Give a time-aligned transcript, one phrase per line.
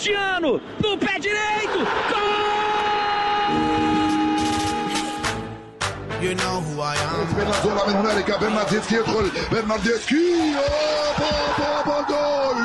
[0.00, 1.80] Cristiano, no pé direito,
[6.22, 7.26] You know who I am.
[7.28, 11.30] Spinazzola من هنالك برناردسكي يدخل برناردسكي أوبا،
[11.86, 12.58] أوبا، جول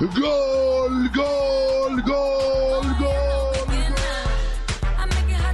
[0.00, 3.16] جول جول جول جول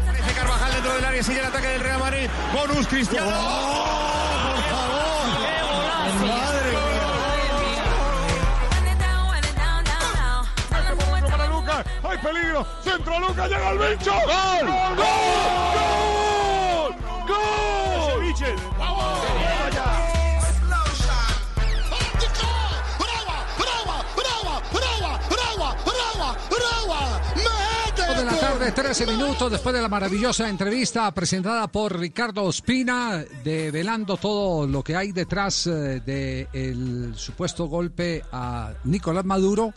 [0.07, 2.29] Parece Carvajal dentro del área, sigue el ataque del Real Madrid.
[2.55, 3.86] Bonus Cristiano.
[12.08, 12.66] Hay peligro.
[12.84, 13.50] Centro Lucas.
[13.50, 14.12] Llega el bicho.
[14.12, 14.68] Gol.
[14.96, 15.06] Gol.
[15.68, 16.96] Gol.
[17.28, 18.22] Gol.
[18.22, 18.56] Michel.
[28.18, 34.18] de la tarde, 13 minutos después de la maravillosa entrevista presentada por Ricardo Ospina, develando
[34.18, 39.72] todo lo que hay detrás del supuesto golpe a Nicolás Maduro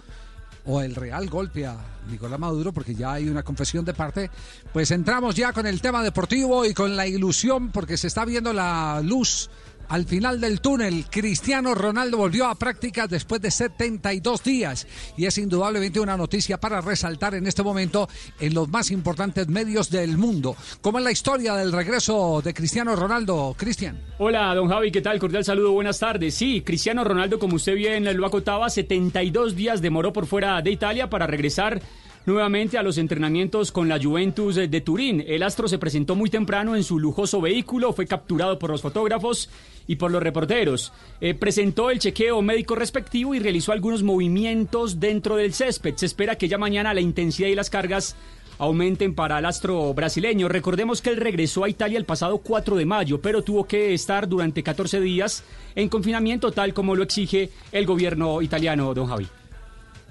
[0.66, 1.77] o el real golpe a
[2.11, 4.30] Nicolás Maduro, porque ya hay una confesión de parte,
[4.72, 8.52] pues entramos ya con el tema deportivo y con la ilusión, porque se está viendo
[8.52, 9.51] la luz
[9.90, 14.86] al final del túnel, Cristiano Ronaldo volvió a prácticas después de 72 días
[15.17, 18.08] y es indudablemente una noticia para resaltar en este momento
[18.39, 20.55] en los más importantes medios del mundo.
[20.80, 24.01] ¿Cómo es la historia del regreso de Cristiano Ronaldo, Cristian?
[24.18, 25.18] Hola, don Javi, ¿qué tal?
[25.18, 26.36] Cordial saludo, buenas tardes.
[26.36, 31.11] Sí, Cristiano Ronaldo, como usted bien lo acotaba, 72 días demoró por fuera de Italia
[31.11, 31.83] para regresar
[32.27, 35.24] nuevamente a los entrenamientos con la Juventus de Turín.
[35.27, 39.48] El astro se presentó muy temprano en su lujoso vehículo, fue capturado por los fotógrafos
[39.90, 40.92] y por los reporteros.
[41.20, 45.96] Eh, presentó el chequeo médico respectivo y realizó algunos movimientos dentro del césped.
[45.96, 48.14] Se espera que ya mañana la intensidad y las cargas
[48.58, 50.48] aumenten para el astro brasileño.
[50.48, 54.28] Recordemos que él regresó a Italia el pasado 4 de mayo, pero tuvo que estar
[54.28, 55.42] durante 14 días
[55.74, 59.27] en confinamiento tal como lo exige el gobierno italiano, don Javi.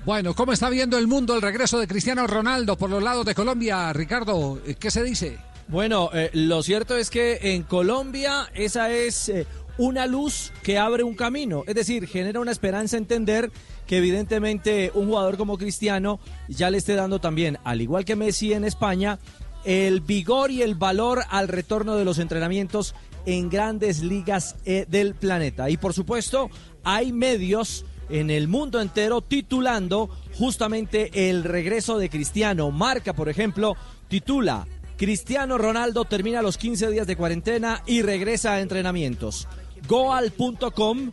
[0.03, 3.33] Bueno, ¿cómo está viendo el mundo el regreso de Cristiano Ronaldo por los lados de
[3.33, 3.93] Colombia?
[3.93, 5.39] Ricardo, ¿qué se dice?
[5.69, 9.45] Bueno, eh, lo cierto es que en Colombia esa es eh,
[9.79, 13.49] una luz que abre un camino, es decir, genera una esperanza entender
[13.87, 16.19] que evidentemente un jugador como Cristiano
[16.49, 19.19] ya le esté dando también, al igual que Messi en España,
[19.63, 22.93] el vigor y el valor al retorno de los entrenamientos
[23.25, 25.69] en grandes ligas eh, del planeta.
[25.69, 26.49] Y por supuesto,
[26.83, 32.69] hay medios en el mundo entero titulando justamente el regreso de Cristiano.
[32.71, 33.77] Marca, por ejemplo,
[34.09, 34.67] titula
[34.99, 39.47] Cristiano Ronaldo termina los 15 días de cuarentena y regresa a entrenamientos.
[39.87, 41.11] Goal.com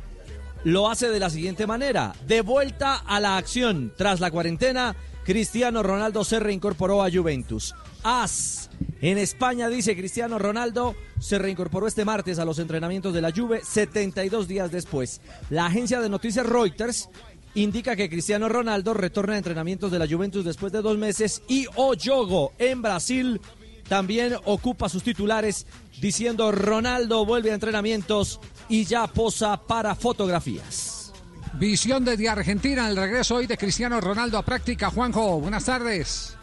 [0.65, 2.15] lo hace de la siguiente manera.
[2.27, 3.93] De vuelta a la acción.
[3.97, 7.75] Tras la cuarentena, Cristiano Ronaldo se reincorporó a Juventus.
[8.03, 8.71] AS.
[9.00, 13.60] En España dice Cristiano Ronaldo se reincorporó este martes a los entrenamientos de la Juve
[13.65, 15.21] 72 días después.
[15.50, 17.09] La agencia de noticias Reuters
[17.54, 21.66] indica que Cristiano Ronaldo retorna a entrenamientos de la Juventus después de dos meses y
[21.75, 23.41] Oyogo en Brasil
[23.88, 25.66] también ocupa sus titulares
[26.00, 31.12] diciendo Ronaldo vuelve a entrenamientos y ya posa para fotografías.
[31.59, 34.91] Visión desde Argentina, el regreso hoy de Cristiano Ronaldo a práctica.
[34.91, 36.36] Juanjo, buenas tardes.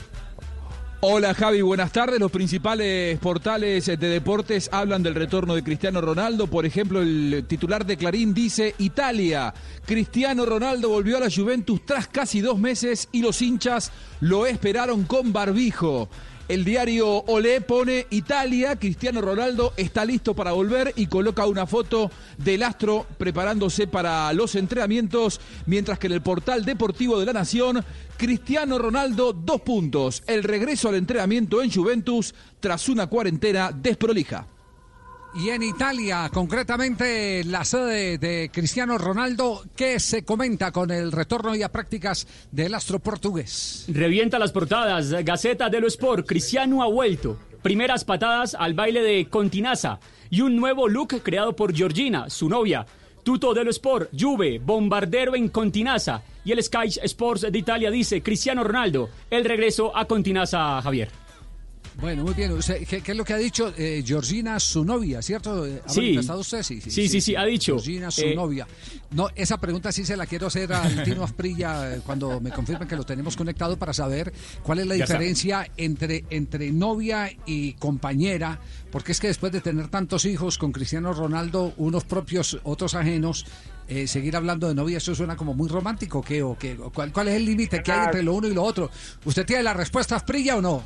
[1.05, 2.17] Hola Javi, buenas tardes.
[2.17, 6.47] Los principales portales de deportes hablan del retorno de Cristiano Ronaldo.
[6.47, 9.53] Por ejemplo, el titular de Clarín dice Italia.
[9.85, 13.91] Cristiano Ronaldo volvió a la Juventus tras casi dos meses y los hinchas
[14.21, 16.07] lo esperaron con barbijo.
[16.49, 22.11] El diario Olé pone Italia, Cristiano Ronaldo está listo para volver y coloca una foto
[22.37, 27.85] del astro preparándose para los entrenamientos, mientras que en el portal deportivo de la Nación,
[28.17, 34.45] Cristiano Ronaldo, dos puntos, el regreso al entrenamiento en Juventus tras una cuarentena desprolija.
[35.35, 41.55] Y en Italia, concretamente la sede de Cristiano Ronaldo, ¿qué se comenta con el retorno
[41.55, 43.85] y a prácticas del astro portugués?
[43.87, 45.11] Revienta las portadas.
[45.25, 46.27] Gaceta dello Sport.
[46.27, 47.39] Cristiano ha vuelto.
[47.63, 49.99] Primeras patadas al baile de Continasa.
[50.29, 52.85] Y un nuevo look creado por Georgina, su novia.
[53.23, 54.11] Tuto dello Sport.
[54.17, 54.59] Juve.
[54.59, 56.21] Bombardero en Continasa.
[56.45, 59.09] Y el Sky Sports de Italia dice Cristiano Ronaldo.
[59.31, 61.22] El regreso a Continasa, Javier.
[62.01, 62.51] Bueno, muy bien.
[62.89, 65.65] ¿qué, qué es lo que ha dicho eh, Georgina, su novia, cierto?
[65.65, 66.01] Eh, ¿Ha Sí.
[66.01, 66.63] manifestado usted?
[66.63, 67.73] Sí, Sí, sí, sí, ha dicho.
[67.73, 68.67] Georgina, su Eh, novia.
[69.11, 72.87] No, esa pregunta sí se la quiero hacer al Tino Asprilla eh, cuando me confirmen
[72.87, 77.73] que lo tenemos conectado para saber cuál es la Ya diferencia entre, entre novia y
[77.73, 78.59] compañera.
[78.91, 83.45] Porque es que después de tener tantos hijos con Cristiano Ronaldo, unos propios, otros ajenos,
[83.87, 86.21] eh, seguir hablando de novia, eso suena como muy romántico.
[86.21, 86.75] ¿qué, o qué?
[86.75, 88.89] ¿Cuál, ¿Cuál es el límite que hay entre lo uno y lo otro?
[89.25, 90.83] ¿Usted tiene la respuesta Asprilla o no?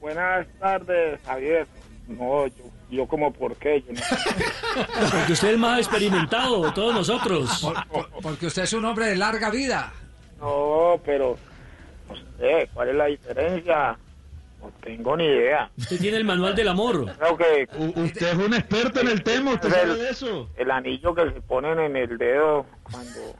[0.00, 1.66] Buenas tardes, Javier.
[2.06, 3.82] No, yo, yo como por qué.
[3.86, 4.00] Yo no-
[5.12, 7.66] Porque usted es más experimentado de todos nosotros.
[8.22, 9.92] Porque usted es un hombre de larga vida.
[10.40, 11.36] No, pero
[12.08, 13.98] no sé, ¿cuál es la diferencia?
[14.60, 15.70] No tengo ni idea.
[15.76, 17.14] Usted tiene el manual del amor.
[17.18, 17.68] Creo que
[18.00, 20.50] Usted es un experto en el tema, usted es sabe de eso.
[20.56, 23.36] el anillo que se ponen en el dedo cuando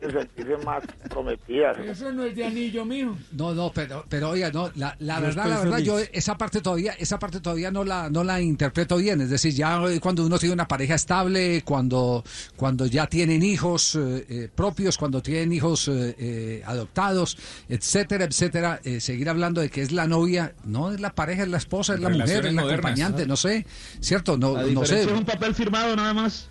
[0.00, 1.78] se sentirse más prometidas.
[1.78, 3.16] Eso no es de anillo, mijo.
[3.32, 5.86] No, no, pero, pero oiga, no, la, la verdad, la verdad, feliz.
[5.86, 9.20] yo esa parte todavía, esa parte todavía no la, no la interpreto bien.
[9.20, 12.24] Es decir, ya cuando uno tiene una pareja estable, cuando,
[12.56, 17.36] cuando ya tienen hijos eh, eh, propios, cuando tienen hijos eh, eh, adoptados,
[17.68, 21.48] etcétera, etcétera, eh, seguir hablando de que es la novia, no es la pareja, es
[21.48, 23.28] la esposa, es la mujer, es la modernas, acompañante, ¿no?
[23.28, 23.66] no sé,
[24.00, 25.02] cierto, no, La no sé.
[25.02, 26.48] es un papel firmado nada más.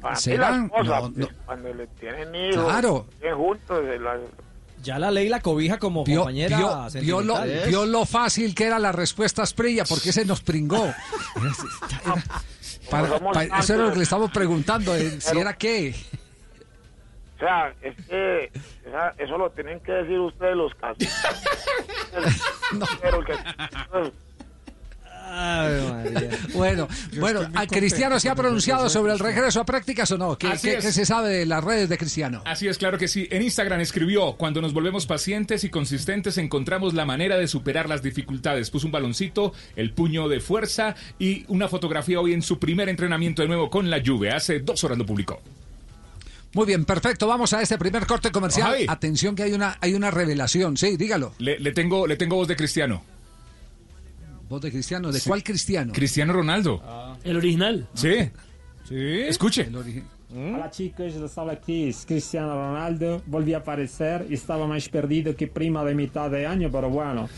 [0.00, 0.50] Para mí ¿Será?
[0.50, 1.28] la esposa, No, pues, no.
[1.46, 3.06] cuando le tienen hijos, Claro.
[3.36, 4.18] juntos, la-
[4.82, 7.36] Ya la ley la cobija como Vio, compañera vio- vio lo,
[7.66, 10.90] vio lo fácil que era la respuesta Asprilla, porque se nos pringó.
[12.90, 15.94] Para- para- eso era lo que le estamos preguntando, eh, si era qué.
[17.36, 18.44] O sea, es que
[18.86, 20.98] esa- eso lo tienen que decir ustedes los casos.
[23.02, 23.34] Pero que-
[26.54, 26.88] Bueno,
[27.18, 30.36] bueno, ¿a Cristiano se ha pronunciado sobre el regreso a prácticas o no?
[30.36, 32.42] ¿Qué, se sabe de las redes de Cristiano?
[32.44, 33.28] Así es, claro que sí.
[33.30, 38.02] En Instagram escribió, cuando nos volvemos pacientes y consistentes encontramos la manera de superar las
[38.02, 38.70] dificultades.
[38.70, 43.42] Puso un baloncito, el puño de fuerza y una fotografía hoy en su primer entrenamiento
[43.42, 44.30] de nuevo con la Juve.
[44.30, 45.40] Hace dos horas lo publicó.
[46.52, 47.28] Muy bien, perfecto.
[47.28, 48.74] Vamos a este primer corte comercial.
[48.88, 50.76] Atención que hay una, hay una revelación.
[50.76, 51.32] Sí, dígalo.
[51.38, 53.04] Le, le tengo, le tengo voz de Cristiano.
[54.50, 55.12] Voz de Cristiano.
[55.12, 55.28] ¿De Sí.
[55.28, 55.92] cuál Cristiano?
[55.92, 56.82] Cristiano Ronaldo.
[57.22, 57.86] El original.
[57.94, 58.14] Sí.
[58.82, 58.96] Sí.
[59.20, 59.68] Escuche.
[60.34, 65.46] Hola chicos, lo habla aquí, es Cristiano Ronaldo, volví a aparecer, estaba más perdido que
[65.48, 67.28] prima de mitad de año, pero bueno.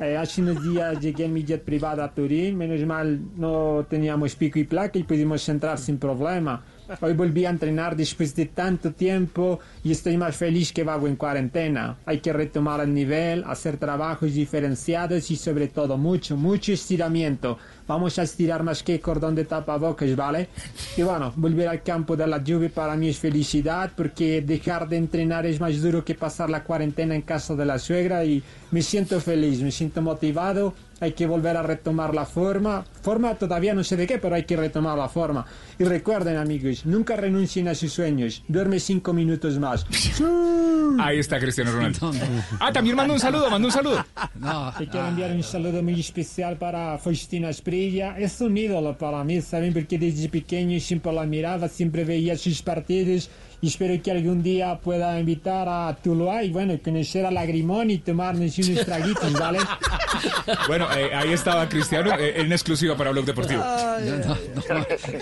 [0.00, 4.34] Eh, hace unos días llegué en mi jet privado a Turín, menos mal no teníamos
[4.34, 6.64] pico y placa y pudimos entrar sin problema.
[7.00, 11.16] Hoy volví a entrenar después de tanto tiempo y estoy más feliz que vago en
[11.16, 11.96] cuarentena.
[12.06, 17.58] Hay que retomar el nivel, hacer trabajos diferenciados y sobre todo mucho, mucho estiramiento.
[17.88, 20.48] Vamos a estirar más que cordón de tapabocas, ¿vale?
[20.96, 24.96] Y bueno, volver al campo de la lluvia para mí es felicidad porque dejar de
[24.96, 28.82] entrenar es más duro que pasar la cuarentena en casa de la suegra y me
[28.82, 30.72] siento feliz, me siento motivado.
[30.98, 32.84] Hay que volver a retomar la forma.
[33.02, 35.44] Forma todavía no sé de qué, pero hay que retomar la forma.
[35.78, 38.42] Y recuerden, amigos, nunca renuncien a sus sueños.
[38.48, 39.86] Duerme cinco minutos más.
[40.98, 42.12] Ahí está Cristiano Ronaldo.
[42.58, 44.04] Ah, también manda un saludo, manda un saludo.
[44.78, 48.18] Te quiero enviar un saludo muy especial para Faustina Esprilla.
[48.18, 49.74] Es un ídolo para mí, ¿saben?
[49.74, 53.28] Porque desde pequeño siempre la miraba, siempre veía sus partidos.
[53.62, 57.98] Y espero que algún día pueda invitar a Tuluá y bueno, conocer a Lagrimón y
[57.98, 59.58] tomarnos unos traguitos, ¿vale?
[60.68, 63.62] Bueno, eh, ahí estaba Cristiano eh, en exclusiva para Blog Deportivo.
[63.62, 64.34] No, no, no,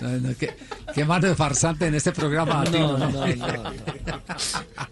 [0.03, 0.55] no, no, qué,
[0.95, 3.11] qué mano de farsante en este programa, No, Tino, ¿no?
[3.11, 3.63] no, no,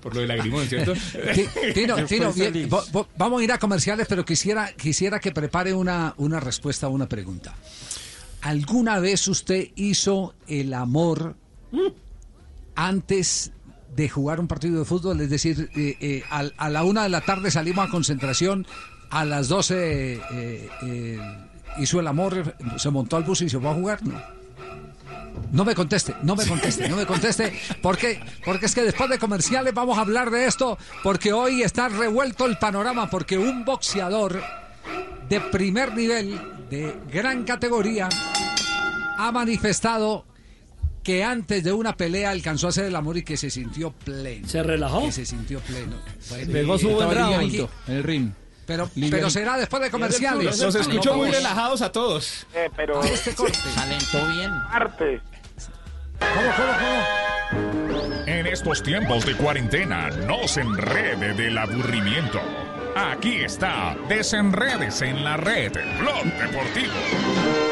[0.01, 0.93] Por lo de lagrimón, ¿cierto?
[0.95, 2.69] Ti- Tino, Tino, bien,
[3.17, 7.09] vamos a ir a comerciales, pero quisiera, quisiera que prepare una, una respuesta a una
[7.09, 7.55] pregunta.
[8.43, 11.37] ¿Alguna vez usted hizo el amor
[12.75, 13.53] antes
[13.95, 15.21] de jugar un partido de fútbol?
[15.21, 18.67] Es decir, eh, eh, a, la una de la tarde salimos a concentración,
[19.13, 21.19] a las 12 eh, eh,
[21.79, 24.21] hizo el amor, se montó al bus y se fue a jugar, ¿no?
[25.53, 27.53] No me conteste, no me conteste, no me conteste,
[27.83, 31.91] porque, porque es que después de comerciales vamos a hablar de esto, porque hoy está
[31.91, 34.43] revuelto el panorama, porque un boxeador
[35.29, 38.09] de primer nivel, de gran categoría,
[39.19, 40.25] ha manifestado
[41.03, 44.49] que antes de una pelea alcanzó a hacer el amor y que se sintió pleno.
[44.49, 45.03] ¿Se relajó?
[45.03, 45.97] Que se sintió pleno.
[46.31, 48.31] Bueno, Pegó su buen En el ring.
[48.67, 50.59] Pero, pero será después de comerciales.
[50.61, 52.47] Los escuchó muy relajados a todos.
[52.55, 53.59] Eh, pero A este corte.
[53.75, 54.51] calentó bien.
[54.51, 55.21] Martes.
[58.27, 62.41] En estos tiempos de cuarentena, no se enrede del aburrimiento.
[62.95, 67.72] Aquí está, desenredes en la red, Blog Deportivo.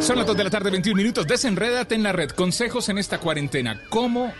[0.00, 1.26] Son las 2 de la tarde, 21 minutos.
[1.26, 2.30] Desenrédate en la red.
[2.30, 3.82] Consejos en esta cuarentena.
[3.88, 4.32] ¿Cómo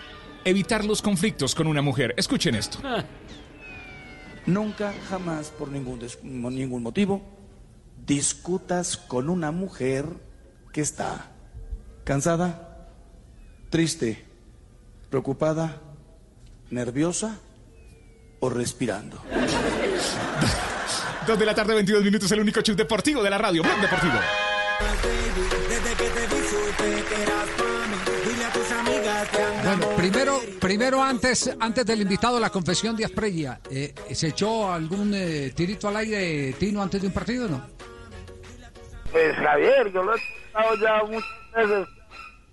[0.45, 2.15] evitar los conflictos con una mujer?
[2.17, 2.79] Escuchen esto.
[4.45, 7.23] Nunca, jamás, por ningún, ningún motivo,
[8.07, 10.07] discutas con una mujer
[10.73, 11.33] que está
[12.05, 12.91] cansada,
[13.71, 14.25] triste,
[15.11, 15.81] preocupada,
[16.71, 17.41] nerviosa
[18.41, 19.21] o respirando.
[21.27, 22.31] 2 de la tarde, 22 minutos.
[22.31, 23.63] El único show deportivo de la radio.
[23.63, 24.15] Blog Deportivo.
[29.65, 33.61] Bueno, primero, primero antes, antes del invitado, la confesión de Asprella.
[33.71, 37.67] Eh, ¿Se echó algún eh, tirito al aire, Tino, antes de un partido o no?
[39.11, 41.89] Pues Javier, yo lo he escuchado ya muchas veces.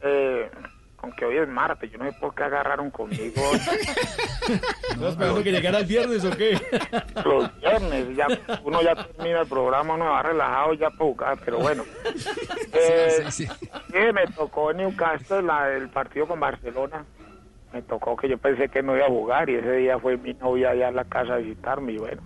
[0.02, 0.52] Eh,
[1.04, 5.80] aunque hoy es martes, yo no sé por qué agarraron conmigo ¿Estás esperando que llegara
[5.80, 6.58] el viernes o qué?
[7.26, 8.16] los viernes.
[8.16, 8.28] Ya,
[8.64, 11.84] uno ya termina el programa, uno va relajado ya para jugar, pero bueno.
[12.76, 13.48] Eh, sí,
[13.92, 17.06] me tocó en Newcastle la, el partido con Barcelona.
[17.72, 20.34] Me tocó que yo pensé que no iba a jugar y ese día fue mi
[20.34, 22.22] novia allá a la casa a visitarme y bueno,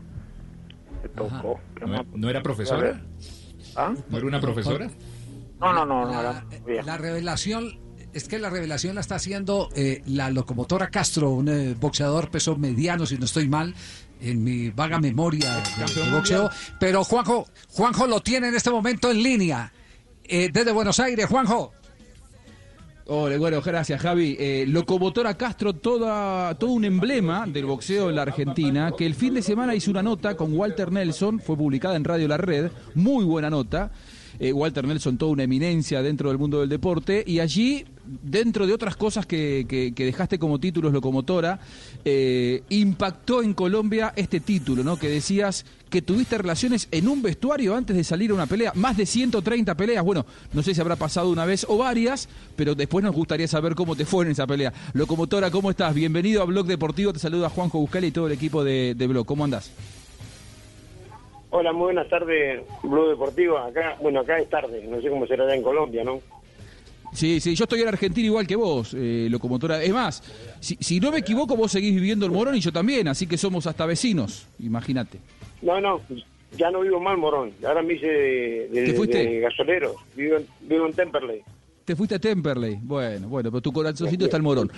[1.04, 1.60] me tocó.
[1.76, 2.06] ¿Qué ¿No, más?
[2.14, 3.02] no era profesora?
[3.76, 3.94] ¿Ah?
[4.10, 4.88] ¿No era una profesora?
[5.60, 6.84] No, no, no, no La, era novia.
[6.84, 7.78] la revelación
[8.14, 12.56] es que la revelación la está haciendo eh, la locomotora Castro, un eh, boxeador peso
[12.58, 13.76] mediano, si no estoy mal,
[14.22, 16.50] en mi vaga memoria de, de boxeo.
[16.80, 19.72] Pero Juanjo, Juanjo lo tiene en este momento en línea.
[20.24, 21.72] eh, desde Buenos Aires, Juanjo.
[23.10, 24.36] Hola, bueno, gracias Javi.
[24.38, 29.34] Eh, Locomotora Castro, toda, todo un emblema del boxeo en la Argentina, que el fin
[29.34, 33.24] de semana hizo una nota con Walter Nelson, fue publicada en Radio La Red, muy
[33.24, 33.92] buena nota.
[34.40, 37.86] Eh, Walter Nelson, toda una eminencia dentro del mundo del deporte, y allí,
[38.24, 41.60] dentro de otras cosas que, que- que dejaste como títulos Locomotora,
[42.06, 44.98] eh, impactó en Colombia este título, ¿no?
[44.98, 48.96] Que decías que tuviste relaciones en un vestuario antes de salir a una pelea, más
[48.96, 53.04] de 130 peleas, bueno, no sé si habrá pasado una vez o varias, pero después
[53.04, 54.72] nos gustaría saber cómo te fue en esa pelea.
[54.94, 55.96] Locomotora, ¿cómo estás?
[55.96, 59.26] Bienvenido a Blog Deportivo, te saluda Juanjo Buscali y todo el equipo de, de Blog,
[59.26, 59.72] ¿cómo andás?
[61.60, 63.58] Hola, muy buenas tardes, Blue Deportivo.
[63.58, 66.22] Acá, bueno, acá es tarde, no sé cómo será allá en Colombia, ¿no?
[67.12, 69.82] Sí, sí, yo estoy en Argentina igual que vos, eh, Locomotora.
[69.82, 70.22] Es más,
[70.60, 73.40] si, si no me equivoco, vos seguís viviendo en Morón y yo también, así que
[73.40, 75.18] somos hasta vecinos, imagínate.
[75.64, 76.00] No, no,
[76.56, 77.52] ya no vivo mal, Morón.
[77.66, 79.18] Ahora me hice de, de- ¿Te fuiste?
[79.26, 79.96] de gasolero.
[80.16, 81.42] Vivo en, vivo en Temperley.
[81.86, 82.78] Te fuiste a Temperley.
[82.84, 84.72] Bueno, bueno, pero tu corazoncito está en Morón.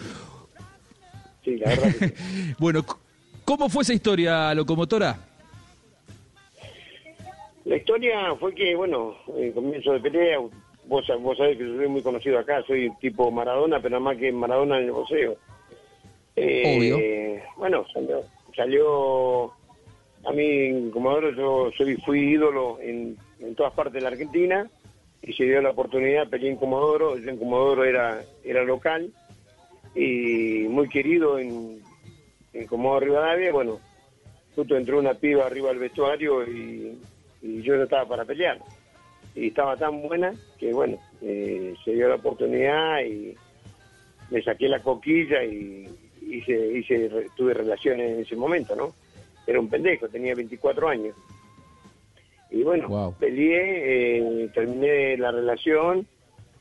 [1.44, 2.14] Sí, la verdad que sí.
[2.58, 2.86] Bueno,
[3.44, 5.26] ¿cómo fue esa historia, Locomotora?
[7.70, 10.40] La historia fue que, bueno, en comienzo de pelea,
[10.86, 14.18] vos, vos sabés que yo soy muy conocido acá, soy tipo Maradona, pero nada más
[14.18, 15.38] que Maradona en el boxeo.
[16.36, 17.44] Eh, Obvio.
[17.58, 18.24] Bueno, salió,
[18.56, 19.54] salió
[20.26, 24.68] a mí en Comodoro, yo soy, fui ídolo en, en todas partes de la Argentina
[25.22, 29.14] y se dio la oportunidad, peleé en Comodoro, yo en Comodoro era, era local
[29.94, 31.84] y muy querido en,
[32.52, 33.80] en Comodoro Rivadavia, bueno,
[34.56, 36.98] justo entró una piba arriba del vestuario y,
[37.42, 38.60] y yo no estaba para pelear.
[39.36, 43.36] Y estaba tan buena que, bueno, eh, se dio la oportunidad y
[44.30, 45.88] me saqué la coquilla y
[46.22, 48.94] hice, hice, tuve relaciones en ese momento, ¿no?
[49.48, 51.16] Era un pendejo, tenía 24 años.
[52.52, 56.08] Y bueno, peleé, eh, terminé la relación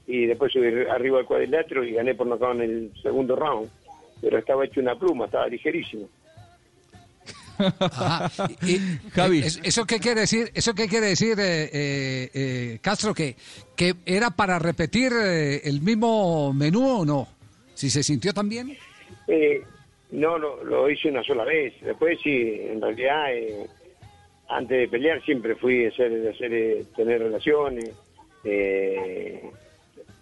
[0.06, 3.70] y después subí arriba al cuadrilátero y gané por nocaut en el segundo round.
[4.20, 6.08] Pero estaba hecho una pluma, estaba ligerísimo.
[7.58, 8.30] Ajá.
[8.62, 9.38] Y- y- Javi.
[9.40, 10.50] ¿es- ¿Eso qué quiere decir?
[10.54, 13.12] ¿Eso qué quiere decir, eh, eh, eh, Castro?
[13.14, 13.36] Que,
[13.76, 17.28] ¿Que era para repetir eh, el mismo menú o no?
[17.74, 18.76] Si se sintió tan bien.
[19.26, 19.62] Eh,
[20.12, 21.74] no, lo, lo hice una sola vez.
[21.82, 23.66] Después sí, en realidad, eh,
[24.48, 27.90] antes de pelear siempre fui a hacer, de hacer eh, tener relaciones.
[28.44, 29.42] eh,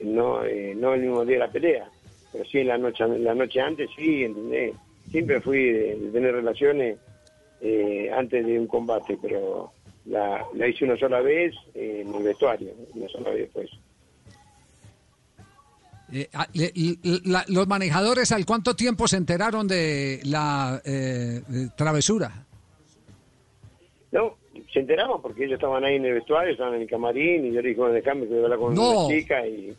[0.01, 1.89] no, eh, no el mismo día de la pelea,
[2.33, 4.75] pero sí en la noche, la noche antes, sí, ¿entendés?
[5.11, 6.99] Siempre fui de, de tener relaciones
[7.69, 9.73] eh, antes de un combate, pero
[10.05, 13.71] la, la hice una sola vez eh, en el vestuario, una sola vez pues.
[16.13, 16.73] Eh, ah, le-
[17.25, 22.45] la- los manejadores, ¿al cuánto tiempo se enteraron de la eh, eh, travesura?
[24.13, 24.37] No,
[24.73, 27.61] se enteraban porque ellos estaban ahí en el vestuario, estaban en el camarín y yo
[27.61, 29.07] le dije, bueno, déjame que voy a hablar con No.
[29.07, 29.77] una chica y,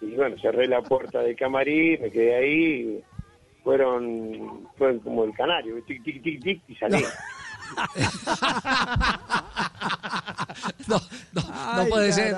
[0.00, 3.00] y bueno, cerré la puerta del camarín, me quedé ahí
[3.64, 7.02] fueron, fueron como el canario, tic, tic, tic, tic, y salí.
[10.88, 11.00] no,
[11.32, 11.42] no,
[11.76, 12.34] no puede ser.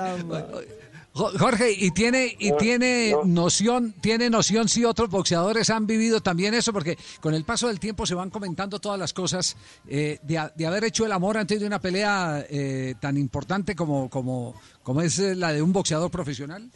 [1.13, 3.23] Jo- Jorge, y tiene y No, tiene no.
[3.23, 7.79] noción, tiene noción si otros boxeadores han vivido también eso, porque con el paso del
[7.79, 9.55] tiempo se van comentando todas las cosas
[9.87, 14.09] eh, de, de haber hecho el amor antes de una pelea eh, tan importante como
[14.09, 16.69] como como es la de un boxeador profesional.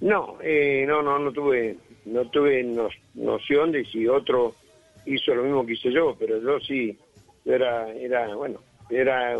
[0.00, 4.54] No, eh, no, no, no tuve, no tuve no- noción de si otro
[5.06, 6.96] hizo lo mismo que hice yo, pero yo sí,
[7.44, 9.36] era, era, bueno, era,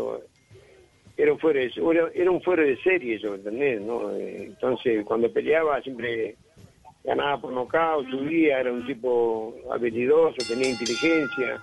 [1.17, 1.71] era un fuera de,
[2.13, 3.81] era, un fuera de serie, yo, ¿entendés?
[3.81, 4.15] ¿no?
[4.15, 6.35] Entonces, cuando peleaba siempre
[7.03, 11.61] ganaba por nocaut, subía, era un tipo habilidoso, tenía inteligencia,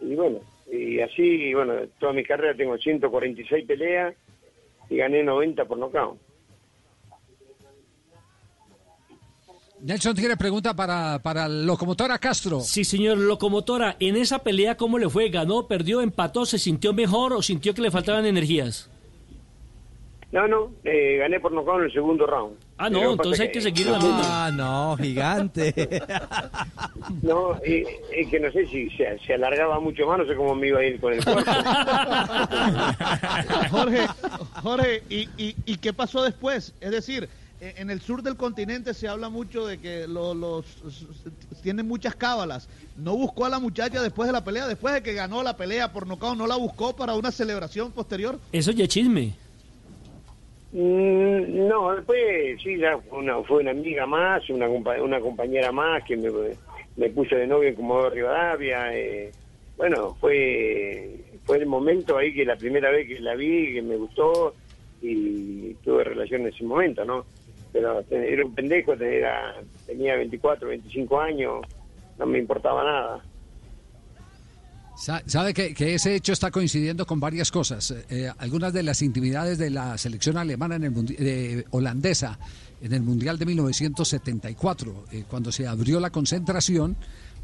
[0.00, 0.40] y bueno,
[0.70, 4.14] y así, bueno, toda mi carrera tengo 146 peleas
[4.88, 6.18] y gané 90 por nocaut.
[9.80, 12.60] Nelson tiene pregunta para para locomotora Castro.
[12.60, 15.28] Sí, señor Locomotora, en esa pelea, ¿cómo le fue?
[15.28, 16.46] ¿Ganó, perdió, empató?
[16.46, 18.90] ¿Se sintió mejor o sintió que le faltaban energías?
[20.30, 22.54] No, no, eh, gané por nocaut en el segundo round.
[22.76, 24.46] Ah, no, entonces hay que seguir la misma.
[24.46, 25.74] Ah, no, gigante.
[27.22, 30.54] No, eh, es que no sé si se, se alargaba mucho más, no sé cómo
[30.54, 31.50] me iba a ir con el cuerpo.
[33.70, 34.06] Jorge,
[34.62, 36.74] Jorge, ¿y, y, y qué pasó después?
[36.80, 37.28] Es decir,
[37.60, 40.64] en el sur del continente se habla mucho de que lo- los,
[41.62, 42.68] tienen muchas cábalas.
[42.96, 44.66] ¿No buscó a la muchacha después de la pelea?
[44.66, 48.38] Después de que ganó la pelea por nocaut, ¿no la buscó para una celebración posterior?
[48.52, 49.34] Eso ya es chisme.
[50.72, 52.18] Mm, no, después
[52.62, 56.28] sí, ya fue una, fue una amiga más, una, compa- una compañera más que me,
[56.96, 58.94] me puso de novio en Comodoro Rivadavia.
[58.96, 59.32] eh,
[59.78, 63.96] bueno, fue, fue el momento ahí que la primera vez que la vi, que me
[63.96, 64.54] gustó
[65.00, 67.24] y tuve relación en ese momento, ¿no?
[67.72, 69.54] Pero era un pendejo, tenía,
[69.86, 71.60] tenía 24, 25 años,
[72.18, 73.22] no me importaba nada.
[74.96, 77.90] Sa- Sabe que, que ese hecho está coincidiendo con varias cosas.
[77.92, 82.38] Eh, eh, algunas de las intimidades de la selección alemana en el eh, holandesa
[82.80, 86.96] en el mundial de 1974, eh, cuando se abrió la concentración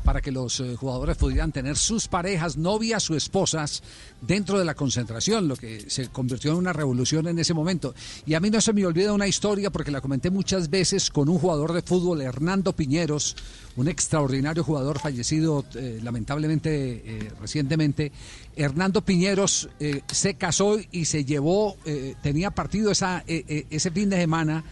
[0.04, 3.82] para que los eh, jugadores pudieran tener sus parejas, novias o esposas
[4.20, 7.94] dentro de la concentración, lo que se convirtió en una revolución en ese momento.
[8.26, 11.28] Y a mí no se me olvida una historia porque la comenté muchas veces con
[11.28, 13.34] un jugador de fútbol, Hernando Piñeros,
[13.76, 18.12] un extraordinario jugador fallecido eh, lamentablemente eh, recientemente.
[18.54, 19.68] Hernando Piñeros
[20.06, 21.76] se casó y se llevó,
[22.22, 24.62] tenía partido esa, ese fin de semana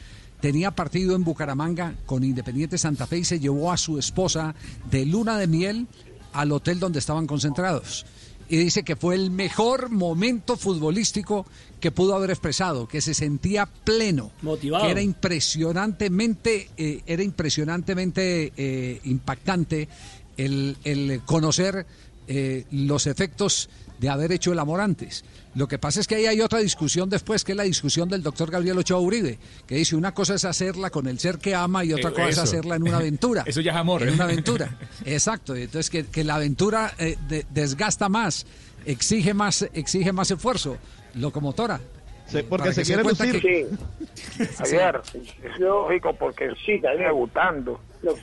[0.42, 4.56] tenía partido en Bucaramanga con Independiente Santa Fe y se llevó a su esposa
[4.90, 5.86] de luna de miel
[6.32, 8.04] al hotel donde estaban concentrados.
[8.48, 11.46] Y dice que fue el mejor momento futbolístico
[11.80, 14.84] que pudo haber expresado, que se sentía pleno, Motivado.
[14.84, 19.88] que era impresionantemente, eh, era impresionantemente eh, impactante
[20.36, 21.86] el, el conocer
[22.26, 25.24] eh, los efectos de haber hecho el amor antes.
[25.54, 28.22] Lo que pasa es que ahí hay otra discusión después, que es la discusión del
[28.22, 31.84] doctor Gabriel Ochoa Uribe, que dice una cosa es hacerla con el ser que ama
[31.84, 33.42] y otra Eh, cosa es hacerla en una aventura.
[33.46, 34.02] Eso ya es amor.
[34.02, 34.78] En una aventura.
[35.04, 35.54] Exacto.
[35.54, 38.46] Entonces que, que la aventura eh, de- desgasta más,
[38.86, 40.78] exige más, exige más esfuerzo.
[41.14, 41.80] Locomotora.
[42.26, 43.40] Se- porque se quiere lucir.
[43.42, 43.68] que-
[44.14, 45.00] Sí, Javier,
[45.44, 47.78] es lógico porque sí, está debutando.
[48.02, 48.16] Lo,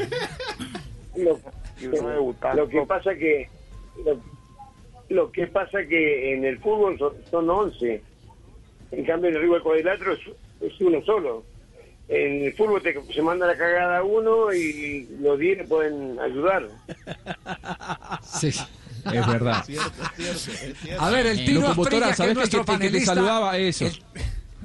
[1.15, 1.39] lo-
[1.79, 2.63] Y uno debutando.
[2.63, 3.47] lo que pasa que
[5.09, 8.01] lo, que pasa que en el fútbol son, son 11
[8.91, 10.19] en cambio en el Río Cuadrilátero es,
[10.61, 11.43] es uno solo
[12.07, 16.19] en el fútbol te, se manda la cagada a uno y los 10 le pueden
[16.19, 16.67] ayudar
[18.23, 18.49] Sí.
[19.13, 19.63] Es verdad.
[20.99, 23.15] A ver, el Tino Locomotora, Asprilla, que ¿sabés es nuestro que- que te panelista.
[23.15, 23.85] saludaba eso?
[23.85, 23.93] El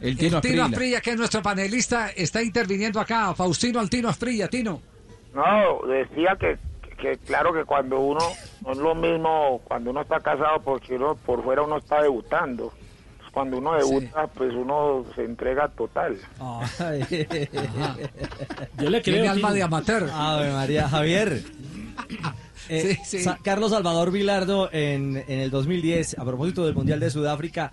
[0.00, 0.64] El Tino Tino Asprilla.
[0.66, 3.32] Asprilla, que es nuestro panelista, está interviniendo acá.
[3.34, 4.82] Faustino al Tino Asprilla, Tino.
[5.34, 6.56] No, decía que,
[7.04, 8.20] que claro que cuando uno,
[8.64, 12.72] no es lo mismo cuando uno está casado porque uno por fuera uno está debutando.
[13.18, 16.16] Pues Cuando uno debuta, pues uno se entrega total.
[18.78, 19.30] Yo le Tiene creo.
[19.30, 19.54] alma Tino.
[19.54, 20.10] de amateur.
[20.12, 21.42] Ave María, Javier.
[22.70, 23.24] Eh, Sí, sí.
[23.24, 27.72] Sa- Carlos Salvador Vilardo en, en el 2010, a propósito del Mundial de Sudáfrica,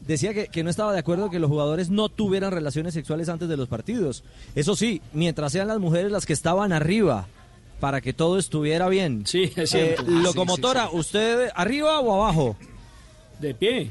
[0.00, 3.48] decía que, que no estaba de acuerdo que los jugadores no tuvieran relaciones sexuales antes
[3.48, 4.22] de los partidos.
[4.54, 7.26] Eso sí, mientras sean las mujeres las que estaban arriba,
[7.80, 9.26] para que todo estuviera bien.
[9.26, 10.10] Sí, es Eh, cierto.
[10.10, 12.56] locomotora, ¿usted arriba o abajo?
[13.38, 13.90] De pie.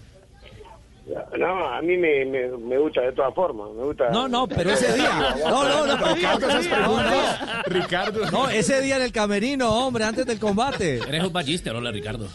[1.39, 4.71] no a mí me, me, me gusta de todas formas me gusta No, no, pero
[4.71, 5.35] ese día.
[5.49, 7.39] No, no, no, pero Ricardo, esas no, preguntas.
[7.67, 8.31] Ricardo.
[8.31, 10.97] no, ese día en el camerino, hombre, antes del combate.
[10.97, 12.27] Eres un ballista, hola Ricardo.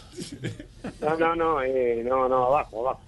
[1.01, 3.01] no no no eh, no no abajo abajo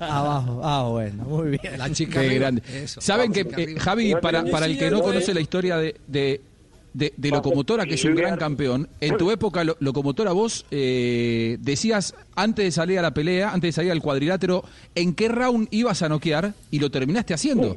[0.00, 1.78] Abajo, ah, bueno, muy bien.
[1.78, 2.62] La chica Qué grande.
[2.82, 3.00] Eso.
[3.00, 3.76] Saben que, eh.
[3.78, 6.40] Javi, para, para el que no conoce la historia de, de-
[6.92, 8.88] de, de Locomotora, que es un gran campeón.
[9.00, 13.68] En tu época, Lo- Locomotora, vos eh, decías, antes de salir a la pelea, antes
[13.68, 14.62] de salir al cuadrilátero,
[14.94, 16.52] ¿en qué round ibas a noquear?
[16.70, 17.76] Y lo terminaste haciendo.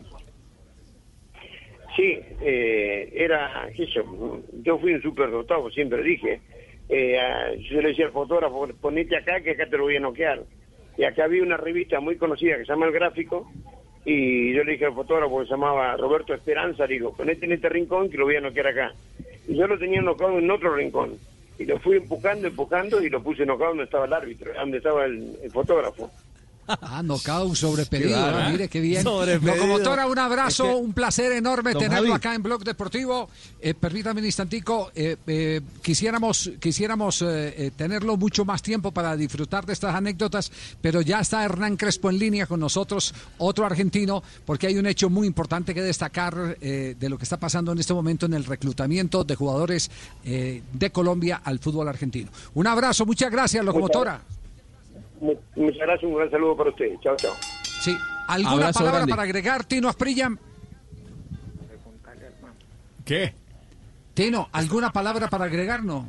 [1.95, 4.41] Sí, eh, era eso.
[4.63, 6.41] Yo fui un superdotado, siempre dije.
[6.89, 9.99] Eh, a- yo le decía al fotógrafo, ponete acá que acá te lo voy a
[9.99, 10.43] noquear.
[10.97, 13.51] Y acá había una revista muy conocida que se llama El Gráfico.
[14.05, 17.53] Y yo le dije al fotógrafo que se llamaba Roberto Esperanza, le digo, ponete en
[17.53, 18.93] este rincón que lo voy a noquear acá.
[19.47, 21.17] Y yo lo tenía nocado en otro rincón.
[21.57, 25.05] Y lo fui empujando, empujando y lo puse nocado donde estaba el árbitro, donde estaba
[25.05, 26.11] el, el fotógrafo.
[26.67, 28.09] Ah, knockout sobre pedido.
[28.09, 28.45] Qué bárbaro.
[28.45, 29.03] ah, Mire qué bien.
[29.03, 32.15] Locomotora, un abrazo, Es que- un placer enorme Don tenerlo Javi.
[32.17, 33.29] acá en Blog Deportivo.
[33.59, 34.91] Eh, permítame un instantico.
[34.95, 40.51] eh, eh, quisiéramos quisiéramos eh, eh, tenerlo mucho más tiempo para disfrutar de estas anécdotas,
[40.81, 45.09] pero ya está Hernán Crespo en línea con nosotros, otro argentino, porque hay un hecho
[45.09, 48.45] muy importante que destacar eh, de lo que está pasando en este momento en el
[48.45, 49.91] reclutamiento de jugadores
[50.23, 52.31] eh, de Colombia al fútbol argentino.
[52.53, 54.17] Un abrazo, muchas gracias, Locomotora.
[54.17, 54.42] Mu-
[55.55, 56.99] Muchas gracias, un gran saludo para ustedes.
[57.01, 57.33] Chao, chao.
[57.81, 57.95] Sí.
[58.27, 59.11] ¿Alguna Abrazo palabra grande.
[59.11, 60.29] para agregar, Tino Asprilla?
[63.05, 63.33] ¿Qué?
[64.13, 65.83] Tino, ¿alguna palabra para agregar?
[65.83, 66.07] No.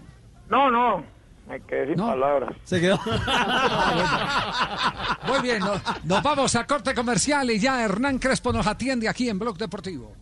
[0.48, 1.04] No, no.
[1.48, 2.54] Hay que decir palabras.
[2.64, 2.98] Se quedó.
[5.28, 9.28] Muy bien, no- nos vamos a corte comercial y ya Hernán Crespo nos atiende aquí
[9.28, 10.12] en Blog Deportivo.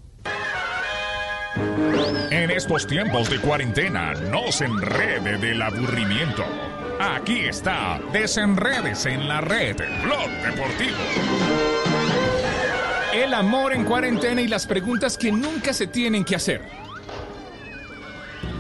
[2.31, 6.45] En estos tiempos de cuarentena, no se enrede del aburrimiento.
[7.03, 10.97] Aquí está, desenredes en la red, Blog Deportivo.
[13.13, 16.63] El amor en cuarentena y las preguntas que nunca se tienen que hacer.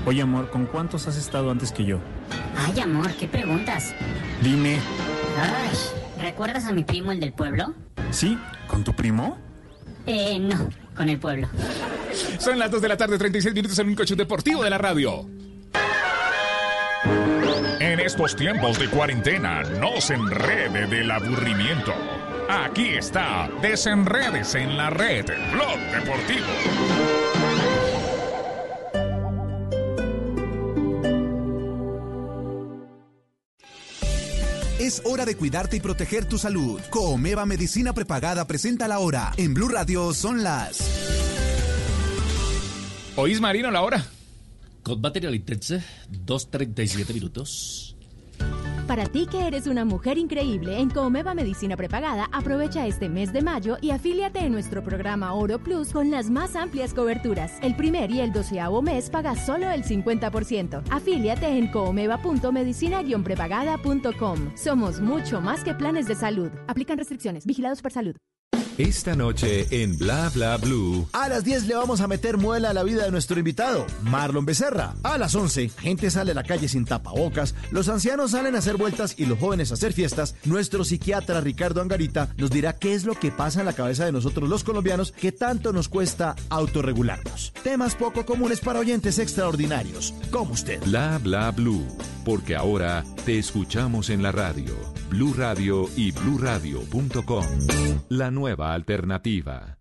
[0.07, 2.01] Oye, amor, ¿con cuántos has estado antes que yo?
[2.57, 3.95] Ay, amor, ¿qué preguntas?
[4.43, 4.79] Dime,
[5.41, 5.79] Ay,
[6.21, 7.75] ¿recuerdas a mi primo, el del pueblo?
[8.11, 8.37] ¿sí?
[8.67, 9.39] ¿Con tu primo?
[10.07, 11.49] Eh, no, con el pueblo.
[12.41, 15.29] Son las 2 de la tarde, 36 minutos en un coche deportivo de la radio.
[17.93, 21.93] En estos tiempos de cuarentena, no se enrede del aburrimiento.
[22.49, 26.47] Aquí está, desenredes en la red, Blog Deportivo.
[34.81, 36.81] Es hora de cuidarte y proteger tu salud.
[36.89, 39.33] Comeva Medicina Prepagada presenta la hora.
[39.37, 40.81] En Blue Radio son las.
[43.17, 44.03] ¿Oís, Marino, la hora?
[44.83, 45.83] Con Material Intense,
[46.27, 47.97] 2.37 minutos.
[48.87, 53.41] Para ti que eres una mujer increíble, en Comeva Medicina Prepagada, aprovecha este mes de
[53.41, 57.53] mayo y afíliate en nuestro programa Oro Plus con las más amplias coberturas.
[57.63, 60.83] El primer y el doceavo mes pagas solo el 50%.
[60.91, 64.57] Afíliate en coomeva.medicina-prepagada.com.
[64.57, 66.51] Somos mucho más que planes de salud.
[66.67, 67.47] Aplican restricciones.
[67.47, 68.17] Vigilados por salud.
[68.79, 71.07] Esta noche en Bla Bla Blue.
[71.13, 74.47] A las 10 le vamos a meter muela a la vida de nuestro invitado, Marlon
[74.47, 74.95] Becerra.
[75.03, 78.79] A las 11, gente sale a la calle sin tapabocas, los ancianos salen a hacer
[78.79, 80.37] vueltas y los jóvenes a hacer fiestas.
[80.45, 84.13] Nuestro psiquiatra Ricardo Angarita nos dirá qué es lo que pasa en la cabeza de
[84.13, 87.53] nosotros los colombianos que tanto nos cuesta autorregularnos.
[87.63, 90.83] Temas poco comunes para oyentes extraordinarios, como usted.
[90.85, 91.87] Bla Bla Blue.
[92.25, 94.77] Porque ahora te escuchamos en la radio.
[95.11, 97.45] Blue Radio y bluradio.com.
[98.09, 99.79] La nueva alternativa.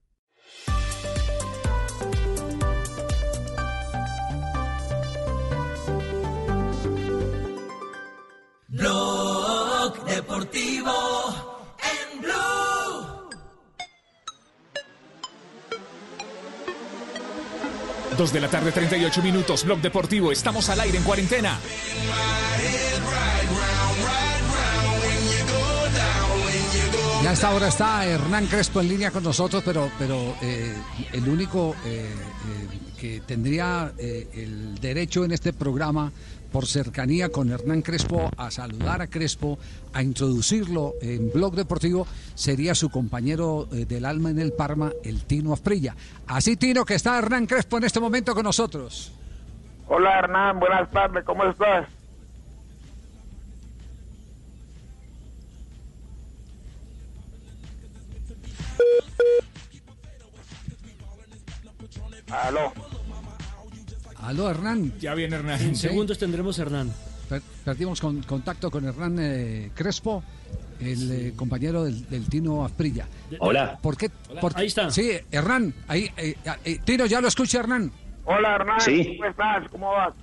[8.68, 10.94] Blog Deportivo
[11.82, 13.30] en Blue.
[18.18, 20.32] Dos de la tarde, 38 minutos, Blog Deportivo.
[20.32, 21.60] Estamos al aire en cuarentena.
[27.32, 30.76] A esta hora está Hernán Crespo en línea con nosotros, pero, pero eh,
[31.14, 36.12] el único eh, eh, que tendría el derecho en este programa,
[36.52, 39.58] por cercanía con Hernán Crespo, a saludar a Crespo,
[39.94, 45.54] a introducirlo en Blog Deportivo, sería su compañero del alma en el Parma, el Tino
[45.54, 45.96] Asprilla.
[46.28, 49.14] Así, Tino, que está Hernán Crespo en este momento con nosotros.
[49.88, 51.88] Hola Hernán, buenas tardes, ¿cómo estás?
[62.30, 62.72] Aló.
[64.18, 64.94] Aló, Hernán.
[65.00, 65.62] Ya viene Hernán.
[65.62, 66.92] En segundos tendremos a Hernán.
[67.28, 70.24] Per- perdimos con- contacto con Hernán eh, Crespo,
[70.80, 73.08] el eh, compañero del, del Tino Asprilla.
[73.40, 73.78] Hola.
[73.82, 74.10] ¿Por qué?
[74.30, 74.90] Hola, por- ahí está.
[74.92, 75.74] Sí, Hernán.
[75.88, 77.92] Ahí, eh, eh, Tino, ya lo escucha Hernán.
[78.26, 79.18] Hola Hernán, Sí.
[79.18, 79.72] ¿cómo estás?
[79.72, 80.14] ¿Cómo vas?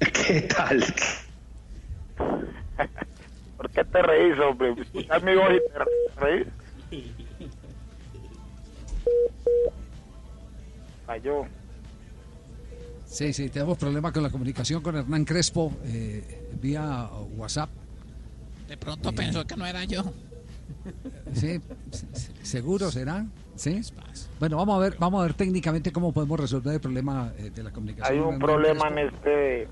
[0.26, 0.84] ¿Qué tal?
[3.64, 4.74] ¿Por qué te reís, hombre?
[4.82, 6.46] Escuchas mi voz y te reís.
[11.06, 11.46] Falló.
[13.06, 17.70] Sí, sí, tenemos problemas con la comunicación con Hernán Crespo eh, vía WhatsApp.
[18.68, 20.02] De pronto pensó que no era yo.
[21.32, 21.60] Sí,
[22.42, 23.24] seguro será.
[23.54, 23.80] Sí.
[24.38, 27.62] Bueno, vamos a ver, vamos a ver técnicamente cómo podemos resolver el problema eh, de
[27.62, 28.12] la comunicación.
[28.12, 29.68] Hay un Hernán problema en este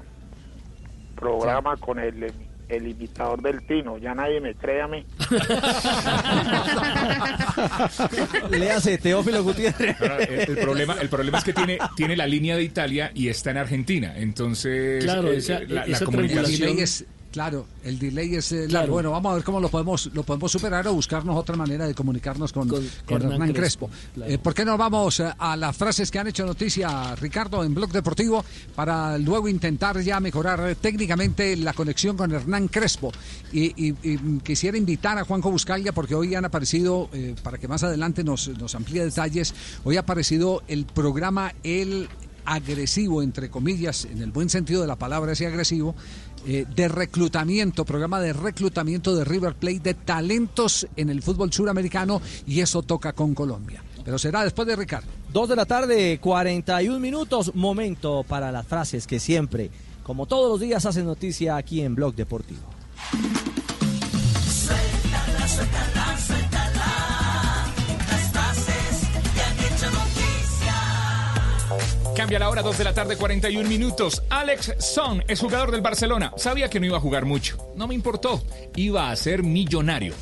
[1.14, 2.32] programa con el,
[2.68, 3.98] el imitador del Tino.
[3.98, 5.04] Ya nadie me cree a mí.
[8.50, 9.96] Le hace Teófilo Gutiérrez.
[10.00, 13.28] Ah, el, el problema, el problema es que tiene, tiene la línea de Italia y
[13.28, 14.12] está en Argentina.
[14.16, 16.78] Entonces, Claro, eh, esa- la, esa comunicación.
[16.78, 18.92] es, claro, el delay es Claro.
[18.92, 21.94] Bueno, vamos a ver cómo lo podemos, lo podemos superar o buscarnos otra manera de
[21.94, 23.88] comunicarnos con, con Hernán Hernán, Crespo.
[23.88, 24.32] Crespo, claro.
[24.32, 27.90] Eh, ¿Por qué no vamos a las frases que han hecho noticia, Ricardo, en Blog
[27.90, 28.44] Deportivo,
[28.76, 33.10] para luego intentar ya mejorar técnicamente la conexión con Hernán Crespo?
[33.52, 37.66] Y, y- y quisiera invitar a Juanjo Buscalia, porque hoy han aparecido, eh, para que
[37.68, 42.08] más adelante nos, nos amplíe detalles, hoy ha aparecido el programa El
[42.44, 45.94] agresivo, entre comillas, en el buen sentido de la palabra ese agresivo,
[46.46, 52.20] eh, de reclutamiento, programa de reclutamiento de River Plate de talentos en el fútbol suramericano
[52.46, 53.82] y eso toca con Colombia.
[54.04, 55.08] Pero será después de Ricardo.
[55.32, 57.54] Dos de la tarde, 41 minutos.
[57.54, 59.70] Momento para las frases que siempre,
[60.02, 62.62] como todos los días, hacen noticia aquí en Blog Deportivo.
[64.44, 66.41] Suéltala, suéltala, suéltala.
[72.22, 74.22] Cambia la hora, 2 de la tarde, 41 minutos.
[74.30, 76.32] Alex Son es jugador del Barcelona.
[76.36, 77.56] Sabía que no iba a jugar mucho.
[77.74, 78.40] No me importó.
[78.76, 80.14] Iba a ser millonario.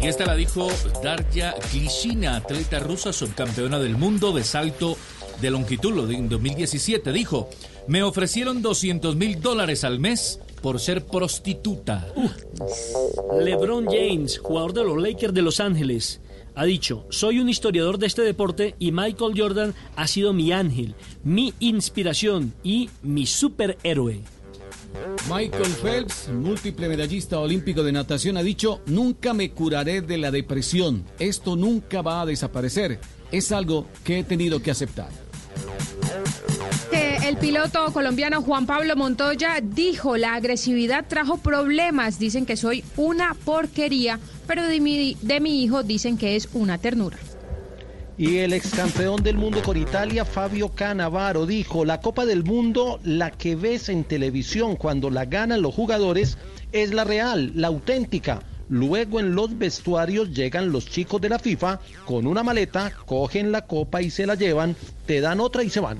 [0.00, 0.68] Y esta la dijo
[1.02, 4.96] Darya Klishina, atleta rusa subcampeona del mundo de salto
[5.42, 7.12] de longitud en 2017.
[7.12, 7.50] Dijo,
[7.88, 12.10] me ofrecieron 200 mil dólares al mes por ser prostituta.
[13.38, 16.22] LeBron James, jugador de los Lakers de Los Ángeles,
[16.56, 20.94] ha dicho, soy un historiador de este deporte y Michael Jordan ha sido mi ángel,
[21.22, 24.22] mi inspiración y mi superhéroe.
[25.30, 31.04] Michael Phelps, múltiple medallista olímpico de natación, ha dicho, nunca me curaré de la depresión.
[31.18, 33.00] Esto nunca va a desaparecer.
[33.30, 35.10] Es algo que he tenido que aceptar.
[36.90, 42.84] Que el piloto colombiano Juan Pablo Montoya dijo, la agresividad trajo problemas, dicen que soy
[42.96, 44.78] una porquería, pero de
[45.40, 47.18] mi, hijo dicen que es una ternura.
[48.16, 53.00] Y el ex campeón del mundo con Italia, Fabio Canavaro, dijo, la Copa del Mundo,
[53.02, 56.38] la que ves en televisión cuando la ganan los jugadores,
[56.70, 58.42] es la real, la auténtica.
[58.68, 63.62] Luego en los vestuarios llegan los chicos de la FIFA con una maleta, cogen la
[63.62, 65.98] copa y se la llevan, te dan otra y se van.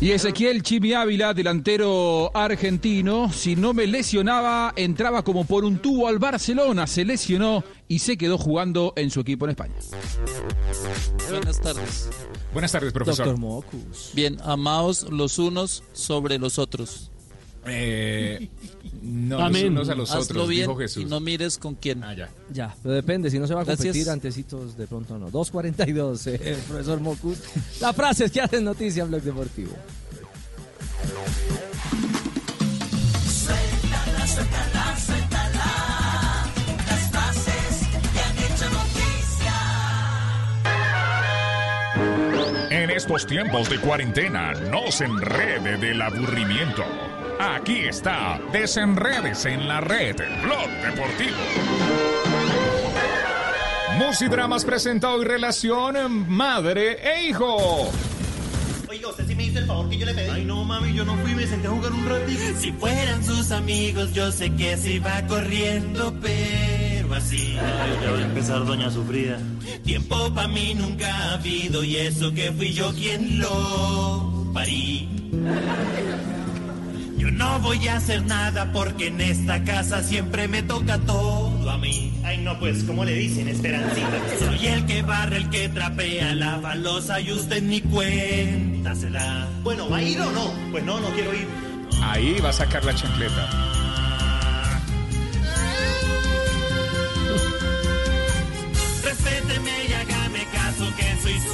[0.00, 6.08] Y Ezequiel Chimi Ávila, delantero argentino, si no me lesionaba, entraba como por un tubo
[6.08, 9.74] al Barcelona, se lesionó y se quedó jugando en su equipo en España.
[11.30, 12.10] Buenas tardes.
[12.52, 13.26] Buenas tardes, profesor.
[13.26, 14.10] Doctor Mocus.
[14.12, 17.11] Bien, amaos los unos sobre los otros.
[17.64, 18.48] Eh,
[19.02, 19.66] no Amén.
[19.66, 21.02] los unos a los Hazlo otros, bien dijo Jesús.
[21.04, 22.02] y no mires con quién.
[22.02, 22.28] Ah, ya.
[22.52, 23.86] Ya, pero depende, si no se va a Gracias.
[23.88, 25.30] competir antecitos, de pronto no.
[25.30, 27.38] 2.42, eh, profesor Mocus.
[27.80, 29.72] Las frases que hacen noticia en Blog Deportivo.
[33.26, 34.71] Suéltala, suéltala.
[42.94, 46.84] Estos tiempos de cuarentena, no se enrede del aburrimiento.
[47.40, 51.36] Aquí está, desenredes en la red, Blog Deportivo.
[53.98, 57.90] Musidramas presenta hoy relación madre e hijo.
[58.88, 60.28] Oiga, usted sí me hizo el favor que yo le pedí.
[60.28, 62.60] Ay, no, mami, yo no fui, me senté a jugar un ratito.
[62.60, 68.64] Si fueran sus amigos, yo sé que se va corriendo, pero ya voy a empezar,
[68.64, 69.38] doña sufrida.
[69.84, 75.08] Tiempo para mí nunca ha habido y eso que fui yo quien lo parí.
[77.18, 81.78] Yo no voy a hacer nada porque en esta casa siempre me toca todo a
[81.78, 82.12] mí.
[82.24, 83.46] Ay, no, pues, ¿cómo le dicen?
[83.48, 84.08] Esperancita.
[84.38, 89.48] Soy el que barre, el que trapea la balosa y usted ni cuenta se da.
[89.62, 90.52] Bueno, ¿va a ir o no?
[90.70, 91.46] Pues no, no quiero ir.
[92.02, 93.81] Ahí va a sacar la chancleta.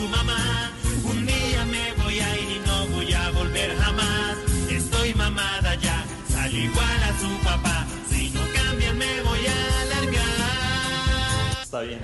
[0.08, 0.70] Mamá.
[1.04, 4.36] Un día me voy a ir y no voy a volver jamás.
[4.70, 7.86] Estoy mamada ya, salí igual a su papá.
[8.08, 11.62] Si no cambian me voy a largar.
[11.62, 12.00] Está bien.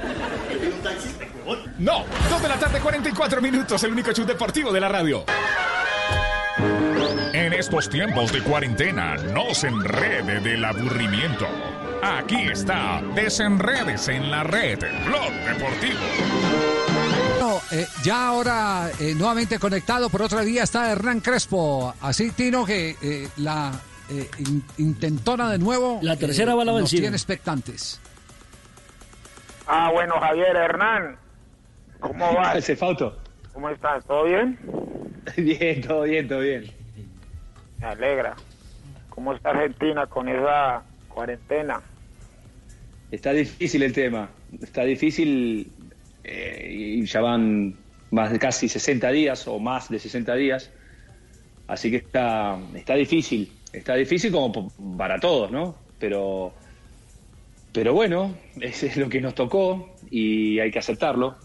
[0.75, 1.09] Un taxi.
[1.79, 5.25] No, 2 de la tarde, 44 minutos, el único show deportivo de la radio.
[7.33, 11.47] En estos tiempos de cuarentena, no se enrede del aburrimiento.
[12.03, 16.84] Aquí está, desenredes en la red, Blog Deportivo.
[17.77, 21.93] Eh, ya ahora eh, nuevamente conectado por otra vía está Hernán Crespo.
[22.01, 23.73] Así, Tino, que eh, la
[24.11, 25.99] eh, in- intentona de nuevo.
[26.03, 27.01] La tercera eh, bala nos vencida.
[27.01, 28.01] tiene expectantes.
[29.67, 31.17] Ah, bueno, Javier Hernán,
[31.99, 32.57] ¿cómo vas?
[32.57, 32.77] Ese.
[32.77, 34.05] ¿Cómo estás?
[34.05, 34.59] ¿Todo bien?
[35.37, 36.71] Bien, todo bien, todo bien.
[37.81, 38.37] Me alegra.
[39.09, 41.81] ¿Cómo está Argentina con esa cuarentena?
[43.11, 44.29] Está difícil el tema.
[44.61, 45.73] Está difícil
[46.25, 47.77] eh, y ya van
[48.11, 50.71] más de casi 60 días o más de 60 días.
[51.67, 53.53] Así que está, está difícil.
[53.73, 55.75] Está difícil como para todos, ¿no?
[55.99, 56.53] Pero,
[57.73, 61.37] pero bueno, ese es lo que nos tocó y hay que aceptarlo.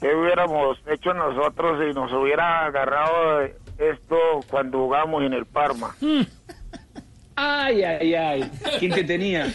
[0.00, 3.42] ¿Qué hubiéramos hecho nosotros si nos hubiera agarrado
[3.78, 4.16] esto
[4.50, 5.96] cuando jugamos en el Parma?
[7.38, 8.50] Ay, ay, ay.
[8.78, 9.46] ¿Quién te tenía?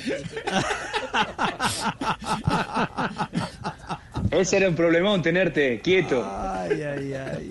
[4.32, 6.26] Ese era un problemón, tenerte quieto.
[6.26, 7.50] Ay, ay, ay.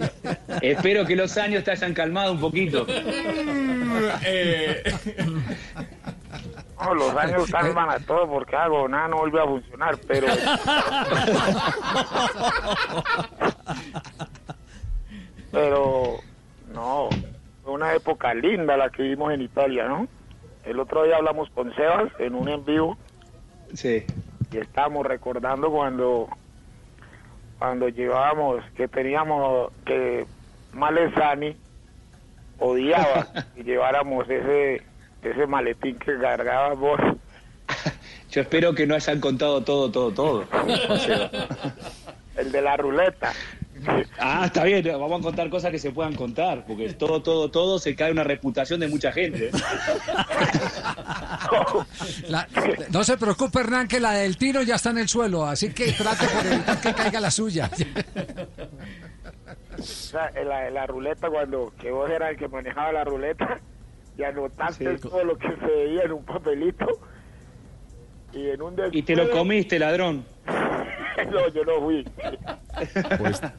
[0.62, 2.86] Espero que los años te hayan calmado un poquito.
[6.82, 10.26] No, los años calman a todo porque hago nada no vuelve a funcionar, pero
[15.52, 16.16] pero
[16.72, 17.08] no,
[17.62, 20.06] fue una época linda la que vivimos en Italia, ¿no?
[20.64, 22.96] El otro día hablamos con Sebas en un en vivo
[23.74, 24.04] Sí.
[24.52, 26.28] y estábamos recordando cuando
[27.60, 30.24] cuando llevábamos que teníamos que
[30.72, 31.54] Malesani
[32.58, 34.82] odiaba que lleváramos ese
[35.22, 36.98] ese maletín que cargábamos
[38.30, 40.44] Yo espero que no hayan contado todo, todo, todo.
[42.36, 43.32] El de la ruleta
[44.18, 47.78] ah, está bien, vamos a contar cosas que se puedan contar, porque todo, todo, todo
[47.78, 49.50] se cae una reputación de mucha gente.
[52.28, 52.46] La-
[52.90, 55.92] no se preocupe, Hernán, que la del Tino ya está en el suelo, así que
[55.92, 57.70] trate por evitar que caiga la suya.
[59.78, 63.04] O sea, en la, en la ruleta cuando que vos eras el que manejaba la
[63.04, 63.60] ruleta
[64.18, 65.00] y anotaste Sí.
[65.00, 66.86] todo lo que se veía en un papelito
[68.32, 70.24] y en un Y te lo comiste, ladrón.
[71.30, 72.04] no, yo no fui.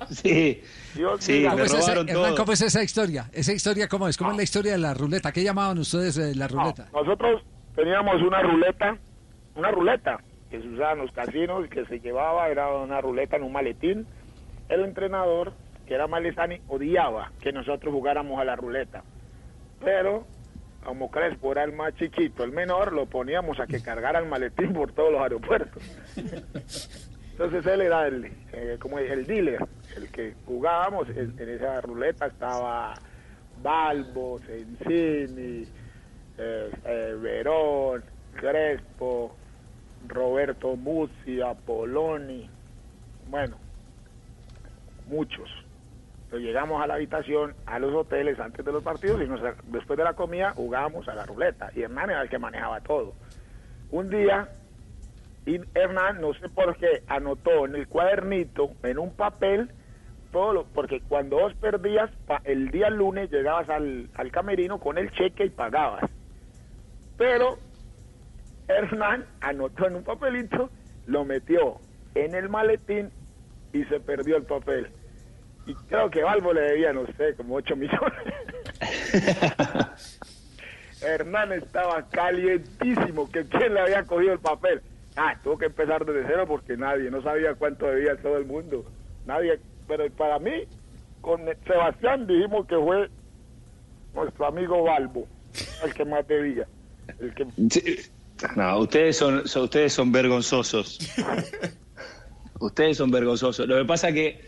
[0.10, 0.62] Sí,
[0.96, 1.50] Dios sí, mío.
[1.50, 2.36] ¿Cómo me es, esa, robaron Hernán, todo.
[2.38, 3.30] ¿Cómo es esa historia?
[3.34, 4.18] ¿Esa historia cómo es?
[4.18, 5.32] ¿Cómo es la historia de la ruleta?
[5.32, 6.90] ¿Qué llamaban ustedes eh, la ruleta?
[6.94, 7.44] Nosotros
[7.76, 8.98] teníamos una ruleta,
[9.56, 13.44] una ruleta que se usaba en los casinos, que se llevaba, era una ruleta en
[13.44, 14.06] un maletín.
[14.68, 15.54] El entrenador,
[15.88, 19.04] que era Malesani, odiaba que nosotros jugáramos a la ruleta.
[19.84, 20.26] Pero,
[20.84, 24.74] como Crespo era el más chiquito, el menor, lo poníamos a que cargara el maletín
[24.74, 25.82] por todos los aeropuertos.
[27.32, 29.66] Entonces él era el, eh, como el dealer,
[29.96, 31.10] el que jugábamos.
[31.10, 32.94] En, esa ruleta estaba
[33.62, 35.68] Balbo, Sensini,
[36.38, 38.04] eh, eh, Verón,
[38.36, 39.36] Crespo,
[40.08, 42.50] Roberto Muzzi, Apoloni,
[43.28, 43.58] bueno,
[45.08, 45.50] muchos.
[46.26, 49.98] Entonces llegamos a la habitación, a los hoteles antes de los partidos y nos- después
[49.98, 53.14] de la comida jugábamos a la ruleta y Hernán era el que manejaba todo.
[53.92, 54.48] Un día,
[55.46, 59.72] y Hernán, no sé por qué, anotó en el cuadernito, en un papel,
[60.32, 64.98] todo lo, porque cuando vos perdías, pa- el día lunes llegabas al, al camerino con
[64.98, 66.10] el cheque y pagabas.
[67.18, 67.58] Pero
[68.68, 70.70] Hernán anotó en un papelito,
[71.08, 71.78] lo metió
[72.16, 73.10] en el maletín
[73.74, 74.88] y se perdió el papel.
[75.66, 78.34] Y creo que Balbo le debía, no sé, como 8 millones.
[81.02, 84.82] Hernán estaba calientísimo, que quién le había cogido el papel.
[85.16, 88.86] Ah, tuvo que empezar desde cero porque nadie, no sabía cuánto debía todo el mundo.
[89.26, 90.52] Nadie, pero para mí,
[91.22, 93.10] con Sebastián dijimos que fue
[94.16, 95.28] nuestro amigo Balbo,
[95.84, 96.66] el que más debía.
[97.20, 97.96] El que Sí.
[98.56, 100.98] No, ustedes son, son- ustedes son vergonzosos.
[102.60, 103.68] ustedes son vergonzosos.
[103.68, 104.40] Lo que pasa que,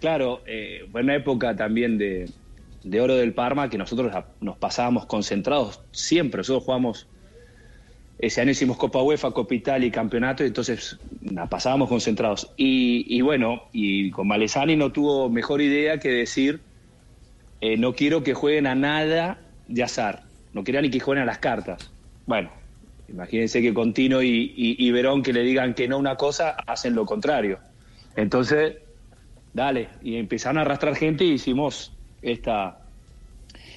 [0.00, 2.30] claro, eh, fue una época también de,
[2.84, 6.38] de oro del Parma que nosotros nos pasábamos concentrados siempre.
[6.38, 7.08] Nosotros jugamos,
[8.22, 10.96] ese año hicimos Copa UEFA, Copa Italia y Campeonato, y entonces
[11.50, 12.52] pasábamos concentrados.
[12.56, 16.62] Y, bueno, y con Malesani no tuvo mejor idea que decir,
[17.60, 21.26] eh, no quiero que jueguen a nada de azar, no quería ni que jueguen a
[21.26, 21.92] las cartas.
[22.24, 22.52] Bueno,
[23.08, 26.50] imagínense que con Tino y, y- y Verón que le digan que no una cosa,
[26.64, 27.58] hacen lo contrario.
[28.14, 28.76] Entonces,
[29.52, 31.92] dale, y empezaron a arrastrar gente y hicimos
[32.22, 32.78] esta,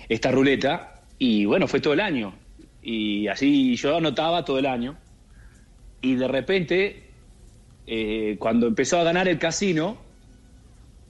[0.07, 2.44] esta ruleta, y bueno, fue todo el año.
[2.87, 4.95] Y así yo anotaba todo el año,
[6.01, 7.09] y de repente,
[7.87, 9.97] eh, cuando empezó a ganar el casino,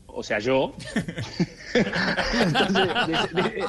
[0.07, 0.73] o sea, yo,
[1.73, 3.63] entonces, des- de-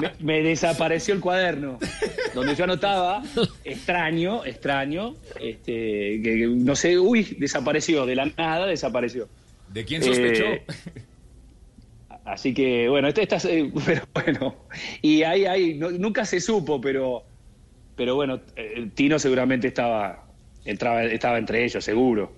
[0.00, 1.78] me, me desapareció el cuaderno
[2.32, 3.24] donde yo anotaba,
[3.64, 9.28] extraño, extraño, este, que, que no sé, uy, desapareció, de la nada desapareció.
[9.72, 10.44] ¿De quién sospechó?
[10.44, 10.62] Eh,
[12.24, 14.54] así que, bueno, este, estas, eh, pero bueno,
[15.02, 17.24] y ahí, ahí, no- nunca se supo, pero,
[17.98, 20.24] pero bueno, eh, Tino seguramente estaba,
[20.64, 22.32] entraba, estaba entre ellos, seguro.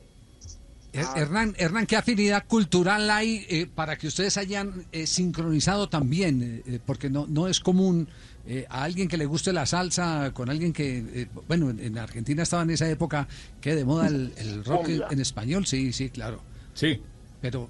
[0.93, 6.63] Her- Hernán, Hernán, ¿qué afinidad cultural hay eh, para que ustedes hayan eh, sincronizado también?
[6.67, 8.09] Eh, porque no, no es común
[8.47, 11.97] eh, a alguien que le guste la salsa con alguien que, eh, bueno, en, en
[11.99, 13.29] Argentina estaba en esa época
[13.61, 16.43] que de moda el, el rock en, en español, sí, sí, claro.
[16.75, 17.01] Sí.
[17.41, 17.69] Pero,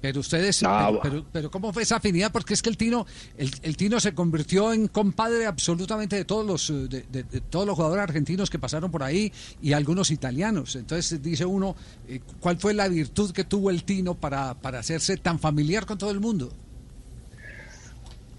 [0.00, 2.32] pero ustedes, No, pero, pero, pero ¿cómo fue esa afinidad?
[2.32, 6.46] Porque es que el Tino, el, el Tino se convirtió en compadre absolutamente de todos
[6.46, 10.10] los, eh, de, de- de todos los jugadores argentinos que pasaron por ahí y algunos
[10.10, 10.76] italianos.
[10.76, 11.76] Entonces dice uno,
[12.08, 15.98] eh, ¿cuál fue la virtud que tuvo el Tino para, para hacerse tan familiar con
[15.98, 16.52] todo el mundo?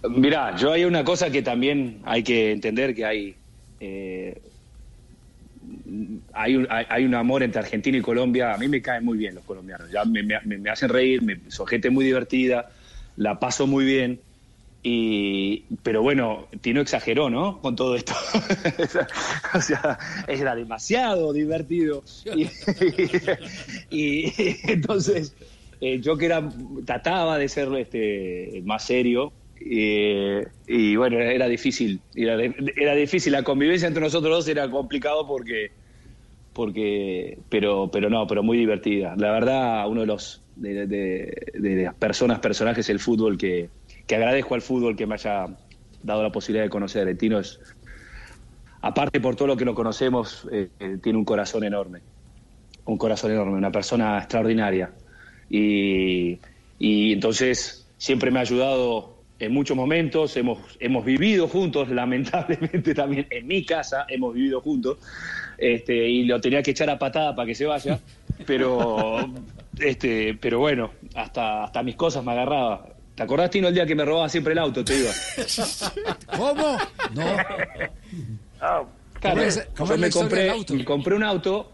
[0.09, 3.35] Mirá, yo hay una cosa que también hay que entender que hay
[3.79, 4.41] eh,
[6.33, 8.53] hay, un, hay, un amor entre Argentina y Colombia.
[8.53, 9.89] A mí me caen muy bien los colombianos.
[9.91, 12.69] Ya me, hacen reír, me, son gente muy divertida,
[13.17, 14.19] la paso muy bien.
[14.83, 17.61] Y, pero bueno, Tino exageró, ¿no?
[17.61, 18.13] Con todo esto.
[19.53, 22.03] o sea, era demasiado divertido.
[23.93, 24.31] Y,
[24.71, 25.35] entonces,
[25.81, 26.49] eh, yo que era,
[26.85, 29.33] trataba de ser este, más serio.
[29.59, 31.99] eh, y bueno, era difícil.
[32.15, 32.41] Era,
[32.75, 33.33] era difícil.
[33.33, 35.71] La convivencia entre nosotros dos era complicado porque
[36.53, 39.15] porque pero pero no pero muy divertida.
[39.17, 43.71] La verdad uno de los de, de- de las personas personajes del fútbol que,
[44.07, 45.45] que agradezco al fútbol que me haya
[46.01, 47.59] dado la posibilidad de conocer el Tino es
[48.81, 52.03] aparte por todo lo que lo conocemos eh, eh, tiene un corazón enorme
[52.85, 54.95] un corazón enorme una persona extraordinaria.
[55.49, 56.39] Y,
[56.79, 63.27] y entonces siempre me ha ayudado en muchos momentos hemos hemos vivido juntos lamentablemente también
[63.31, 64.99] en mi casa hemos vivido juntos
[65.61, 67.99] este, y lo tenía que echar a patada para que se vaya,
[68.47, 69.17] pero,
[69.79, 72.87] este, pero bueno, hasta, hasta mis cosas me agarraba.
[73.15, 74.83] ¿Te acordás, Tino, el día que me robaba siempre el auto?
[74.83, 75.11] Te iba.
[76.37, 76.77] ¿Cómo?
[77.13, 77.35] No.
[78.59, 78.89] Claro,
[79.21, 80.73] ¿Cómo es- cómo yo me compré, auto?
[80.73, 81.71] me compré un auto,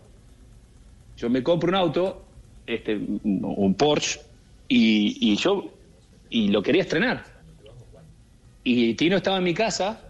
[1.16, 2.26] yo me compro un auto,
[2.66, 4.20] este, un un Porsche,
[4.68, 5.70] y, y yo
[6.30, 7.24] y lo quería estrenar.
[8.66, 10.02] Y Tino estaba en mi casa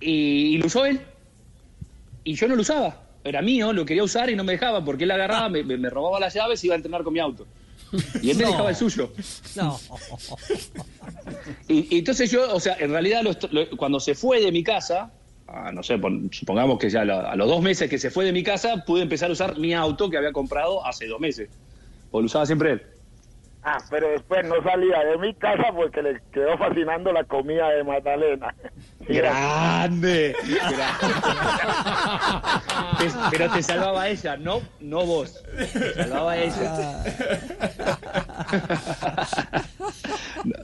[0.00, 1.00] y, y lo usó él.
[2.24, 3.00] Y yo no lo usaba.
[3.24, 6.34] Era mío, lo quería usar y no me dejaba porque él agarraba, me, robaba las
[6.34, 7.46] llaves y iba a entrenar con mi auto.
[8.22, 8.50] Y él me No.
[8.50, 9.12] dejaba el suyo.
[9.54, 9.78] No.
[11.68, 14.50] Y, y entonces yo, o sea, en realidad lo est- lo- cuando se fue de
[14.50, 15.12] mi casa,
[15.46, 18.32] ah, no sé, pon- supongamos que ya a los dos meses que se fue de
[18.32, 21.48] mi casa, pude empezar a usar mi auto que había comprado hace dos meses.
[22.10, 22.82] O lo usaba siempre él.
[23.64, 27.84] Ah, pero después no salía de mi casa porque le quedó fascinando la comida de
[27.84, 28.52] Magdalena.
[29.08, 30.34] ¡Grande!
[33.30, 35.42] Pero te salvaba ella, no, no vos.
[35.56, 37.04] Te salvaba ella.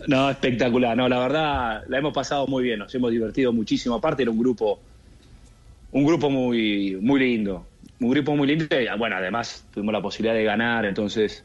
[0.06, 0.96] No, espectacular.
[0.96, 3.96] No, la verdad, la hemos pasado muy bien, nos hemos divertido muchísimo.
[3.96, 4.80] Aparte era un grupo,
[5.92, 7.66] un grupo muy, muy lindo.
[8.00, 8.66] Un grupo muy lindo.
[8.80, 11.44] y, Bueno, además tuvimos la posibilidad de ganar, entonces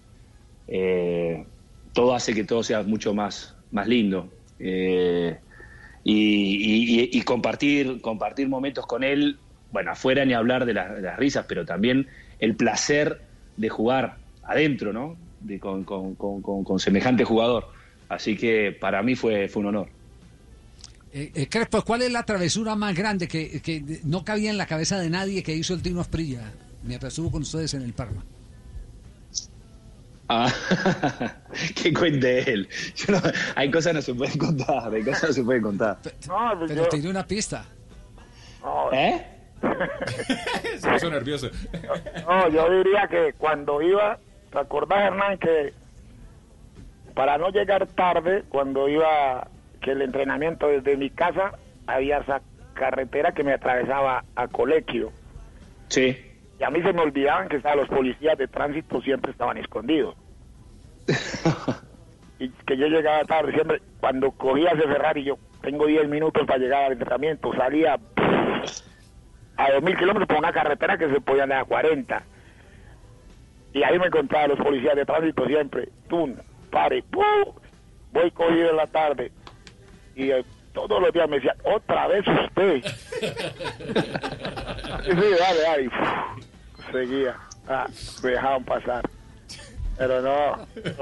[0.67, 1.45] eh,
[1.93, 4.29] todo hace que todo sea mucho más, más lindo.
[4.59, 5.37] Eh,
[6.03, 9.37] y, y- compartir, compartir momentos con él,
[9.71, 12.07] bueno, afuera ni hablar de, las- risas, pero también
[12.39, 13.21] el placer
[13.57, 15.15] de jugar adentro, ¿no?
[15.41, 17.67] De- con, con- con- con- semejante jugador.
[18.09, 19.89] Así que para mí fue, fue un honor.
[21.13, 21.47] Eh, eh,
[21.85, 25.43] ¿cuál es la travesura más grande que, que no cabía en la cabeza de nadie
[25.43, 26.51] que hizo el Tino Asprilla
[26.83, 28.23] mientras estuvo con ustedes en el Parma?
[30.35, 30.51] Ah,
[31.81, 32.67] que cuente él.
[32.95, 33.21] Yo no-
[33.55, 35.97] hay cosas que no se pueden contar, hay cosas que no se pueden contar.
[36.27, 37.65] No, pues Pero yo- te diré una pista.
[38.93, 39.27] ¿Eh?
[40.79, 41.49] Se puso nervioso.
[42.27, 44.17] No, yo diría que cuando iba,
[44.51, 45.73] ¿te acordás, Hernán, que
[47.13, 49.47] para no llegar tarde, cuando iba,
[49.81, 51.53] que el entrenamiento desde mi casa,
[51.87, 52.41] había esa
[52.73, 55.11] carretera que me atravesaba a colegio.
[55.89, 56.17] Sí.
[56.59, 57.77] Y a mí se me olvidaban que ¿sabes?
[57.77, 60.15] los policías de tránsito siempre estaban escondidos.
[62.39, 66.59] y que yo llegaba tarde, siempre, cuando cogía ese Ferrari, yo tengo 10 minutos para
[66.59, 71.65] llegar al entrenamiento, salía a 2.000 kilómetros por una carretera que se podía andar a
[71.65, 72.23] 40.
[73.73, 76.35] Y ahí me encontraba los policías de tránsito siempre, tú,
[76.69, 77.53] pare, ¡pum!
[78.13, 79.31] voy cogido en la tarde.
[80.15, 82.83] Y eh, todos los días me decían, otra vez usted.
[85.05, 85.89] Y sí, dale, dale.
[86.91, 87.35] seguía.
[87.67, 87.87] Ah,
[88.23, 89.03] me dejaban pasar.
[89.97, 90.57] Pero no,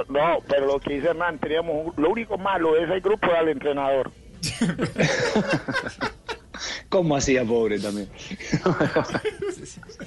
[0.09, 3.39] no, pero lo que dice Hernán, teníamos un- lo único malo de ese grupo era
[3.41, 4.11] el entrenador.
[6.89, 8.09] ¿Cómo hacía pobre también?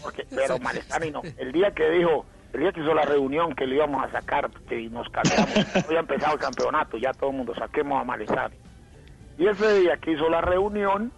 [0.03, 1.23] Porque- pero Malesani no.
[1.39, 4.51] El día que dijo, el día que hizo la reunión que le íbamos a sacar,
[4.69, 8.55] que nos cambiamos, había empezado el campeonato, ya todo el mundo saquemos a Malesani.
[9.39, 11.11] Y ese día que hizo la reunión,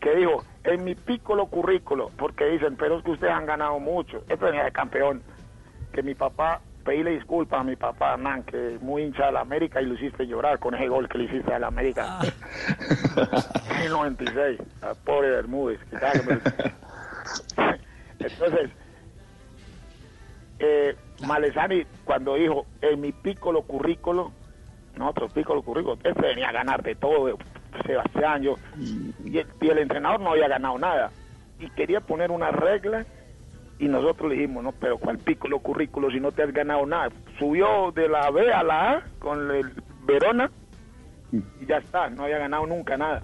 [0.00, 4.24] que dijo, en mi pícolo currículo, porque dicen, pero es que ustedes han ganado mucho,
[4.28, 5.22] esto venía de campeón,
[5.94, 9.80] que mi papá, pedirle disculpas a mi papá Hernán, que muy hincha de la América
[9.80, 12.18] y lo hiciste llorar con ese gol que le hiciste a la América.
[13.70, 15.80] En el 96, al pobre Bermúdez.
[15.84, 15.96] que
[18.18, 18.70] Entonces,
[20.58, 24.32] eh, Malesani cuando dijo, en mi pícolo currículo,
[24.96, 27.38] nosotros pícolo currículo, este venía a ganar de todo,
[27.86, 31.10] Sebastián, yo, y el, y el entrenador no había ganado nada,
[31.58, 33.06] y quería poner una regla,
[33.84, 37.10] y nosotros le dijimos, no, pero ¿cuál pícolo currículo si no te has ganado nada?
[37.38, 39.72] Subió de la B a la A con el
[40.06, 40.50] Verona,
[41.32, 43.22] y ya está, no había ganado nunca nada.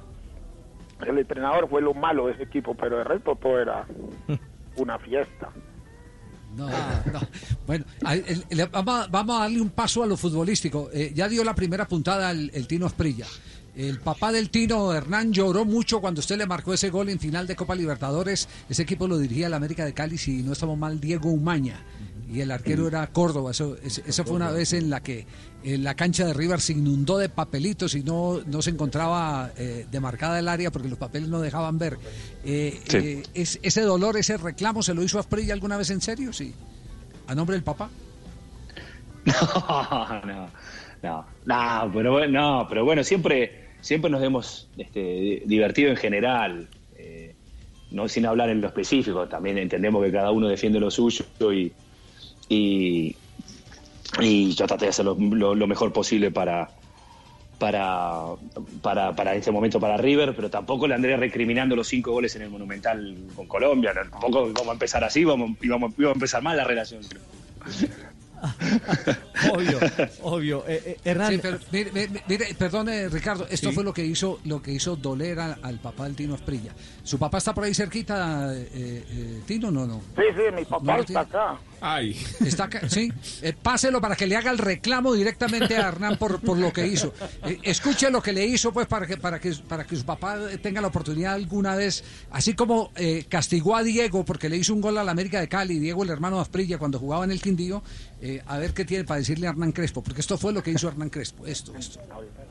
[1.06, 3.86] El entrenador fue lo malo de ese equipo, pero el resto todo era
[4.76, 5.48] una fiesta.
[6.54, 7.20] No, no.
[7.66, 7.86] Bueno,
[8.70, 10.90] vamos, a, vamos a darle un paso a lo futbolístico.
[10.92, 13.24] Eh, ya dio la primera puntada el, el Tino Esprilla.
[13.88, 17.46] El papá del Tino, Hernán, lloró mucho cuando usted le marcó ese gol en final
[17.46, 18.46] de Copa Libertadores.
[18.68, 21.82] Ese equipo lo dirigía el América de Cali, si no estamos mal, Diego Umaña.
[22.30, 23.52] Y el arquero era Córdoba.
[23.52, 23.76] Eso,
[24.24, 25.26] fue una vez en la que
[25.64, 29.86] en la cancha de River se inundó de papelitos y no, no se encontraba eh,
[29.90, 31.96] demarcada el área porque los papeles no dejaban ver.
[32.44, 32.96] Eh, Sí.
[32.98, 36.32] eh, es- ¿Ese dolor, ese reclamo se lo hizo a Esprilla alguna vez en serio?
[36.34, 36.54] Sí.
[37.28, 37.88] ¿A nombre del papá?
[39.24, 40.50] No, no,
[41.02, 45.96] no, no, pero bueno, no, pero bueno, siempre, siempre nos hemos este, di- divertido en
[45.96, 47.34] general, eh,
[47.90, 49.26] no sin hablar en lo específico.
[49.28, 51.72] También entendemos que cada uno defiende lo suyo y,
[52.48, 53.16] y,
[54.54, 56.70] yo traté de hacer lo, lo- lo mejor posible para,
[57.58, 58.24] para,
[58.82, 62.50] para, este momento para River, pero tampoco le andré recriminando los cinco goles en el
[62.50, 63.92] Monumental con Colombia.
[63.94, 67.02] Tampoco vamos a empezar así, vamos, íbamos a empezar mal la relación.
[69.52, 69.78] Obvio,
[70.22, 70.64] obvio.
[70.66, 73.74] Eh, eh, Hernán, Sí, pero mire, mire, mire, perdone Ricardo, esto Sí.
[73.74, 76.72] fue lo que hizo lo que hizo doler a- al papá del Tino Esprilla.
[77.02, 79.70] ¿Su papá está por ahí cerquita, eh, eh, Tino?
[79.70, 80.00] No, no.
[80.16, 81.20] Sí, sí, mi papá No está tiene.
[81.20, 81.58] acá.
[81.82, 82.14] Ay.
[82.44, 83.10] Está acá, sí.
[83.40, 86.86] Eh, páselo para que le haga el reclamo directamente a Hernán por, por lo que
[86.86, 87.14] hizo.
[87.46, 90.36] Eh, escuche lo que le hizo, pues, para que, para que, para que su papá
[90.62, 94.82] tenga la oportunidad alguna vez, así como eh, castigó a Diego porque le hizo un
[94.82, 97.40] gol a la América de Cali, Diego el hermano de Asprilla cuando jugaba en el
[97.40, 97.82] Quindío,
[98.22, 100.70] eh, a ver qué tiene para decirle a Hernán Crespo, porque esto fue lo que
[100.70, 102.00] hizo Hernán Crespo, esto, esto.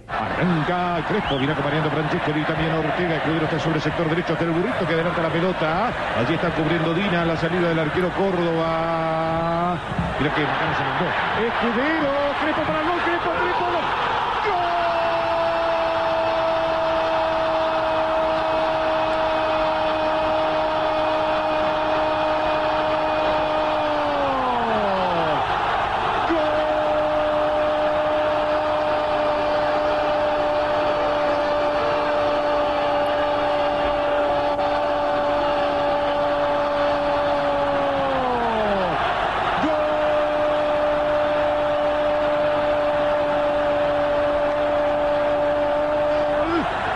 [0.07, 3.17] Arranca Crespo, viene acompañando Francesco y también Ortega.
[3.17, 6.19] Escudero está sobre el sector derecho hasta el burrito que adelanta la pelota.
[6.19, 9.79] Allí está cubriendo Dina la salida del arquero Córdoba.
[10.19, 11.05] Mira que se mandó.
[11.45, 12.11] Escudero,
[12.41, 13.65] Crespo para el gol, Crespo, Crespo.
[13.65, 14.09] gol.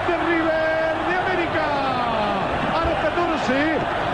[0.08, 1.66] de River de América.
[2.74, 3.54] A los 14,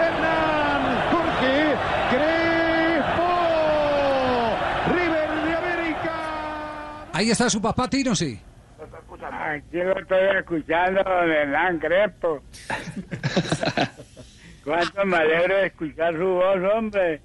[0.05, 0.82] Hernán
[1.12, 1.76] Jorge
[2.12, 3.30] Crespo.
[4.93, 6.16] River de América.
[7.14, 8.37] Ahí está su papá, Tino, sí.
[8.77, 12.43] Aquí lo estoy escuchando, don Hernán Crespo.
[14.65, 17.21] Cuánto me alegro de escuchar su voz, hombre.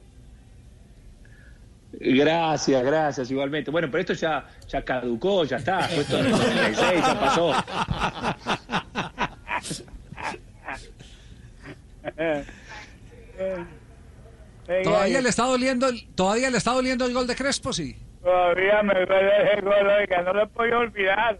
[1.94, 3.72] Gracias, gracias, igualmente.
[3.72, 5.88] Bueno, pero esto ya, ya caducó, ya está.
[5.88, 7.52] Fue esto en el 96, ya pasó.
[14.84, 17.96] ¿Todavía le está doliendo el, todavía le está doliendo el gol de Crespo, sí?
[18.24, 21.38] Todavía me duele ese gol, oiga, no lo puedo olvidar.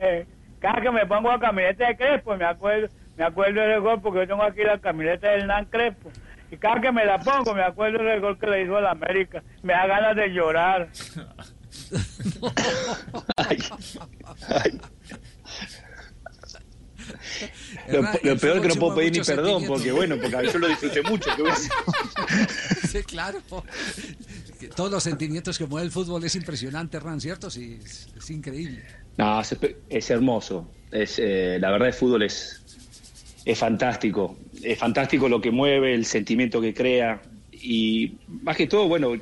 [0.00, 0.26] Eh,
[0.60, 4.20] Cada que me pongo la camioneta de Crespo, me acuerdo, me acuerdo del gol porque
[4.20, 6.10] yo tengo aquí la camioneta del Hernán Crespo.
[6.50, 8.90] Y cada que me la pongo, me acuerdo del gol que le hizo a la
[8.92, 9.42] América.
[9.62, 10.88] Me da ganas de llorar.
[17.88, 20.50] Lo, Hernán, lo el peor es que no puedo pedir ni perdón, porque bueno, porque
[20.52, 21.30] yo lo disfruté mucho.
[21.36, 21.70] ¿qué voy a hacer?
[22.88, 23.38] Sí, claro.
[24.74, 27.50] Todos los sentimientos que mueve el fútbol es impresionante, Hernán, ¿cierto?
[27.50, 28.82] Sí, es, increíble.
[29.16, 29.40] No,
[29.88, 30.68] es, hermoso.
[30.90, 32.62] Es, eh, la verdad, el fútbol es,
[33.44, 34.36] es fantástico.
[34.62, 37.22] Es fantástico lo que mueve, el sentimiento que crea.
[37.52, 39.12] Y más que todo, bueno,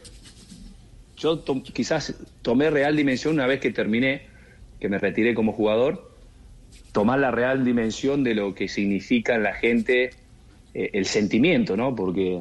[1.16, 4.26] yo quizás tomé real dimensión una vez que terminé,
[4.80, 6.14] que me retiré como jugador,
[6.92, 10.10] tomar la real dimensión de lo que significa en la gente
[10.74, 11.94] eh, el sentimiento, ¿no?
[11.94, 12.40] Porque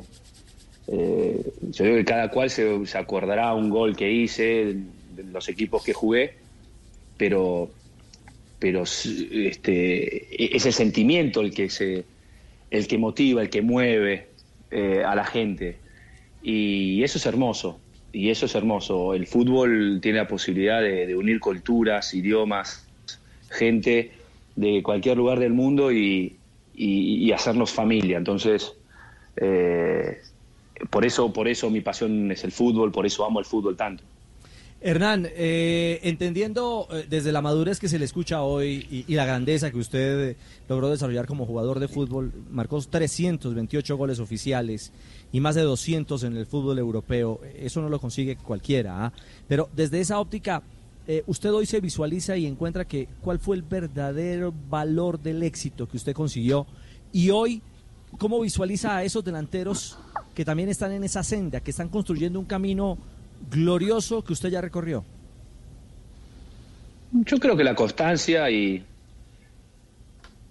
[0.87, 5.49] Eh, yo digo que cada cual se, se acordará un gol que hice, de los
[5.49, 6.35] equipos que jugué,
[7.17, 7.71] pero,
[8.59, 12.05] pero este, es el sentimiento el que, se,
[12.69, 14.29] el que motiva, el que mueve
[14.71, 15.81] eh, a la gente.
[16.41, 17.81] Y eso es hermoso,
[18.11, 19.13] y eso es hermoso.
[19.13, 22.87] El fútbol tiene la posibilidad de, unir culturas, idiomas,
[23.49, 24.11] gente
[24.55, 26.39] de cualquier lugar del mundo y,
[26.73, 28.17] y- y hacernos familia.
[28.17, 28.73] Entonces,
[29.37, 30.17] eh,
[30.89, 34.03] por eso, por eso mi pasión es el fútbol, por eso amo el fútbol tanto.
[34.81, 39.71] Hernán, eh, entendiendo eh, desde la madurez que se le escucha hoy y, la grandeza
[39.71, 40.37] que usted eh,
[40.69, 44.91] logró desarrollar como jugador de fútbol, marcó 328 goles oficiales
[45.31, 47.39] y más de 200 en el fútbol europeo.
[47.57, 49.05] Eso no lo consigue cualquiera.
[49.05, 49.13] ¿ah?
[49.47, 50.61] Pero desde esa óptica,
[51.07, 55.87] eh, usted hoy se visualiza y encuentra que cuál fue el verdadero valor del éxito
[55.87, 56.65] que usted consiguió
[57.11, 57.61] y hoy
[58.17, 59.97] cómo visualiza a esos delanteros
[60.33, 62.97] que también están en esa senda, que están construyendo un camino
[63.49, 65.03] glorioso que usted ya recorrió.
[67.11, 68.83] Yo creo que la constancia y,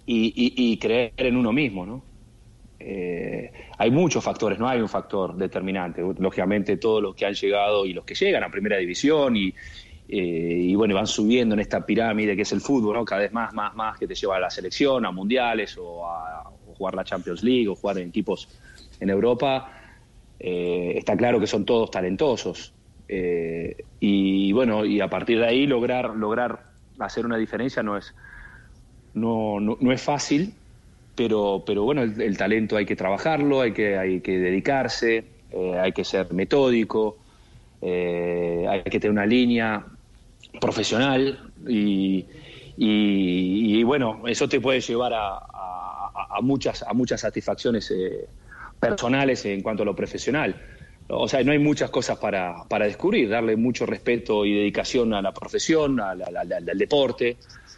[0.07, 2.03] y, creer en uno mismo, ¿no?
[2.79, 6.01] Eh, hay muchos factores, no hay un factor determinante.
[6.17, 9.53] Lógicamente todos los que han llegado y los que llegan a primera división y,
[10.07, 13.05] eh, y bueno, van subiendo en esta pirámide que es el fútbol, ¿no?
[13.05, 16.51] Cada vez más, más, más que te lleva a la selección, a mundiales o a
[16.77, 18.49] jugar la Champions League o jugar en equipos
[18.99, 19.71] en Europa.
[20.39, 22.73] eh, está claro que son todos talentosos.
[23.07, 26.65] Eh, y bueno, y a partir de ahí lograr, lograr
[26.99, 28.13] hacer una diferencia no es,
[29.13, 30.53] no, no, es fácil,
[31.15, 35.93] pero, pero bueno, el, talento hay que trabajarlo, hay que, hay que dedicarse, eh, hay
[35.93, 37.17] que ser metódico,
[37.81, 39.85] hay que tener una línea
[40.59, 42.25] profesional y,
[42.77, 45.37] y- bueno, eso te puede llevar a-
[46.35, 48.27] a muchas, a muchas satisfacciones eh,
[48.79, 50.61] personales en cuanto a lo profesional.
[51.07, 55.21] O sea, no hay muchas cosas para, para descubrir, darle mucho respeto y dedicación a
[55.21, 57.37] la profesión, al, al- al- al deporte,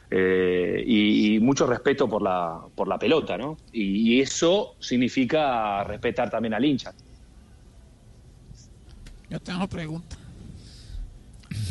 [0.09, 3.57] eh, y, y mucho respeto por la, por la pelota, ¿no?
[3.73, 6.93] Y, y eso significa respetar también al hincha.
[9.29, 10.15] Yo tengo pregunta.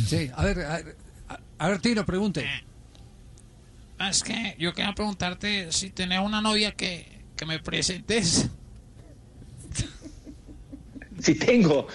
[0.07, 0.97] Sí, a ver, a ver,
[1.29, 2.47] a- a ver, Tino, pregunte.
[3.99, 8.49] Es que yo quería preguntarte si tenés una novia que, que me presentes.
[11.19, 11.89] Si tengo.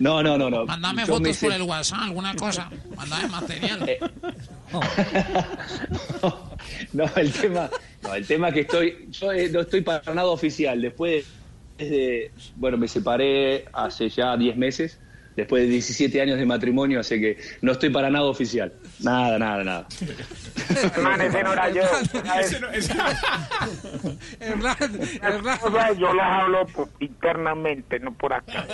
[0.00, 0.50] No, no, no, no.
[0.50, 0.66] no.
[0.66, 2.68] Mándame Yo me fotos por el WhatsApp, alguna cosa.
[2.96, 3.88] Mándame material.
[6.92, 7.70] No, el tema,
[8.02, 10.80] no, el tema que estoy, yo eh, no estoy para nada oficial.
[10.82, 11.24] Después
[11.78, 14.98] de, de- bueno, me separé hace ya 10 meses,
[15.40, 18.72] después de 17 años de matrimonio, así que no estoy para nada oficial.
[19.00, 19.86] Nada, nada, nada.
[21.02, 21.82] Man, ese no era yo.
[24.40, 24.76] Hernán,
[25.22, 25.58] Hernán.
[25.98, 28.66] Yo las hablo por- internamente, no por acá.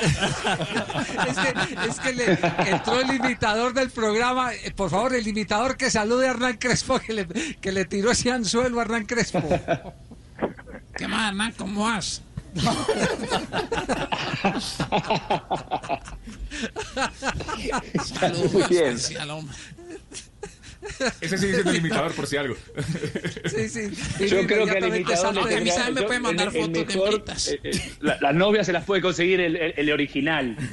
[1.29, 2.39] Es que, es que le
[2.71, 4.53] entró el imitador del programa.
[4.55, 7.27] Eh, Por favor, el imitador que salude a Hernán Crespo, que le,
[7.61, 9.43] que le tiró ese anzuelo a Hernán Crespo.
[10.97, 11.53] ¿Qué más, Hernán?
[11.57, 12.23] ¿Cómo vas?
[18.19, 18.97] Saludos Muy bien.
[18.97, 19.57] especial, hombre.
[21.21, 22.55] Ese sigue siendo el imitador por si algo.
[23.47, 23.91] Sí, sí.
[24.29, 26.55] Yo creo que inmediatamente imitador le A mí tendría- también me yo- puede mandar el-
[26.57, 27.49] el fotos de mejor, hembritas.
[27.49, 30.57] eh, eh, la- Las novias se las puede conseguir el, el- el original.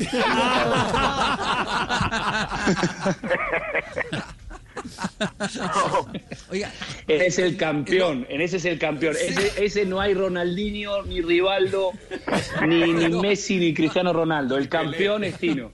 [6.54, 6.72] Oiga,
[7.08, 9.16] Es el campeón, en ese es el campeón.
[9.20, 11.92] Ese, ese no hay Ronaldinho, ni Rivaldo,
[12.68, 14.56] ni, ni Messi, ni Cristiano Ronaldo.
[14.58, 15.72] El campeón es Tino.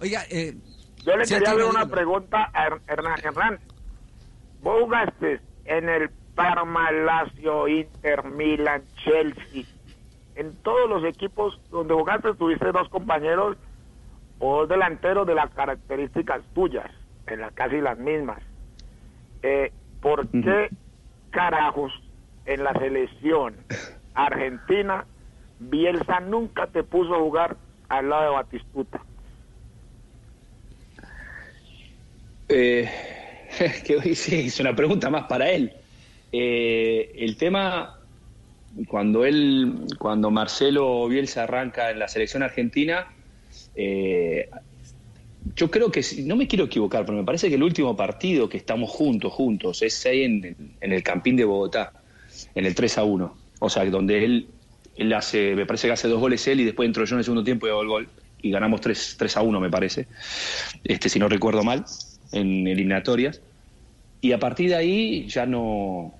[0.00, 0.54] Oiga, eh,
[1.04, 3.18] Yo le Sí, quería hacer una pregunta a Her- Hernán.
[3.22, 3.58] Hernán,
[4.62, 9.64] vos jugaste en el Parma, Lazio, Inter, Milan, Chelsea.
[10.36, 13.56] En todos los equipos donde jugaste tuviste dos compañeros
[14.38, 16.90] o dos delanteros de las características tuyas,
[17.30, 18.42] en las casi las mismas.
[19.42, 20.68] Eh, ¿Por qué
[21.30, 21.92] carajos
[22.46, 23.54] en la selección
[24.14, 25.04] argentina
[25.58, 27.56] Bielsa nunca te puso a jugar
[27.88, 29.02] al lado de Batistuta?
[32.48, 32.88] Eh,
[33.86, 35.72] que sí, es una pregunta más para él.
[36.32, 37.98] Eh, el tema,
[38.88, 43.06] cuando él, cuando Marcelo Bielsa arranca en la selección argentina,
[43.74, 44.48] eh,
[45.56, 48.56] yo creo que, no me quiero equivocar, pero me parece que el último partido que
[48.56, 51.92] estamos juntos, juntos, es ahí en, en el Campín de Bogotá,
[52.54, 53.36] en el 3 a 1.
[53.60, 54.48] O sea, donde él,
[54.96, 57.24] él hace, me parece que hace dos goles él y después entro yo en el
[57.24, 58.08] segundo tiempo y hago el gol.
[58.42, 60.06] Y ganamos 3, 3 a 1, me parece,
[60.84, 61.84] este, si no recuerdo mal,
[62.32, 63.42] en eliminatorias.
[64.22, 66.14] Y a partir de ahí ya no,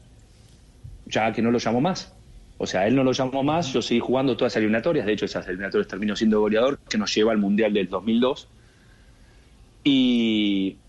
[1.06, 2.12] ya que no lo llamó más.
[2.58, 5.24] O sea, él no lo llamó más, yo seguí jugando todas las eliminatorias, de hecho
[5.24, 8.48] esas eliminatorias terminó siendo goleador, que nos lleva al Mundial del 2002.
[9.84, 10.82] Y,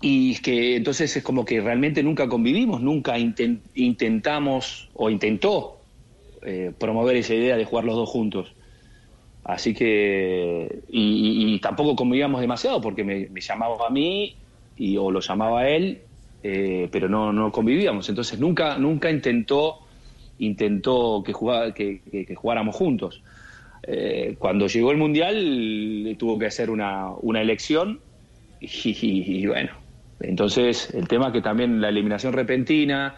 [0.00, 5.86] y que entonces es como que realmente nunca convivimos, nunca inten- intentamos o intentó
[6.42, 8.54] eh, promover esa idea de jugar los dos juntos.
[9.44, 14.38] Así que, y, y- tampoco convivíamos demasiado porque me, llamaba a mí
[14.76, 16.08] y, o lo llamaba él,
[16.42, 18.08] eh, pero no, no convivíamos.
[18.08, 19.80] Entonces nunca, nunca intentó,
[20.38, 21.34] intentó que,
[21.74, 23.22] que- que jugáramos juntos.
[23.86, 28.00] Eh, cuando llegó el Mundial tuvo que hacer una, una elección
[28.60, 29.72] y, bueno,
[30.20, 33.16] entonces el tema que también la eliminación repentina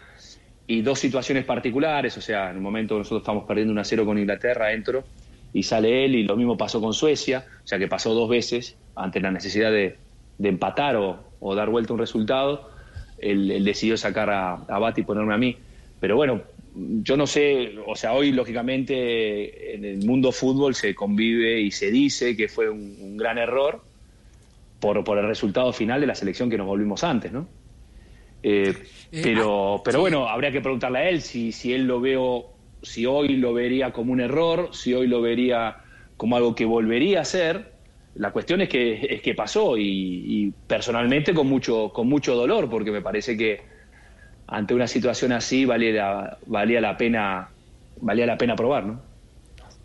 [0.66, 4.04] y dos situaciones particulares, o sea, en un momento nosotros estamos perdiendo 1 a 0
[4.04, 5.04] con Inglaterra, entro
[5.52, 8.76] y sale él y lo mismo pasó con Suecia, o sea que pasó dos veces
[8.96, 9.96] ante la necesidad de,
[10.38, 12.70] de empatar o, dar vuelta un resultado,
[13.18, 15.56] él, él decidió sacar a, a Bati y ponerme a mí.
[16.00, 16.42] Pero bueno,
[16.76, 21.90] yo no sé, o sea, hoy lógicamente en el mundo fútbol se convive y se
[21.90, 23.86] dice que fue un, un gran error
[24.78, 27.48] por, por el resultado final de la selección que nos volvimos antes, ¿no?
[28.42, 28.74] Eh,
[29.10, 33.06] Eh, pero, pero bueno, habría que preguntarle a él si, si él lo veo, si
[33.06, 35.78] hoy lo vería como un error, si hoy lo vería
[36.16, 37.74] como algo que volvería a hacer.
[38.14, 42.68] La cuestión es que, es que pasó y, y personalmente con mucho, con mucho dolor,
[42.70, 43.75] porque me parece que
[44.46, 47.48] ante una situación así valía la, valía la pena,
[48.00, 49.00] valía la pena probar, ¿no?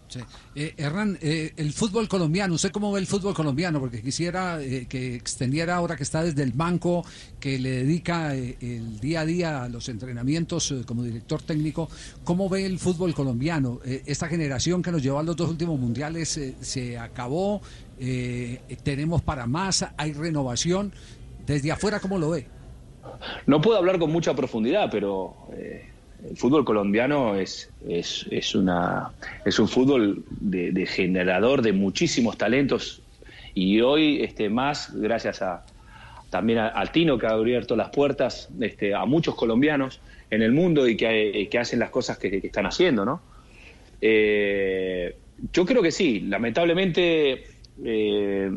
[0.07, 0.19] Sí.
[0.55, 3.79] Eh, Hernán, eh, el fútbol colombiano, ¿usted cómo ve el fútbol colombiano?
[3.79, 7.05] Porque quisiera eh, que extendiera ahora que está desde el banco,
[7.39, 11.89] que le dedica eh, el día a día a los entrenamientos eh, como director técnico,
[12.25, 13.79] ¿cómo ve el fútbol colombiano?
[13.85, 17.61] Esta generación que nos llevó a los dos últimos mundiales se acabó,
[18.83, 20.91] tenemos para más, hay renovación.
[21.45, 22.47] Desde afuera, ¿cómo lo ve?
[23.45, 25.89] No puedo hablar con mucha profundidad, pero eh,
[26.29, 29.11] el fútbol colombiano es, es, es, una,
[29.45, 33.01] es un fútbol de, generador de muchísimos talentos
[33.53, 35.65] y hoy este, más gracias a,
[36.29, 39.99] también a- Tino que ha abierto las puertas este, a muchos colombianos
[40.29, 43.21] en el mundo y que, que hacen las cosas que, están haciendo, ¿no?
[43.99, 45.15] Eh,
[45.53, 47.45] yo creo que sí, lamentablemente
[47.83, 48.51] eh,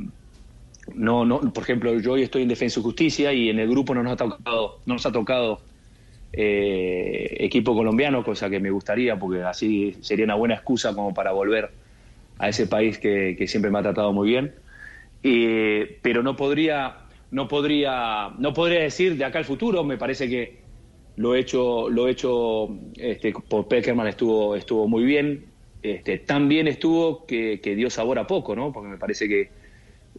[0.93, 3.95] no, no, por ejemplo, yo hoy estoy en Defensa y Justicia y en el grupo
[3.95, 5.61] no nos ha tocado, no nos ha tocado
[6.33, 11.33] eh, equipo colombiano, cosa que me gustaría porque así sería una buena excusa como para
[11.33, 11.71] volver
[12.39, 14.55] a ese país que, siempre me ha tratado muy bien.
[15.23, 16.99] Pero no podría,
[17.31, 19.85] no podría, no podría decir de acá al futuro.
[19.85, 20.59] Me parece que
[21.17, 25.47] lo he hecho, lo he hecho este, por Peckerman estuvo, estuvo muy bien.
[25.83, 28.73] Este, tan bien estuvo que, que dio sabor a poco, ¿no?
[28.73, 29.64] Porque me parece que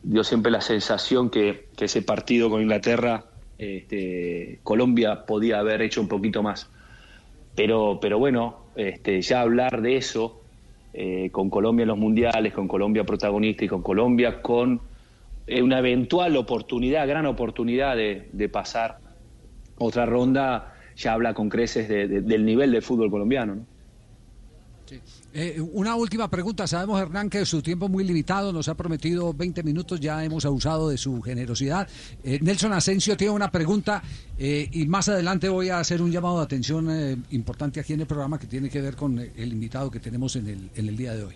[0.07, 3.25] dio siempre la sensación que, que ese partido con Inglaterra,
[3.57, 6.69] este, Colombia podía haber hecho un poquito más.
[7.55, 10.41] Pero, pero bueno, este, ya hablar de eso
[10.93, 14.81] eh, con Colombia en los mundiales, con Colombia protagonista y con Colombia con
[15.47, 18.99] eh, una eventual oportunidad, gran oportunidad de, de pasar
[19.77, 23.55] otra ronda, ya habla con creces de- de- del nivel del fútbol colombiano.
[23.55, 23.65] ¿no?
[25.37, 26.65] Eh, una última pregunta.
[26.65, 28.53] Sabemos, Hernán, que su tiempo muy limitado.
[28.53, 29.99] Nos ha prometido 20 minutos.
[29.99, 31.89] Ya hemos abusado de su generosidad.
[32.23, 34.01] Eh, Nelson Asensio tiene una pregunta
[34.37, 37.99] eh, y más adelante voy a hacer un llamado de atención eh, importante aquí en
[37.99, 40.95] el programa que tiene que ver con el invitado que tenemos en el, en el
[40.95, 41.35] día de hoy.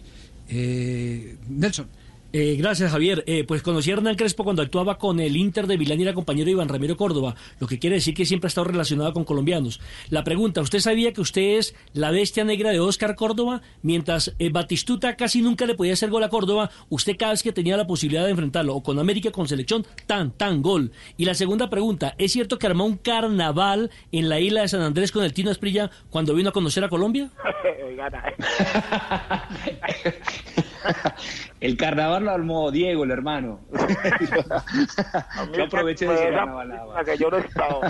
[1.49, 1.87] Nelson.
[2.31, 3.23] Eh, gracias, Javier.
[3.25, 6.13] Eh, pues conocí a Hernán Crespo cuando actuaba con el Inter de Milán y era
[6.13, 9.23] compañero de Iván Ramiro Córdoba, lo que quiere decir que siempre ha estado relacionado con
[9.23, 9.81] colombianos.
[10.09, 13.61] La pregunta, ¿usted sabía que usted es la bestia negra de Oscar Córdoba?
[13.81, 17.51] Mientras eh, Batistuta casi nunca le podía hacer gol a Córdoba, usted cada vez que
[17.51, 20.91] tenía la posibilidad de enfrentarlo, o con América con selección, tan, tan, gol.
[21.17, 24.81] Y la segunda pregunta, ¿es cierto que armó un carnaval en la isla de San
[24.81, 27.31] Andrés con el Tino Esprilla cuando vino a conocer a Colombia?
[31.61, 33.61] El carnaval lo armó Diego, el hermano.
[35.57, 37.05] yo aproveché de ese carnaval.
[37.05, 37.81] que yo no he estado.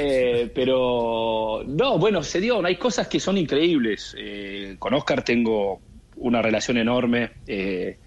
[0.00, 2.64] Eh, pero no, bueno, se dio.
[2.64, 4.14] Hay cosas que son increíbles.
[4.16, 5.80] Eh, con Oscar tengo
[6.16, 7.30] una relación enorme.
[7.48, 7.98] Eh,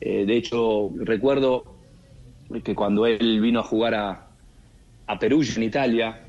[0.00, 1.64] eh, de hecho, recuerdo
[2.62, 4.28] que cuando él vino a jugar a,
[5.08, 6.22] a Perugia, en Italia,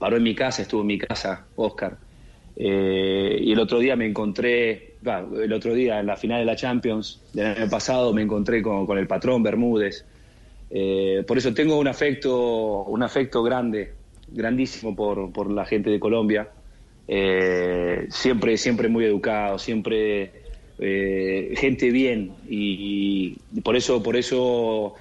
[0.00, 1.96] paró en mi casa, estuvo en mi casa, Oscar.
[2.56, 7.20] Y el otro día me encontré, el otro día en la final de la Champions
[7.32, 10.04] del año pasado me encontré con, el patrón Bermúdez.
[10.70, 13.92] Eh, por eso tengo un afecto, un afecto grande,
[14.28, 16.48] grandísimo por, por la gente de Colombia.
[17.06, 20.30] Eh, siempre, siempre muy educado, siempre
[20.78, 24.94] eh, gente bien y, por eso, por eso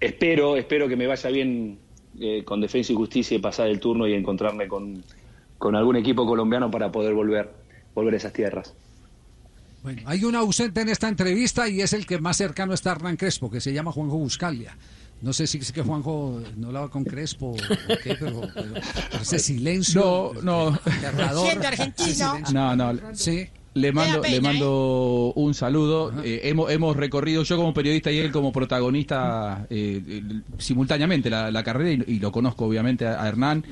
[0.00, 1.78] espero, espero que me vaya bien
[2.44, 5.04] con Defensa y Justicia y pasar el turno y encontrarme con,
[5.56, 7.48] con algún equipo colombiano para poder volver,
[7.94, 8.74] volver a esas tierras.
[9.82, 12.96] Bueno, hay un ausente en esta entrevista y es el que más cercano está a
[12.96, 14.76] Hernán Crespo, que se llama Juanjo Buscalia.
[15.20, 17.56] No sé si es que Juanjo no hablaba con Crespo o
[18.02, 18.74] qué, pero, pero-
[19.10, 20.32] pero ese silencio.
[20.42, 20.78] No, no.
[21.66, 22.38] argentino.
[22.52, 22.98] No, no.
[23.14, 23.48] Sí.
[23.74, 26.12] Le mando, pena, le mando un saludo.
[26.24, 30.22] Eh, hemos, hemos recorrido, yo como periodista y él como protagonista, eh, eh,
[30.58, 33.64] simultáneamente la, la carrera y, y lo conozco obviamente a, a Hernán.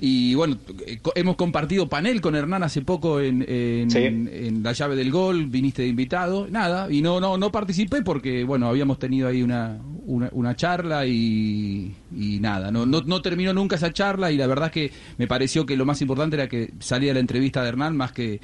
[0.00, 3.98] Y bueno, eh, co- hemos compartido panel con Hernán hace poco en, en, Sí.
[3.98, 8.44] en la llave del gol, viniste de invitado, nada, y no, no, no participé porque
[8.44, 13.52] bueno, habíamos tenido ahí una, una, una charla y, y nada, no, no, no terminó
[13.52, 16.48] nunca esa charla y la verdad es que me pareció que lo más importante era
[16.48, 18.40] que saliera la entrevista de Hernán más que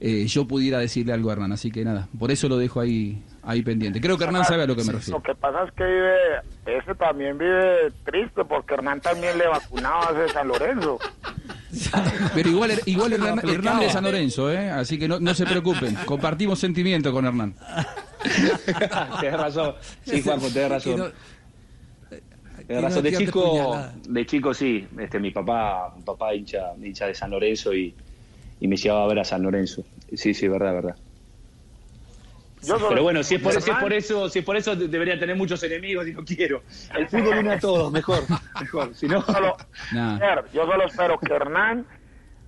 [0.00, 3.22] eh, yo pudiera decirle algo a Hernán, así que nada, por eso lo dejo ahí,
[3.42, 4.00] ahí pendiente.
[4.00, 5.18] Creo que Hernán sabe a lo que me refiero.
[5.18, 10.08] Lo que pasa es que vive, ese también vive triste porque Hernán también le vacunaba
[10.08, 10.98] a San Lorenzo.
[12.34, 13.40] Pero igual, igual Hernán.
[13.48, 14.70] Hernán de San Lorenzo, ¿eh?
[14.70, 17.54] así que no, no se preocupen, compartimos sentimiento con Hernán.
[19.20, 19.74] tenés razón.
[20.04, 20.98] Sí, Juanjo, tenés razón.
[20.98, 21.34] no-
[22.68, 23.02] y no razón.
[23.02, 23.78] De chico,
[24.08, 24.86] de chico sí.
[24.98, 27.94] Este, mi papá, mi papá hincha, hincha de San Lorenzo y,
[28.64, 29.84] y me llevaba a ver a San Lorenzo.
[30.14, 30.96] Sí, sí, verdad, verdad.
[32.88, 35.18] Pero bueno, si es, por, si es por eso, si es por eso de- debería
[35.20, 36.62] tener muchos enemigos y no quiero.
[36.96, 38.20] El fútbol une a todos, mejor,
[38.58, 38.94] mejor.
[38.94, 39.54] Si no, Solo-
[39.92, 40.18] Nah.
[40.18, 41.84] Fer, yo solo espero que Hernán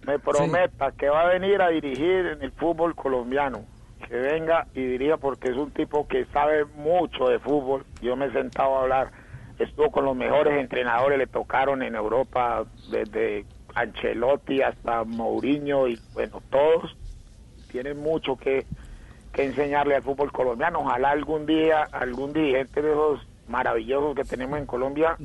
[0.07, 3.67] me prometa que va a venir a dirigir en el fútbol colombiano.
[4.09, 7.85] Que venga y dirija porque es un tipo que sabe mucho de fútbol.
[8.01, 9.11] Yo me he sentado a hablar,
[9.59, 13.45] estuvo con los mejores entrenadores, le tocaron en Europa desde
[13.77, 16.97] Ancelotti hasta Mourinho y bueno, todos
[17.71, 18.67] tienen mucho que,
[19.33, 20.81] que enseñarle al fútbol colombiano.
[20.81, 25.17] Ojalá algún día algún dirigente de esos maravillosos que tenemos en Colombia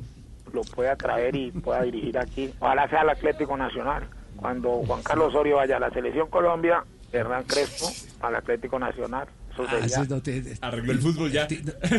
[0.53, 2.53] lo pueda traer y pueda dirigir aquí.
[2.59, 4.03] Ojalá sea el Atlético Nacional.
[4.35, 7.87] Cuando Juan Carlos Osorio vaya a la Selección Colombia, Hernán Crespo
[8.21, 9.27] al Atlético Nacional.
[9.64, 11.47] Eso Ah, sería- ese no te- Arregló el fútbol ya.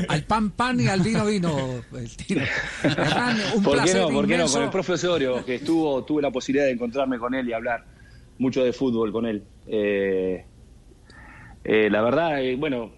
[0.09, 1.57] Al pan pan y al vino vino.
[1.97, 2.41] El tiro.
[2.83, 4.09] Hernán, un ¿Por qué placer no?
[4.11, 4.47] ¿Por qué no?
[4.47, 7.85] Con el profe Osorio, que estuvo, tuve la posibilidad de encontrarme con él y hablar
[8.39, 9.43] mucho de fútbol con él.
[9.67, 10.45] Eh,
[11.65, 12.91] eh, la verdad, eh, bueno,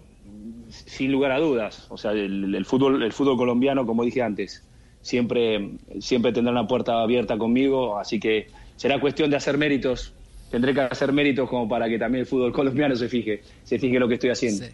[0.69, 4.63] sin lugar a dudas, o sea, el, el fútbol, el fútbol colombiano, como dije antes,
[5.01, 10.13] siempre, siempre tendrá una puerta abierta conmigo, así que será cuestión de hacer méritos.
[10.49, 13.99] Tendré que hacer méritos como para que también el fútbol colombiano se fije, se fije
[13.99, 14.65] lo que estoy haciendo.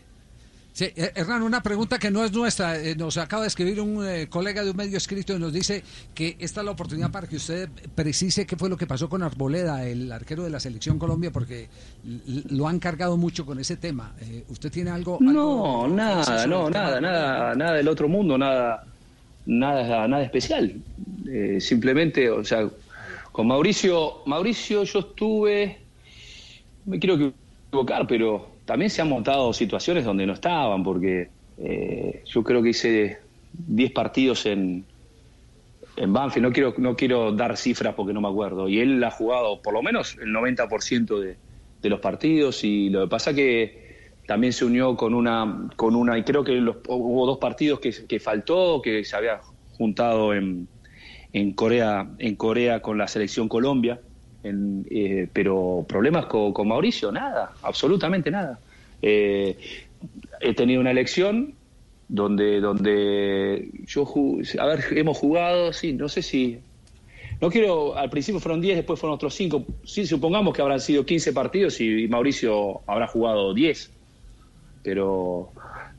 [0.74, 2.78] Sí, eh, Hernán, una pregunta que no es nuestra.
[2.78, 5.84] eh, nos acaba de escribir un eh, colega de un medio escrito y nos dice
[6.14, 9.22] que esta es la oportunidad para que usted precise qué fue lo que pasó con
[9.22, 11.68] Arboleda, el arquero de la selección Colombia, porque
[12.52, 14.16] lo han cargado mucho con ese tema.
[14.22, 15.18] Eh, ¿Usted tiene algo?
[15.20, 16.86] No, algo nada, no, el tema?
[16.86, 18.86] nada, nada, nada del otro mundo, nada,
[19.46, 20.74] nada, nada especial.
[21.60, 22.70] Simplemente, o sea,
[23.32, 25.88] con Mauricio, Mauricio yo estuve,
[26.86, 27.34] me quiero
[27.72, 32.70] equivocar, pero también se han montado situaciones donde no estaban, porque eh, yo creo que
[32.70, 33.20] hice
[33.54, 34.86] 10 partidos en,
[35.98, 39.12] en Banfield, no quiero, no quiero dar cifras porque no me acuerdo, y él ha
[39.12, 41.38] jugado por lo menos el 90% de,
[41.82, 43.82] de los partidos, y lo que pasa que
[44.28, 47.92] también se unió con una, con una y creo que los- hubo dos partidos que,
[48.08, 49.42] que faltó, que se había
[49.78, 50.70] juntado en,
[51.34, 54.00] en Corea, en Corea con la selección Colombia,
[54.44, 58.60] eh, pero problemas con, con Mauricio, nada, absolutamente nada.
[59.02, 59.58] Eh,
[60.40, 61.54] he tenido una elección
[62.08, 64.06] donde, donde yo,
[64.60, 66.60] a ver, hemos jugado, sí, no sé si,
[67.40, 71.06] no quiero, al principio fueron 10, después fueron otros 5, sí, supongamos que habrán sido
[71.06, 73.92] 15 partidos y, y Mauricio habrá jugado 10,
[74.84, 75.52] pero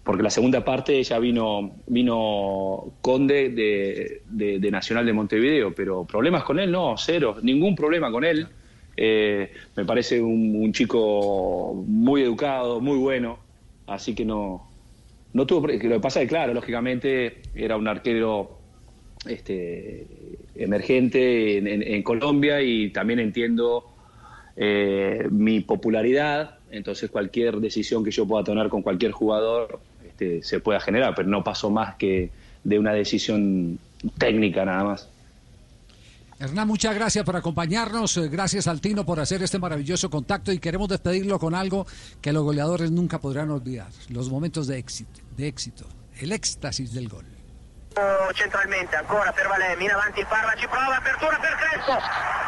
[0.04, 6.58] porque la segunda parte ya vino vino Conde de, Nacional de Montevideo, pero problemas con
[6.58, 8.48] él no, cero, ningún problema con él.
[8.96, 13.38] Eh, me parece un, chico muy educado, muy bueno,
[13.86, 14.66] así que no,
[15.32, 15.68] no tuvo.
[15.68, 18.58] Lo que pasa es que, claro, lógicamente era un arquero
[19.26, 20.06] este,
[20.56, 23.84] emergente en, en- en Colombia y también entiendo
[24.56, 29.80] eh, mi popularidad, entonces cualquier decisión que yo pueda tomar con cualquier jugador
[30.12, 32.30] este, se pueda generar, pero no pasó más que
[32.64, 33.78] de una decisión
[34.18, 35.08] técnica nada más.
[36.38, 38.16] Hernán, muchas gracias por acompañarnos.
[38.16, 41.86] eh, Gracias al Tino por hacer este maravilloso contacto y queremos despedirlo con algo
[42.20, 45.86] que los goleadores nunca podrán olvidar: los momentos de éxito, de éxito
[46.20, 47.24] el éxtasis del gol.
[48.32, 52.00] Centralmente ancora per Valemi in avanti il Parma ci prova apertura per Crespo.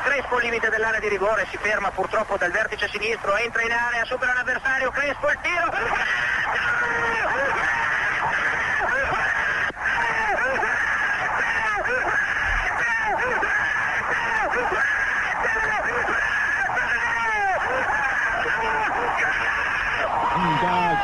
[0.05, 4.33] Crespo limite dell'area di rigore si ferma purtroppo dal vertice sinistro entra in area supera
[4.33, 5.73] l'avversario Crespo il tiro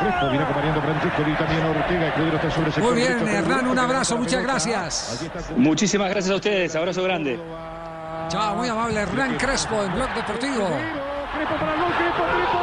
[0.01, 4.33] Francesco Di también Ortega, Escudero está sobre sector Muy bien, derecho Hernán, un abrazo, muchas
[4.41, 4.51] pelota.
[4.53, 5.25] gracias.
[5.55, 7.39] Muchísimas gracias a ustedes, abrazo grande.
[8.29, 10.67] Chao, muy amable Hernán Crespo en Blog Deportivo.
[11.33, 12.60] Crespo para el gol, Crespo, Crespo,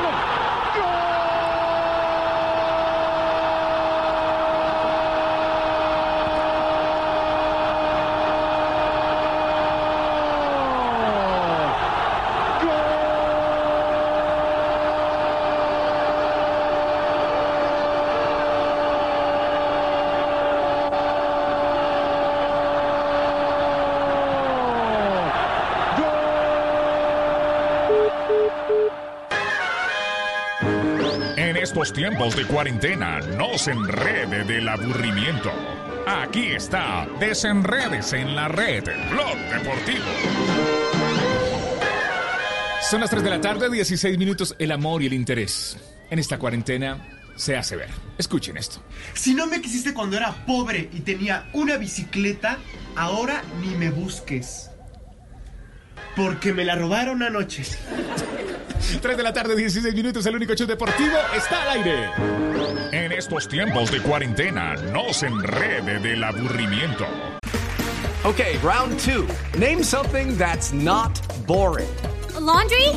[31.88, 35.50] estos tiempos de cuarentena, no se enrede del aburrimiento.
[36.06, 40.04] Aquí está, desenredes en la red, Blog Deportivo.
[42.82, 44.54] Son las 3 de la tarde, 16 minutos.
[44.58, 45.78] El amor y el interés
[46.10, 47.90] en esta cuarentena se hace ver.
[48.18, 48.82] Escuchen esto.
[49.14, 52.58] Si no me quisiste cuando era pobre y tenía una bicicleta,
[52.96, 54.70] ahora ni me busques.
[56.16, 57.64] Porque me la robaron anoche.
[58.96, 60.24] 3 de la tarde, 16 minutos.
[60.26, 62.10] El único show deportivo está al aire.
[62.92, 67.06] En estos tiempos de cuarentena, no se enrede del aburrimiento.
[68.24, 69.28] Okay, round two.
[69.58, 71.88] Name something that's not boring.
[72.34, 72.88] A laundry?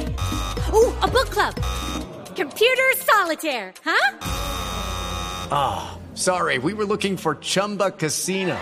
[0.73, 1.53] Ooh, a book club.
[2.35, 4.17] Computer solitaire, huh?
[5.51, 8.57] Ah, sorry, we were looking for Chumba Casino.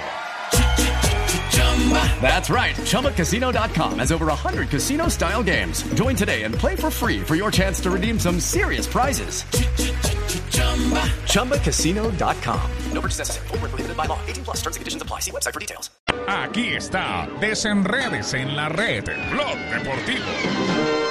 [2.22, 2.76] That's right.
[2.76, 5.82] ChumbaCasino.com has over 100 casino style games.
[5.96, 9.44] Join today and play for free for your chance to redeem some serious prizes.
[11.34, 12.72] ChumbaCasino.com.
[12.92, 13.48] No purchase necessary.
[13.48, 14.20] Where prohibited by law.
[14.28, 15.22] 18 plus terms and conditions apply.
[15.22, 15.90] See website for details.
[16.28, 21.09] Aquí está, desenredes en la red, Blog Deportivo.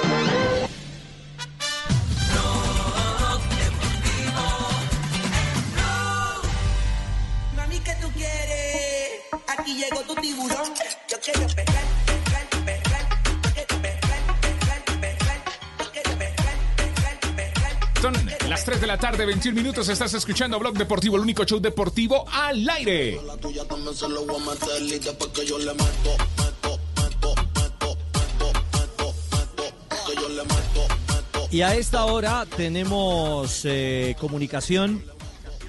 [18.01, 18.13] Son
[18.47, 19.89] las 3 de la tarde, 21 minutos.
[19.89, 23.19] Estás escuchando Blog Deportivo, el único show deportivo al aire.
[23.25, 26.79] La tuya también se lo voy a meter y después que yo le meto, meto,
[26.95, 29.73] meto, meto, meto, meto, meto,
[30.07, 31.47] que yo le meto.
[31.51, 35.03] Y a esta hora tenemos eh, comunicación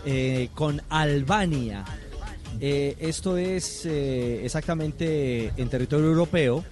[0.05, 1.85] eh, con Albania.
[2.61, 6.65] Eh, esto es eh, exactamente en territorio europeo,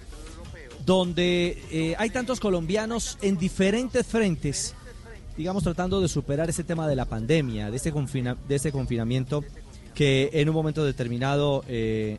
[0.85, 4.75] donde eh, hay tantos colombianos en diferentes frentes,
[5.35, 9.43] digamos, tratando de superar ese tema de la pandemia, de este, confina- de este confinamiento
[9.95, 11.63] que en un momento determinado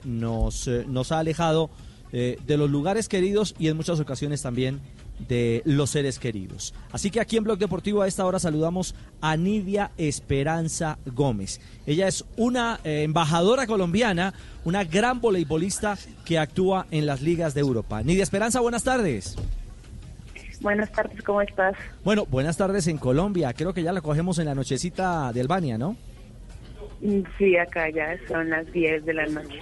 [0.05, 1.71] nos, nos ha alejado
[2.13, 4.81] de los lugares queridos y en muchas ocasiones también
[5.29, 6.75] de los seres queridos.
[6.93, 11.61] Así que aquí en Blog Deportivo a esta hora saludamos a Nidia Esperanza Gómez.
[11.87, 17.61] Ella es una eh, embajadora colombiana, una gran voleibolista que actúa en las ligas de
[17.61, 18.03] Europa.
[18.03, 19.37] Nidia Esperanza, buenas tardes.
[20.61, 21.75] Buenas tardes, ¿cómo estás?
[22.05, 23.53] Bueno, buenas tardes en Colombia.
[23.55, 25.97] Creo que ya la cogemos en la nochecita de Albania, ¿no?
[27.01, 29.59] Mm, Sí, acá ya son las 10 de la noche.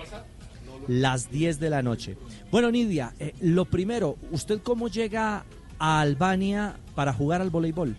[0.89, 2.16] Las 10 de la noche.
[2.51, 5.45] Bueno, Nidia, eh, lo primero, ¿usted cómo llega
[5.78, 7.95] a Albania para jugar al voleibol?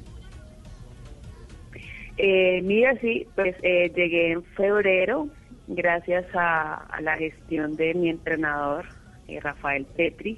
[2.17, 5.29] Eh, mira, sí, pues eh, llegué en febrero
[5.67, 8.85] gracias a, a la gestión de mi entrenador,
[9.27, 10.37] eh, Rafael Petri,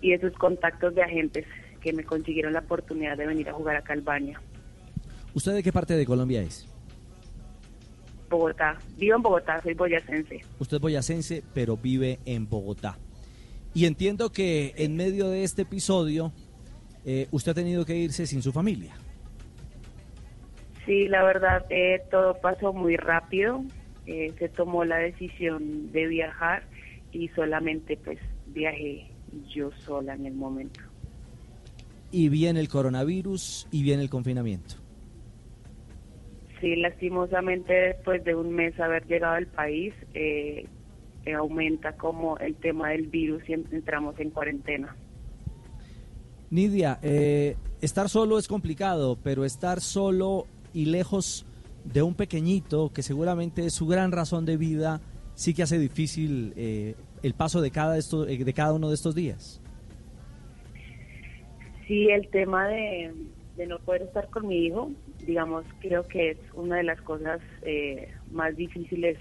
[0.00, 1.44] y de sus contactos de agentes
[1.82, 4.40] que me consiguieron la oportunidad de venir a jugar acá a Albania,
[5.34, 6.68] ¿Usted de qué parte de Colombia es?
[8.32, 8.78] Bogotá.
[8.96, 10.40] Vivo en Bogotá, soy boyacense.
[10.58, 12.98] Usted es boyacense, pero vive en Bogotá.
[13.74, 16.32] Y entiendo que en medio de este episodio
[17.04, 18.94] eh, usted ha tenido que irse sin su familia.
[20.84, 23.64] Sí, la verdad, eh, todo pasó muy rápido.
[24.06, 26.64] Eh, se tomó la decisión de viajar
[27.12, 28.18] y solamente pues
[28.48, 29.06] viajé
[29.54, 30.80] yo sola en el momento.
[32.10, 34.81] Y viene el coronavirus y viene el confinamiento.
[36.62, 40.64] Sí, lastimosamente después de un mes haber llegado al país, eh,
[41.26, 44.96] eh, aumenta como el tema del virus y en- entramos en cuarentena.
[46.50, 51.44] Nidia, eh, estar solo es complicado, pero estar solo y lejos
[51.84, 55.00] de un pequeñito que seguramente es su gran razón de vida,
[55.34, 56.94] sí que hace difícil eh,
[57.24, 59.60] el paso de cada, esto, eh, de cada uno de estos días.
[61.88, 63.12] Sí, el tema de,
[63.56, 64.92] de no poder estar con mi hijo,
[65.22, 69.18] digamos, creo que es una de las cosas eh, más difíciles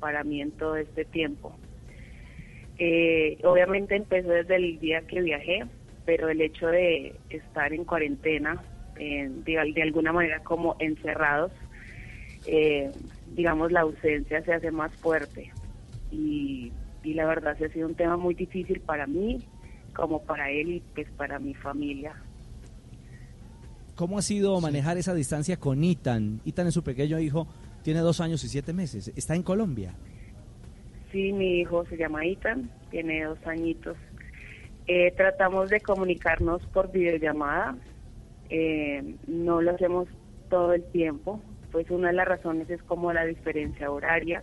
[0.00, 1.54] para mí en todo este tiempo.
[2.78, 5.64] Eh, obviamente empezó desde el día que viajé,
[6.06, 8.62] pero el hecho de estar en cuarentena,
[8.98, 11.52] eh, de, de alguna manera como encerrados,
[12.46, 12.90] eh,
[13.34, 15.52] digamos, la ausencia se hace más fuerte.
[16.10, 16.72] Y,
[17.04, 19.44] y la verdad se ha sido un tema muy difícil para mí,
[19.94, 22.16] como para él y pues para mi familia.
[23.94, 26.40] ¿Cómo ha sido manejar esa distancia con Itan?
[26.44, 27.46] Itan es su pequeño hijo,
[27.82, 29.12] tiene dos años y siete meses.
[29.16, 29.94] Está en Colombia.
[31.12, 33.96] Sí, mi hijo se llama Ethan, tiene dos añitos.
[34.86, 37.76] Eh, tratamos de comunicarnos por videollamada,
[38.48, 40.08] eh, no lo hacemos
[40.48, 44.42] todo el tiempo, pues una de las razones es como la diferencia horaria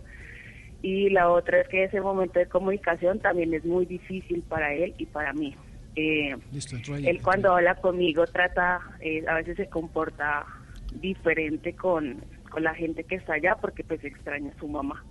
[0.82, 4.94] y la otra es que ese momento de comunicación también es muy difícil para él
[4.98, 5.54] y para mí.
[5.96, 7.06] Eh, Listo, entró ahí.
[7.08, 10.46] él cuando habla conmigo trata, eh, a veces se comporta
[10.94, 15.04] diferente con, con la gente que está allá porque pues extraña a su mamá.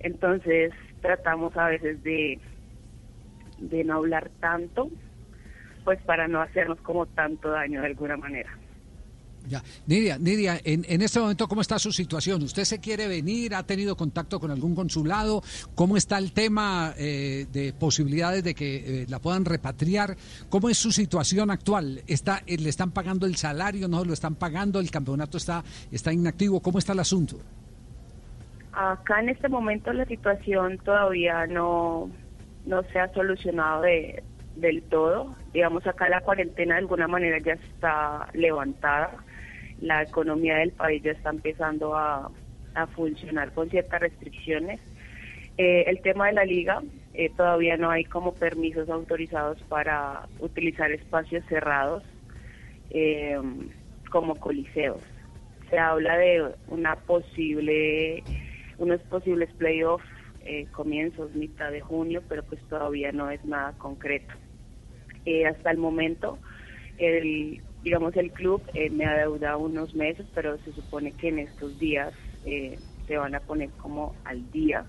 [0.00, 2.38] Entonces tratamos a veces de,
[3.58, 4.88] de no hablar tanto,
[5.84, 8.50] pues para no hacernos como tanto daño de alguna manera.
[9.48, 9.62] Ya.
[9.86, 12.42] Nidia, Nidia, en, en este momento, ¿cómo está su situación?
[12.42, 13.54] ¿Usted se quiere venir?
[13.54, 15.42] ¿Ha tenido contacto con algún consulado?
[15.74, 20.16] ¿Cómo está el tema eh, de posibilidades de que eh, la puedan repatriar?
[20.48, 22.02] ¿Cómo es su situación actual?
[22.06, 23.88] ¿Está, eh, ¿Le están pagando el salario?
[23.88, 24.80] ¿No lo están pagando?
[24.80, 26.60] ¿El campeonato está, está inactivo?
[26.60, 27.38] ¿Cómo está el asunto?
[28.72, 32.10] Acá en este momento la situación todavía no,
[32.66, 34.22] no se ha solucionado de,
[34.56, 35.34] del todo.
[35.52, 39.10] Digamos, acá la cuarentena de alguna manera ya está levantada.
[39.80, 42.30] La economía del país ya está empezando a,
[42.94, 44.80] funcionar con ciertas restricciones.
[45.56, 46.82] Eh, el tema de la liga,
[47.14, 52.02] eh, todavía no hay como permisos autorizados para utilizar espacios cerrados
[52.90, 53.40] eh,
[54.10, 55.00] como coliseos.
[55.70, 58.22] Se habla de una posible,
[58.76, 60.04] unos posibles playoffs
[60.72, 64.34] comienzos, mitad de junio, pero pues todavía no es nada concreto.
[65.48, 66.38] Hasta el momento,
[66.98, 71.40] el, digamos, el club eh, me ha deudado unos meses, pero se supone que en
[71.40, 72.12] estos días
[72.44, 74.86] eh, se van a poner como al día.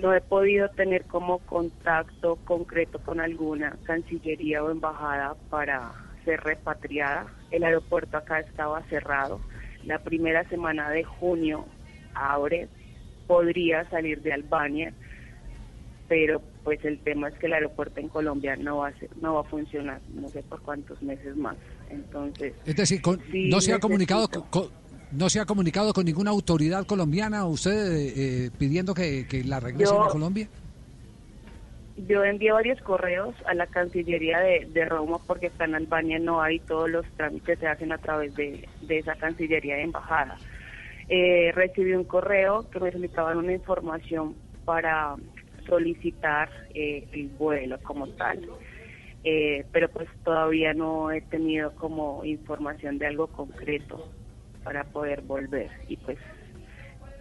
[0.00, 5.92] No he podido tener como contacto concreto con alguna cancillería o embajada para
[6.24, 7.26] ser repatriada.
[7.50, 9.40] El aeropuerto acá estaba cerrado.
[9.84, 11.64] La primera semana de junio
[12.14, 12.68] abre,
[13.26, 14.92] podría salir de Albania,
[16.08, 19.34] pero pues el tema es que el aeropuerto en Colombia no va a ser, no
[19.34, 21.56] va a funcionar, no sé por cuántos meses más.
[21.90, 24.70] Entonces, Es decir, con- Sí, no se ha comunicado con,
[25.12, 29.96] no se ha comunicado con ninguna autoridad colombiana usted eh, pidiendo que, que la regresen
[29.96, 30.48] Yo- a Colombia.
[32.06, 36.40] Yo envié varios correos a la Cancillería de, de Roma porque acá en Albania no
[36.40, 40.38] hay todos los trámites se hacen a través de, de esa Cancillería de Embajada.
[41.08, 45.16] Eh, recibí un correo que me solicitaban una información para
[45.66, 48.46] solicitar eh, el vuelo como tal.
[49.24, 54.12] Eh, pero pues todavía no he tenido como información de algo concreto
[54.62, 56.18] para poder volver y pues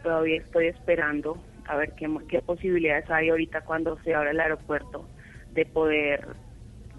[0.03, 5.09] todavía estoy esperando a ver qué, qué posibilidades hay ahorita cuando se abra el aeropuerto
[5.49, 6.35] de poder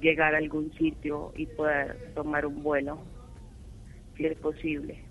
[0.01, 3.01] llegar a algún sitio y poder tomar un vuelo,
[4.17, 5.08] si es posible.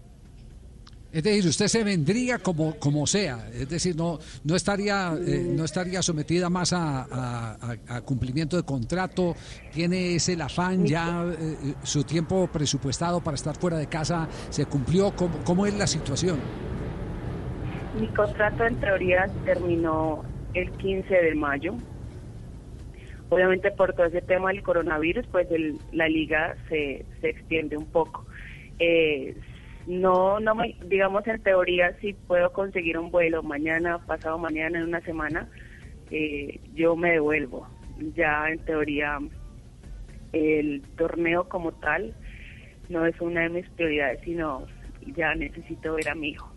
[1.12, 5.64] Es decir, usted se vendría como, como sea, es decir, no, no, estaría, eh, no
[5.64, 7.55] estaría sometida más a,
[7.89, 9.36] a- cumplimiento de contrato,
[9.74, 15.12] tiene ese afán ya, eh, su tiempo presupuestado para estar fuera de casa se cumplió,
[15.16, 16.38] ¿cómo, cómo es la situación?
[17.99, 20.24] Mi contrato en teoría terminó
[20.54, 21.74] el 15 de mayo.
[23.29, 27.86] Obviamente por todo ese tema del coronavirus, pues el- la liga se, se extiende un
[27.86, 28.25] poco.
[28.79, 29.36] Eh,
[29.88, 34.86] no, no me, digamos en teoría, si puedo conseguir un vuelo mañana, pasado mañana, en
[34.86, 35.50] una semana,
[36.12, 37.68] eh, yo me devuelvo.
[38.16, 39.18] Ya en teoría
[40.34, 42.14] el torneo como tal
[42.89, 44.66] no es una de mis prioridades, sino
[45.16, 46.51] ya necesito ver a mi hijo.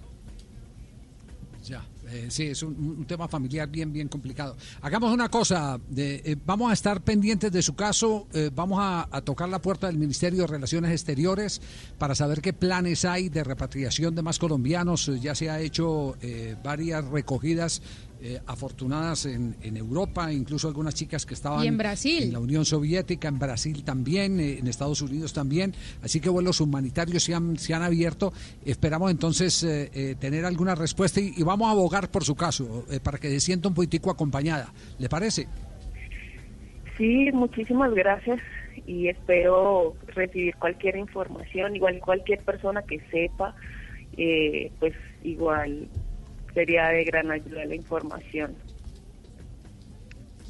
[1.63, 4.57] Ya, eh, sí, es un, tema familiar bien, bien complicado.
[4.81, 9.21] Hagamos una cosa, eh, vamos a estar pendientes de su caso, eh, vamos a, a
[9.21, 11.61] tocar la puerta del Ministerio de Relaciones Exteriores
[11.99, 15.11] para saber qué planes hay de repatriación de más colombianos.
[15.21, 16.17] Ya se ha hecho
[16.63, 17.83] varias recogidas
[18.23, 22.25] eh, afortunadas en, en Europa, incluso algunas chicas que estaban Y en Brasil.
[22.25, 25.75] en la Unión Soviética, en Brasil también, eh, en Estados Unidos también.
[26.03, 28.33] Así que vuelos humanitarios se han, se han abierto.
[28.65, 32.85] Esperamos entonces eh, eh, tener alguna respuesta y, y vamos a abogar por su caso,
[32.91, 34.73] eh, para que se sienta un poquitico acompañada.
[34.99, 35.49] ¿Le parece?
[36.99, 38.41] Sí, muchísimas gracias
[38.87, 43.55] y espero recibir cualquier información, igual cualquier persona que sepa,
[44.17, 45.89] eh, pues igual
[46.61, 48.55] sería de gran ayuda la información.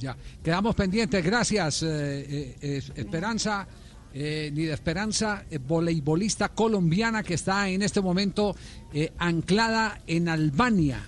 [0.01, 1.25] Ya, quedamos pendientes.
[1.25, 3.67] Gracias, eh, eh, Esperanza.
[4.13, 8.57] eh, ni de esperanza eh, voleibolista colombiana que está en este momento
[8.93, 11.01] eh, anclada en Albania,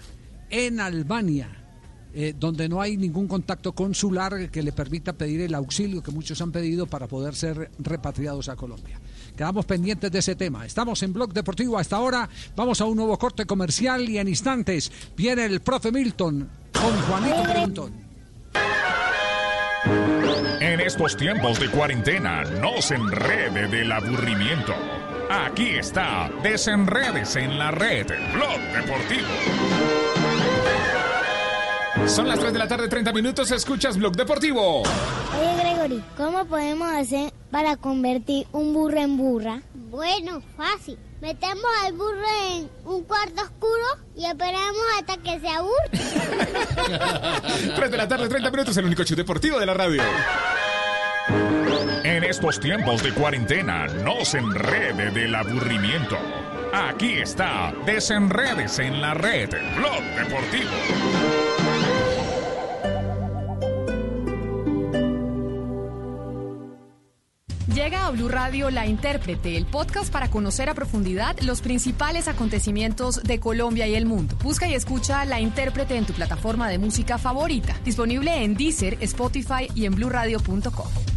[0.50, 1.48] en Albania,
[2.38, 6.52] donde no hay ningún contacto consular que le permita pedir el auxilio que muchos han
[6.52, 9.00] pedido para poder ser repatriados a Colombia.
[9.36, 10.66] Quedamos pendientes de ese tema.
[10.66, 12.28] Estamos en Blog Deportivo hasta ahora.
[12.54, 17.42] Vamos a un nuevo corte comercial y en instantes viene el profe Milton con Juanito
[17.42, 17.92] Preguntón.
[20.60, 24.74] En estos tiempos de cuarentena, no se enrede del aburrimiento.
[25.28, 30.21] Aquí está, desenredes en la red, Blog Deportivo.
[32.06, 34.82] Son las 3 de la tarde, 30 minutos, escuchas Blog Deportivo.
[34.82, 39.62] Oye, Gregory, ¿cómo podemos hacer para convertir un burro en burra?
[39.74, 40.98] Bueno, fácil.
[41.20, 43.84] Metemos al burro en un cuarto oscuro
[44.16, 45.90] y esperamos hasta que se aburre.
[47.76, 50.02] 3 de la tarde, 30 minutos, el único show deportivo de la radio.
[52.04, 56.18] En estos tiempos de cuarentena, no se enrede del aburrimiento.
[56.72, 60.70] Aquí está, desenredes en la red, Blog Deportivo.
[67.74, 73.22] Llega a Blue Radio La Intérprete, el podcast para conocer a profundidad los principales acontecimientos
[73.22, 74.36] de Colombia y el mundo.
[74.42, 79.68] Busca y escucha La Intérprete en tu plataforma de música favorita, disponible en Deezer, Spotify
[79.74, 81.11] y en bluradio.com.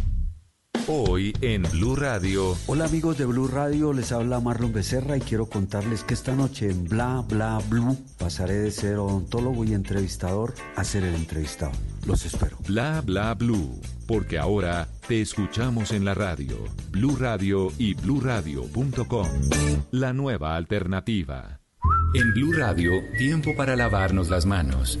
[0.88, 2.56] Hoy en Blue Radio.
[2.68, 6.70] Hola amigos de Blue Radio, les habla Marlon Becerra y quiero contarles que esta noche
[6.70, 11.72] en Bla Bla Blue pasaré de ser odontólogo y entrevistador a ser el entrevistado.
[12.06, 12.56] Los espero.
[12.68, 16.56] Bla bla blue, porque ahora te escuchamos en la radio,
[16.92, 19.28] Blue Radio y bluradio.com.
[19.90, 21.58] La nueva alternativa.
[22.14, 25.00] En Blue Radio, tiempo para lavarnos las manos.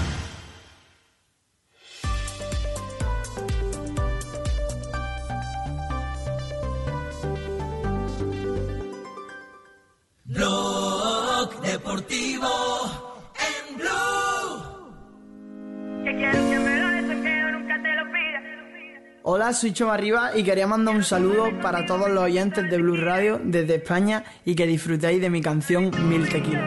[19.51, 22.95] Hola, soy Chema Arriba y quería mandar un saludo para todos los oyentes de Blue
[22.95, 26.63] Radio desde España y que disfrutéis de mi canción Mil Tequilas.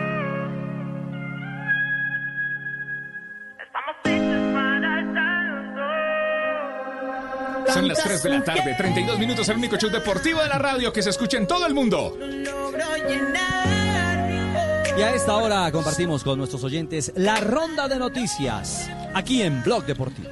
[7.73, 10.93] Son las 3 de la tarde, 32 minutos, el único show deportivo de la radio
[10.93, 12.19] que se escucha en todo el mundo.
[14.98, 19.86] Y a esta hora compartimos con nuestros oyentes la ronda de noticias aquí en Blog
[19.86, 20.28] Deportivo.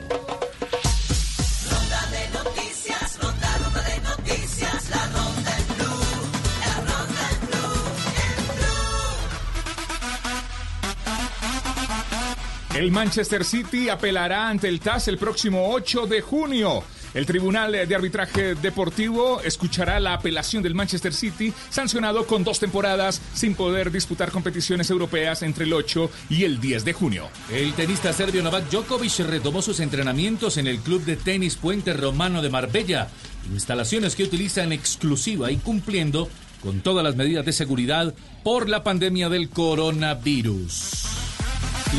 [12.74, 16.82] El Manchester City apelará ante el TAS el próximo 8 de junio.
[17.12, 23.20] El Tribunal de Arbitraje Deportivo escuchará la apelación del Manchester City, sancionado con dos temporadas
[23.34, 27.28] sin poder disputar competiciones europeas entre el 8 y el 10 de junio.
[27.52, 32.40] El tenista serbio Novak Djokovic retomó sus entrenamientos en el club de tenis Puente Romano
[32.40, 33.08] de Marbella,
[33.52, 36.30] instalaciones que utiliza en exclusiva y cumpliendo
[36.62, 41.31] con todas las medidas de seguridad por la pandemia del coronavirus.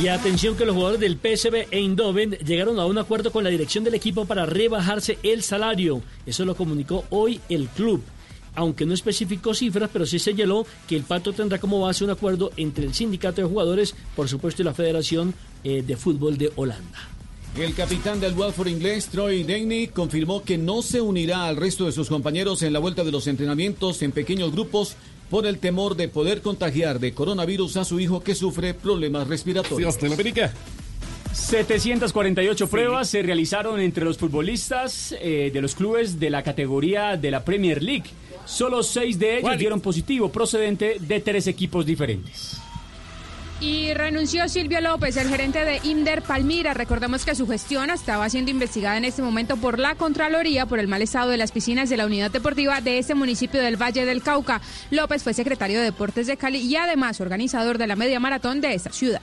[0.01, 3.83] Y atención que los jugadores del PSV Eindhoven llegaron a un acuerdo con la dirección
[3.83, 6.01] del equipo para rebajarse el salario.
[6.25, 8.01] Eso lo comunicó hoy el club.
[8.55, 12.51] Aunque no especificó cifras, pero sí señaló que el pacto tendrá como base un acuerdo
[12.57, 17.09] entre el sindicato de jugadores, por supuesto, y la Federación eh, de Fútbol de Holanda.
[17.55, 21.91] El capitán del Watford inglés, Troy Deeney, confirmó que no se unirá al resto de
[21.91, 24.95] sus compañeros en la vuelta de los entrenamientos en pequeños grupos
[25.33, 29.97] por el temor de poder contagiar de coronavirus a su hijo que sufre problemas respiratorios.
[31.31, 37.31] 748 pruebas se realizaron entre los futbolistas eh, de los clubes de la categoría de
[37.31, 38.11] la Premier League.
[38.45, 42.61] Solo seis de ellos dieron positivo, procedente de tres equipos diferentes.
[43.63, 46.73] Y renunció Silvio López, el gerente de Inder Palmira.
[46.73, 50.89] Recordemos que su gestión estaba siendo investigada en este momento por la Contraloría por el
[50.89, 54.21] mal estado de las piscinas de la unidad deportiva de este municipio del Valle del
[54.21, 54.59] Cauca.
[54.91, 58.73] López fue secretario de Deportes de Cali y además organizador de la media maratón de
[58.73, 59.21] esta ciudad.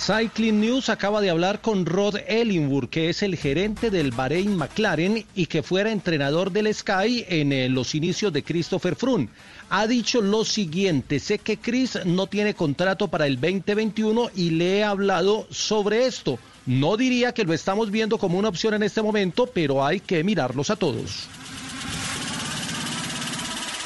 [0.00, 5.26] Cycling News acaba de hablar con Rod Ellingworth, que es el gerente del Bahrein McLaren
[5.34, 9.28] y que fuera entrenador del Sky en eh, los inicios de Christopher Froome.
[9.68, 14.78] Ha dicho lo siguiente, sé que Chris no tiene contrato para el 2021 y le
[14.78, 16.38] he hablado sobre esto.
[16.64, 20.24] No diría que lo estamos viendo como una opción en este momento, pero hay que
[20.24, 21.28] mirarlos a todos.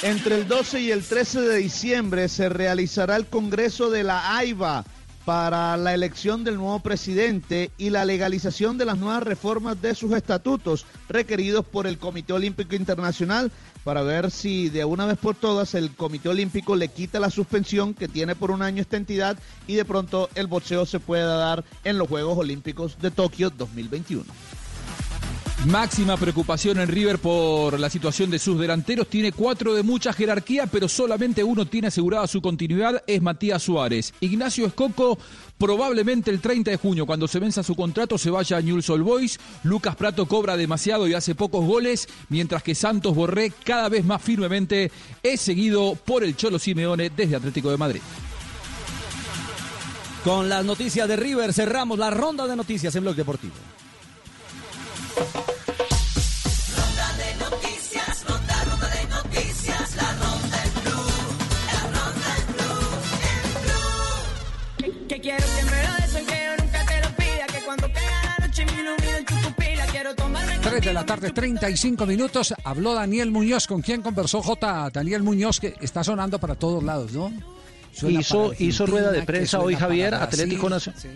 [0.03, 4.85] Entre el 12 y el 13 de diciembre se realizará el Congreso de la AIBA
[5.25, 10.13] para la elección del nuevo presidente y la legalización de las nuevas reformas de sus
[10.13, 13.51] estatutos requeridos por el Comité Olímpico Internacional
[13.85, 17.95] para ver si de una vez por todas el Comité Olímpico le quita la suspensión
[17.95, 21.65] que tiene por un año esta entidad y de pronto el boxeo se pueda dar
[21.85, 24.25] en los Juegos Olímpicos de Tokio 2021.
[25.67, 29.09] Máxima preocupación en River por la situación de sus delanteros.
[29.09, 34.13] Tiene cuatro de mucha jerarquía, pero solamente uno tiene asegurada su continuidad, es Matías Suárez.
[34.21, 35.19] Ignacio Escoco,
[35.57, 39.05] probablemente el 30 de junio, cuando se venza su contrato, se vaya a Newell's Old
[39.05, 39.41] Boys.
[39.63, 44.21] Lucas Prato cobra demasiado y hace pocos goles, mientras que Santos Borré cada vez más
[44.21, 44.93] firmemente
[45.23, 48.03] es seguido por el Cholo Simeone desde Atlético de Madrid.
[50.25, 53.55] Con las noticias de River cerramos la ronda de noticias en Blog Deportivo.
[65.25, 67.47] Quiero que me lo des, que yo nunca te lo pida.
[67.47, 69.87] Que cuando pega la noche me ilumino en tu pupila.
[69.87, 72.55] Quiero tomarme 3 de la tarde, 35 minutos.
[72.63, 73.67] Habló Daniel Muñoz.
[73.67, 74.91] ¿Con quién conversó J?
[74.93, 77.33] Daniel Muñoz, que está sonando para todos lados, ¿no?
[77.93, 80.15] Suena hizo, hizo rueda de prensa hoy Javier.
[80.15, 81.01] Atlético Nacional.
[81.01, 81.09] Sí,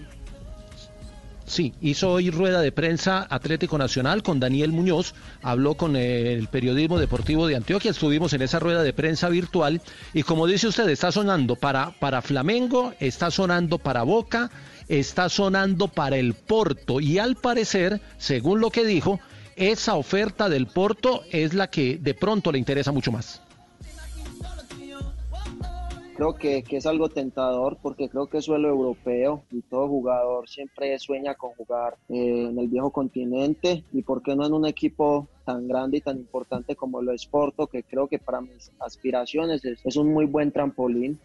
[1.80, 6.98] hizo hoy rueda de prensa Atlético Nacional con Daniel Muñoz, habló con eh, el periodismo
[6.98, 9.80] deportivo de Antioquia, estuvimos en esa rueda de prensa virtual.
[10.12, 14.50] Y como dice usted, está sonando para, para Flamengo, está sonando para Boca,
[14.88, 17.00] está sonando para el Porto.
[17.00, 19.20] Y al parecer, según lo que dijo,
[19.56, 23.42] esa oferta del Porto es la que de pronto le interesa mucho más.
[26.18, 30.48] Creo que, que es algo tentador porque creo que es suelo europeo y todo jugador
[30.48, 34.66] siempre sueña con jugar eh, en el viejo continente y por qué no en un
[34.66, 38.72] equipo tan grande y tan importante como lo es Porto que creo que para mis
[38.80, 41.20] aspiraciones es, es un muy buen trampolín.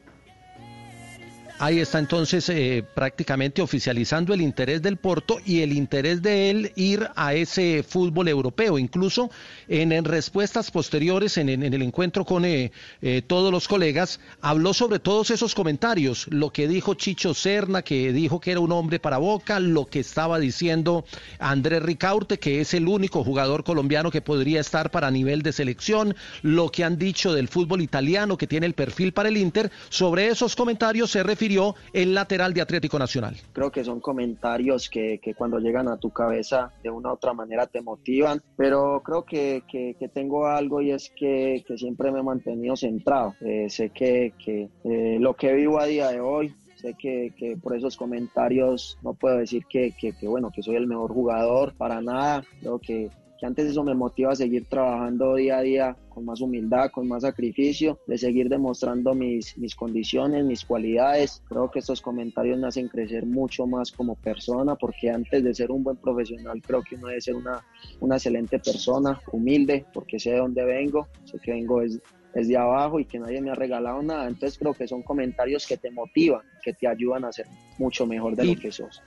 [1.64, 6.74] Ahí está entonces eh, prácticamente oficializando el interés del Porto y el interés de él
[6.76, 8.78] ir a ese fútbol europeo.
[8.78, 9.32] Incluso
[9.70, 15.00] en, respuestas posteriores, en, en el encuentro con eh, eh, todos los colegas, habló sobre
[15.00, 16.28] todos esos comentarios.
[16.32, 20.02] Lo que dijo Chicho Serna, que dijo que era un hombre para Boca, lo que
[20.02, 21.06] estaba diciendo
[21.40, 26.14] Andrés Ricaurte, que es el único jugador colombiano que podría estar para nivel de selección,
[26.42, 29.72] lo que han dicho del fútbol italiano, que tiene el perfil para el Inter.
[29.88, 31.53] Sobre esos comentarios se refirió
[31.94, 33.36] el lateral de Atlético Nacional.
[33.52, 37.34] Creo que son comentarios que, que cuando llegan a tu cabeza de una u otra
[37.34, 42.20] manera te motivan, pero creo que, que, que tengo algo y es que, siempre me
[42.20, 43.36] he mantenido centrado.
[43.42, 47.76] Eh, sé que eh, lo que vivo a día de hoy sé que, que, por
[47.76, 52.02] esos comentarios no puedo decir que, que, que, bueno que soy el mejor jugador para
[52.02, 53.10] nada creo que,
[53.44, 57.10] que antes eso me motiva a seguir trabajando día a día con más humildad, con
[57.10, 61.44] más sacrificio, de seguir demostrando mis, mis condiciones, mis cualidades.
[61.50, 65.72] Creo que estos comentarios me hacen crecer mucho más como persona, porque antes de ser
[65.72, 67.62] un buen profesional, creo que uno debe ser una,
[68.00, 72.00] una excelente persona, humilde, porque sé de dónde vengo, sé que vengo es,
[72.34, 74.26] es de abajo y que nadie me ha regalado nada.
[74.26, 77.48] Entonces creo que son comentarios que te motivan, que te ayudan a ser
[77.78, 79.02] mucho mejor de lo que sos.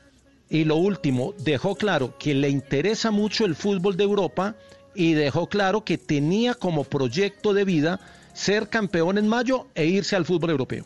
[0.49, 4.55] Y lo último, dejó claro que le interesa mucho el fútbol de Europa
[4.95, 8.01] y dejó claro que tenía como proyecto de vida
[8.33, 10.85] ser campeón en mayo e irse al fútbol europeo.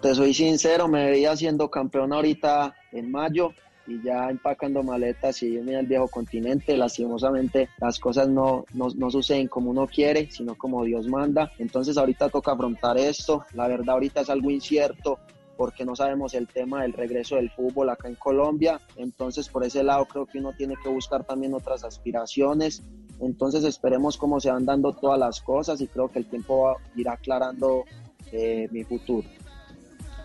[0.00, 3.52] Te soy sincero, me veía siendo campeón ahorita en mayo
[3.86, 6.76] y ya empacando maletas y irme al viejo continente.
[6.76, 11.52] Lastimosamente las cosas no, no, no suceden como uno quiere, sino como Dios manda.
[11.58, 13.44] Entonces ahorita toca afrontar esto.
[13.54, 15.20] La verdad ahorita es algo incierto
[15.56, 18.80] porque no sabemos el tema del regreso del fútbol acá en Colombia.
[18.96, 22.82] Entonces por ese lado creo que uno tiene que buscar también otras aspiraciones.
[23.20, 26.76] Entonces esperemos cómo se van dando todas las cosas y creo que el tiempo va-
[26.96, 27.84] irá aclarando
[28.32, 29.28] eh, mi futuro.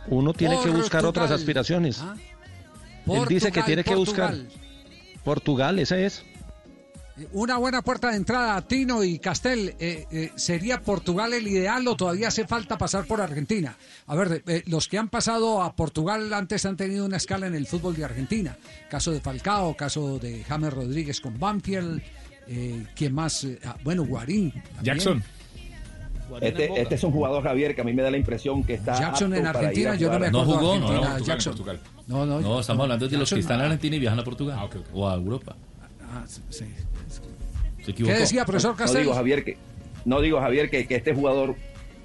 [0.10, 2.02] Uno tiene que buscar otras aspiraciones.
[3.06, 4.52] Él dice que Portugal, tiene que buscar Portugal.
[5.24, 6.24] Portugal, esa es.
[7.34, 9.76] Una buena puerta de entrada, Tino y Castel.
[9.80, 13.76] eh, eh, ¿Sería Portugal el ideal o todavía hace falta pasar por Argentina?
[14.06, 17.56] A ver, eh, los que han pasado a Portugal antes han tenido una escala en
[17.56, 18.56] el fútbol de Argentina.
[18.90, 22.02] Caso de Falcao, caso de James Rodríguez con Banfield.
[22.48, 23.44] Eh, ¿Quién más?
[23.46, 24.52] Eh, ah, bueno, Guarín.
[24.52, 24.84] también.
[24.84, 25.24] Jackson.
[26.42, 29.00] Este, este es un jugador, Javier, que a mí me da la impresión que está.
[29.00, 31.18] Jackson apto en para ir a Argentina, yo no me acuerdo jugó, de no, Argentina,
[31.20, 31.52] no, Jackson.
[31.54, 34.24] Portugal, No, no, No, estamos hablando de los que están en Argentina y viajan a
[34.24, 34.70] Portugal.
[34.94, 35.56] O a Europa.
[36.04, 36.66] Ah, sí.
[37.88, 38.14] Se equivocó.
[38.14, 39.04] ¿Qué decía, profesor No Castel?
[39.04, 39.56] digo, Javier, que,
[40.04, 41.56] no digo, Javier, que, que este jugador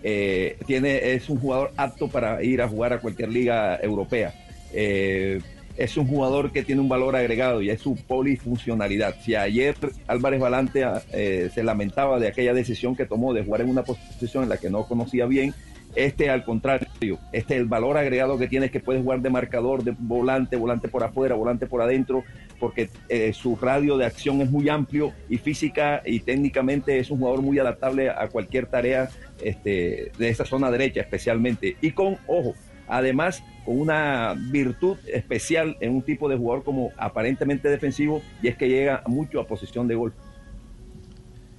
[0.05, 4.33] eh, tiene, es un jugador apto para ir a jugar a cualquier liga europea.
[4.73, 5.41] Eh,
[5.77, 9.17] es un jugador que tiene un valor agregado y es su polifuncionalidad.
[9.25, 9.75] Si ayer
[10.07, 14.45] Álvarez Valante eh, se lamentaba de aquella decisión que tomó de jugar en una posición
[14.45, 15.53] en la que no conocía bien,
[15.95, 19.85] este al contrario, este el valor agregado que tiene es que puede jugar de marcador,
[19.85, 22.25] de volante, volante por afuera, volante por adentro,
[22.59, 27.19] porque eh, su radio de acción es muy amplio y física y técnicamente es un
[27.19, 29.11] jugador muy adaptable a cualquier tarea
[29.43, 31.77] este, de esa zona derecha especialmente.
[31.81, 32.55] Y con, ojo,
[32.89, 38.57] además con una virtud especial en un tipo de jugador como aparentemente defensivo y es
[38.57, 40.15] que llega mucho a posición de gol.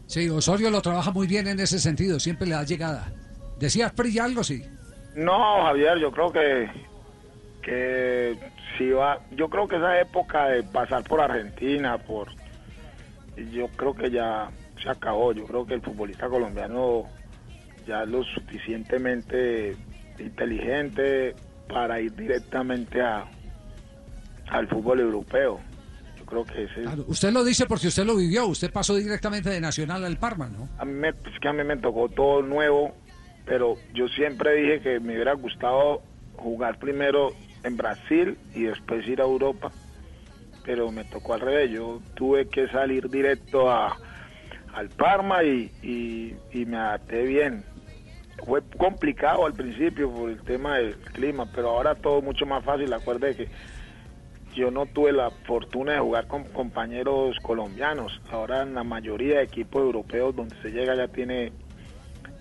[0.08, 3.12] Sí, Osorio lo trabaja muy bien en ese sentido, siempre le da llegada.
[3.64, 4.62] ¿Decías Prilla algo, sí?
[5.16, 6.70] No, Javier, yo creo que
[7.62, 8.38] que
[8.78, 12.28] si va, yo creo que esa época de pasar por Argentina, por
[13.54, 14.52] yo creo que ya
[14.84, 15.32] se acabó.
[15.32, 17.06] Yo creo que el futbolista colombiano
[17.88, 19.78] ya es lo suficientemente
[20.20, 21.34] inteligente
[21.70, 23.26] para ir directamente a
[24.50, 25.62] al fútbol europeo.
[26.20, 29.50] Yo creo que ese Claro, usted lo dice porque usted lo vivió, usted pasó directamente
[29.50, 30.68] de Nacional al Parma, ¿no?
[30.78, 32.94] a mí me, es que a mí me tocó todo nuevo,
[33.46, 36.02] pero yo siempre dije que me hubiera gustado
[36.38, 37.30] jugar primero
[37.64, 39.72] en Brasil y después ir a Europa,
[40.66, 43.98] pero me tocó al revés, yo tuve que salir directo a,
[44.74, 47.64] al Parma y, y, y me adapté bien.
[48.46, 52.92] Fue complicado al principio por el tema del clima, pero ahora todo mucho más fácil.
[52.92, 53.48] Acuerde que
[54.54, 58.20] yo no tuve la fortuna de jugar con compañeros colombianos.
[58.30, 61.54] Ahora en la mayoría de equipos europeos donde se llega ya tiene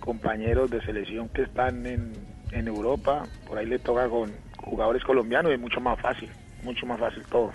[0.05, 2.13] compañeros de selección que están en,
[2.51, 3.27] en Europa.
[3.47, 6.29] Por ahí le toca con jugadores colombianos y es mucho más fácil,
[6.63, 7.53] mucho más fácil todo.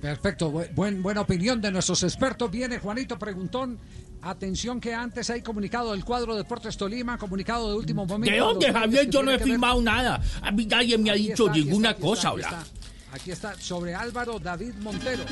[0.00, 2.50] Perfecto, bu- buen, buena opinión de nuestros expertos.
[2.50, 3.78] Viene Juanito Preguntón.
[4.22, 8.30] Atención que antes hay comunicado del cuadro Deportes Tolima, comunicado de último momento.
[8.30, 9.08] ¿De dónde, Javier?
[9.08, 10.20] Yo no he firmado nada.
[10.42, 12.64] A mí nadie me ha dicho está, ninguna está, cosa, está, hola.
[13.12, 13.54] Aquí está.
[13.60, 15.22] Sobre Álvaro David Montero.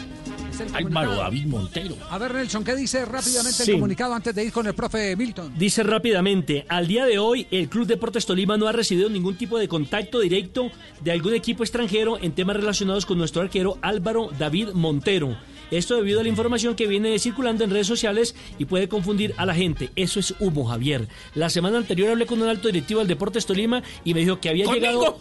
[0.74, 1.14] Álvaro.
[1.16, 1.96] David Montero.
[2.10, 3.70] A ver, Nelson, ¿qué dice rápidamente Sí.
[3.70, 5.52] el comunicado antes de ir con el profe Milton?
[5.56, 9.58] Dice rápidamente, al día de hoy el Club Deportes Tolima no ha recibido ningún tipo
[9.58, 14.70] de contacto directo de algún equipo extranjero en temas relacionados con nuestro arquero Álvaro David
[14.74, 15.36] Montero.
[15.70, 19.44] Esto debido a la información que viene circulando en redes sociales y puede confundir a
[19.44, 19.90] la gente.
[19.96, 21.08] Eso es humo, Javier.
[21.34, 24.48] La semana anterior hablé con un alto directivo del Deportes Tolima y me dijo que
[24.48, 24.86] había ¿Conmigo?
[24.86, 25.18] llegado...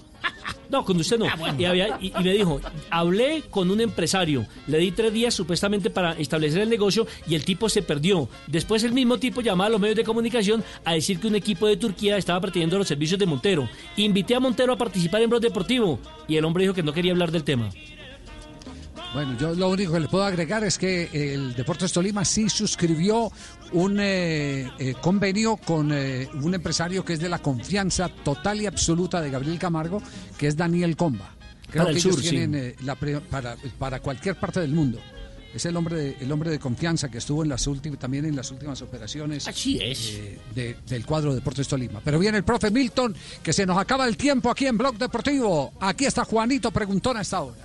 [0.69, 1.27] No, con usted no.
[1.57, 5.89] y, había- y- y me dijo, hablé con un empresario, le di tres días supuestamente
[5.89, 8.27] para establecer el negocio y el tipo se perdió.
[8.47, 11.67] Después el mismo tipo llamaba a los medios de comunicación a decir que un equipo
[11.67, 13.69] de Turquía estaba pretendiendo los servicios de Montero.
[13.95, 17.13] Invité a Montero a participar en Blog Deportivo y el hombre dijo que no quería
[17.13, 17.69] hablar del tema.
[19.17, 23.31] Bueno, yo lo único que le puedo agregar es que el Deportes Tolima sí suscribió
[23.71, 28.67] un eh, eh, convenio con eh, un empresario que es de la confianza total y
[28.67, 30.03] absoluta de Gabriel Camargo,
[30.37, 31.33] que es Daniel Comba.
[31.67, 34.73] Creo Para el que ellos sur, tienen eh, la pre- para, para cualquier parte del
[34.73, 34.99] mundo.
[35.51, 38.35] Es el hombre de, el hombre de confianza que estuvo en las últimas también en
[38.35, 40.09] las últimas operaciones Así es.
[40.11, 42.01] eh, de- del cuadro de Deportes Tolima.
[42.05, 45.73] Pero viene el profe Milton, que se nos acaba el tiempo aquí en Blog Deportivo.
[45.79, 47.63] Aquí está Juanito Preguntón a esta hora.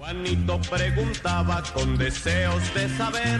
[0.00, 3.38] Juanito preguntaba con deseos de saber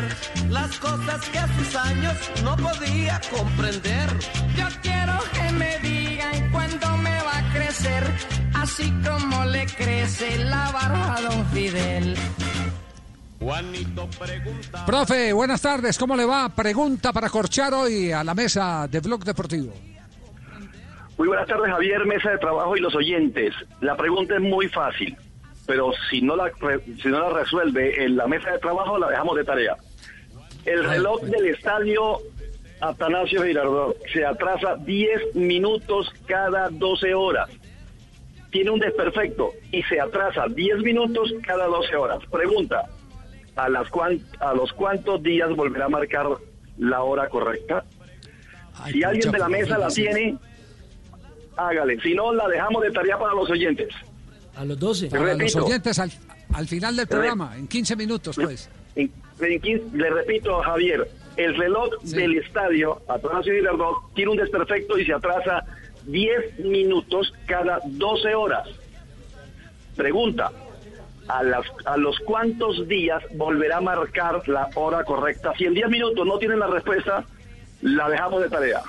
[0.51, 2.15] las cosas que a sus años
[2.45, 4.11] no podía comprender.
[4.59, 8.05] Yo quiero que me digan cuándo me va a crecer,
[8.55, 12.15] así como le crece la barba a don Fidel.
[13.39, 14.85] Juanito preguntaba.
[14.85, 16.51] Profe, buenas tardes, ¿cómo le va?
[16.51, 19.73] Pregunta para corchar hoy a la mesa de Blog Deportivo.
[21.17, 23.55] Muy buenas tardes, Javier, mesa de trabajo y los oyentes.
[23.81, 25.17] La pregunta es muy fácil,
[25.71, 26.51] pero si no la,
[27.01, 29.77] si no la resuelve en la mesa de trabajo, la dejamos de tarea.
[30.65, 32.19] El reloj del estadio
[32.81, 37.49] Atanasio Girardot se atrasa 10 minutos cada 12 horas.
[38.51, 42.19] Tiene un desperfecto y se atrasa 10 minutos cada 12 horas.
[42.33, 42.87] Pregunta,
[43.55, 46.27] ¿a, las cuan- a los cuántos días volverá a marcar
[46.79, 47.85] la hora correcta?
[48.91, 50.37] si alguien de la mesa la tiene,
[51.57, 52.01] hágale.
[52.01, 53.89] Si no, la dejamos de tarea para los oyentes.
[54.61, 55.07] A los 12.
[55.09, 56.13] Para los oyentes al,
[56.53, 58.69] al final del programa, en 15 minutos, pues.
[58.95, 59.11] En-
[59.41, 65.07] en quin- le repito, Javier, el reloj del estadio Atanasio Girardot tiene un desperfecto y
[65.07, 65.65] se atrasa
[66.05, 68.69] 10 minutos cada 12 horas.
[69.97, 70.53] Pregunta,
[71.27, 75.55] ¿a, las, ¿a los cuántos días volverá a marcar la hora correcta?
[75.57, 77.25] Si en 10 minutos no tienen la respuesta,
[77.81, 78.83] La dejamos de tarea.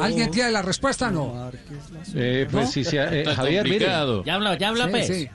[0.00, 1.50] ¿Alguien tiene la respuesta no?
[2.14, 2.70] Eh, pues ¿No?
[2.72, 3.86] si se, eh, Javier, mire.
[3.86, 5.06] Ya habla- ya habla, Sí, pues.
[5.06, 5.28] sí.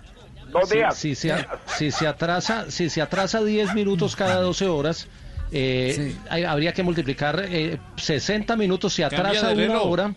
[0.51, 0.95] Dos Si- días.
[0.97, 5.07] Si, se, a- si se atrasa, si se atrasa 10 minutos cada 12 horas,
[5.51, 8.93] eh, hay- habría que multiplicar eh, 60 minutos.
[8.93, 9.85] Se atrasa una reloj.
[9.85, 10.15] hora.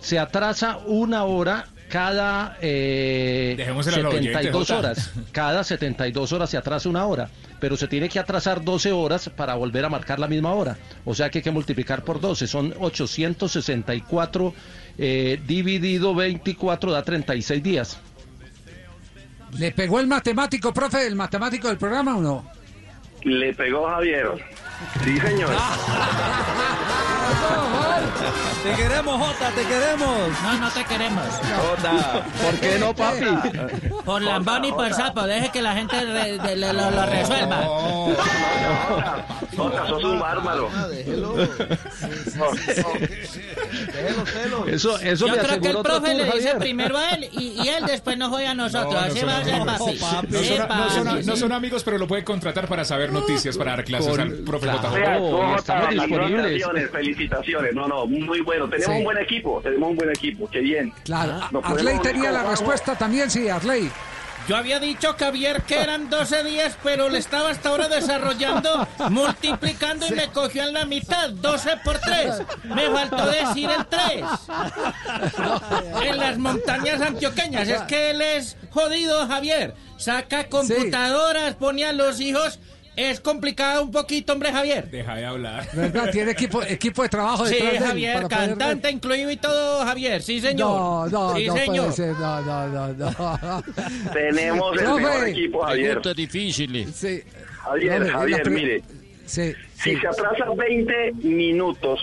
[0.00, 4.78] Se atrasa una hora cada eh, Dejémoselo al oyente, 72 Jota.
[4.78, 5.10] horas.
[5.30, 7.28] Cada 72 horas se atrasa una hora.
[7.62, 10.76] Pero se tiene que atrasar 12 horas para volver a marcar la misma hora.
[11.04, 12.48] O sea que hay que multiplicar por 12.
[12.48, 14.52] Son 864
[14.98, 18.00] eh, dividido 24 da 36 días.
[19.56, 22.50] ¿Le pegó el matemático, profe, el matemático del programa o no?
[23.22, 24.44] Le pegó Javier.
[25.04, 25.50] Sí, señor.
[28.62, 30.08] Te queremos, Jota, te queremos.
[30.42, 31.24] No, no te queremos.
[31.26, 33.26] Jota, ¿por qué no, papi?
[34.04, 37.56] Por lambón y por sapo, deje que la gente re- de- lo, lo- lo resuelva.
[39.56, 40.68] Jota, sos un bárbaro.
[44.68, 46.58] Eso, eso Yo creo que el aseguró otro profe tour, le dice Javier.
[46.58, 48.92] primero a él y, y él después nos oye a nosotros.
[48.94, 49.78] No, no Así son va a ser, amigos.
[49.78, 50.26] papi.
[50.28, 51.40] No Sí, son, no son- papi, no sí.
[51.40, 54.66] son amigos, pero lo puede contratar para saber noticias, para dar clases Con- al profe
[54.66, 54.80] claro.
[54.82, 55.56] JJ.
[55.58, 56.42] Estamos disponibles.
[56.42, 56.90] felicitaciones,
[57.28, 57.74] felicitaciones.
[57.74, 58.68] No, no, muy bueno.
[58.68, 58.98] Tenemos Sí.
[58.98, 60.48] un buen equipo, tenemos un buen equipo.
[60.50, 60.92] Qué bien.
[61.04, 61.40] Claro.
[61.50, 63.90] Nos Arley tenía la respuesta también, sí, Arley.
[64.48, 70.04] Yo había dicho, Javier, que eran 12 días, pero le estaba hasta ahora desarrollando, multiplicando
[70.08, 72.42] y me cogió en la mitad, 12 por 3.
[72.64, 74.24] Me faltó decir el 3.
[76.02, 79.74] En las montañas antioqueñas, es que él es jodido, Javier.
[79.96, 82.58] Saca computadoras, pone a los hijos.
[82.94, 84.90] Es complicado un poquito, hombre, Javier.
[84.90, 85.66] Deja de hablar.
[85.72, 86.10] ¿Verdad?
[86.10, 89.36] Tiene equipo, equipo de trabajo Sí, detrás de él Javier, para poder- cantante incluido y
[89.38, 90.22] todo, Javier.
[90.22, 90.68] Sí, señor.
[90.68, 91.76] No, no, sí, no señor.
[91.86, 93.62] puede ser, no, no, no, no.
[94.12, 95.86] Tenemos el mejor equipo, Javier.
[95.86, 96.94] Preguntas difíciles.
[96.94, 97.22] Sí.
[97.62, 98.82] Javier, Javier, pre- mire.
[99.24, 101.98] Sí, Si se atrasa 20 minutos,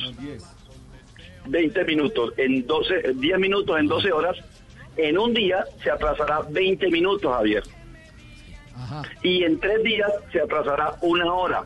[1.46, 4.38] 20 minutos en 12, 10 minutos en 12 horas,
[4.98, 7.64] en un día se atrasará 20 minutos, Javier.
[8.80, 9.02] Ajá.
[9.22, 11.64] Y en tres días se atrasará una hora.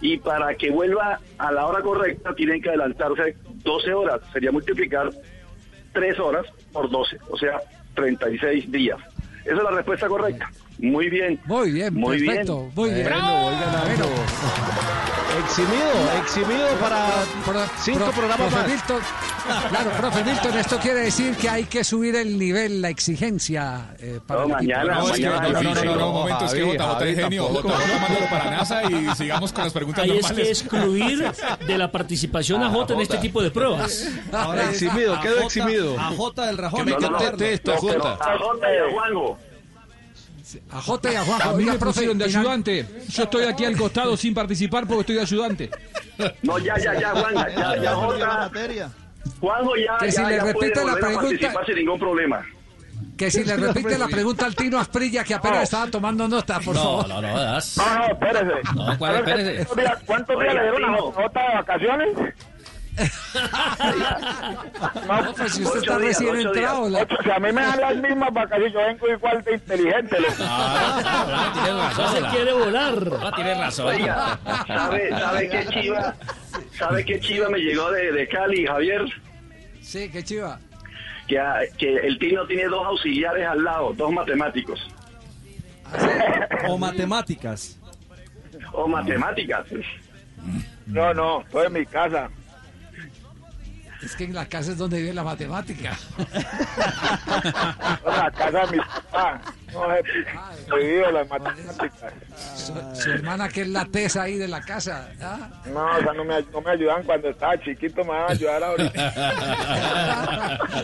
[0.00, 4.20] Y para que vuelva a la hora correcta, tienen que adelantarse 12 horas.
[4.32, 5.10] Sería multiplicar
[5.92, 7.60] 3 horas por 12, o sea,
[7.94, 8.98] 36 días.
[9.44, 10.50] Esa es la respuesta correcta.
[10.78, 11.38] Muy bien.
[11.44, 12.46] Muy bien, Muy bien.
[12.74, 13.08] Muy bien.
[13.08, 15.01] Bueno, voy ganando.
[15.38, 18.68] Eximido, eximido para cinco Pro- programas profe más.
[18.68, 19.00] Milton,
[19.70, 24.20] claro, profe Milton, esto quiere decir que hay que subir el nivel, la exigencia eh,
[24.26, 26.54] para No, el mañana, No, es que- no, no, no, no, no, un momento, es
[26.54, 27.44] que Jota es genio.
[27.46, 30.60] Jota, mándalo para NASA y sigamos con las preguntas Ahí es que normales.
[30.60, 31.32] excluir
[31.66, 34.08] de la participación a Jota en este tipo de pruebas.
[34.32, 35.98] Ahora Eximido, Jota- eximido.
[35.98, 36.80] A Jota del Rajón.
[36.80, 38.12] Que me hay que pero Jota.
[38.14, 39.38] a Jota y a Juanjo.
[40.70, 41.50] A Jota y a Juanjo.
[41.50, 42.86] A mí me pusieron de ayudante.
[43.08, 45.70] Yo estoy aquí al costado sin participar porque estoy de ayudante.
[46.42, 47.94] No, ya, ya, ya, Juan, ya, ya.
[49.40, 52.44] Juanjo ya, Que ya, si le ya puede repite la a pregunta- sin ningún problema.
[53.16, 56.74] Que si le repite la pregunta al Tino Asprilla, que apenas estaba tomando nota, por
[56.74, 57.08] No, favor.
[57.08, 57.76] no, no, das.
[57.76, 58.74] No, no, espérese.
[58.74, 59.16] No, ¿cuál?
[59.16, 59.54] Espérese.
[59.66, 62.08] ¿Cuántos días, cuántos días le dieron a Jota de vacaciones?
[65.06, 66.88] No, pues si usted está días, recién entrado.
[66.88, 70.20] la- Ocho, si a mí me dan las mismas vacaciones, yo vengo igual de inteligente.
[70.20, 70.34] loco.
[70.40, 72.14] Ah, tienes Ya razón.
[72.24, 72.94] se quiere volar.
[73.08, 73.86] Hola, tienes razón.
[73.86, 76.14] Oiga, ¿sabe, sabe qué chiva?
[76.78, 79.02] ¿Sabe qué chiva me llegó de, de Cali, Javier?
[79.80, 80.58] Sí, qué chiva.
[81.28, 81.38] Que,
[81.78, 84.80] que el Tino tiene dos auxiliares al lado, dos matemáticos.
[86.68, 87.78] O matemáticas.
[88.72, 89.64] O matemáticas.
[90.86, 92.28] No, no, estoy en mi casa.
[94.02, 95.96] Es que en la casa es donde vive la matemática.
[98.04, 99.40] La casa de mi papá.
[100.66, 102.12] Prohibido las matemáticas.
[102.56, 102.72] Su,
[103.02, 105.08] su hermana, que es la tesa ahí de la casa.
[105.20, 105.48] ¿ah?
[105.72, 108.62] No, o sea, no me, no me ayudan cuando estaba chiquito, me van a ayudar
[108.62, 109.12] ahorita.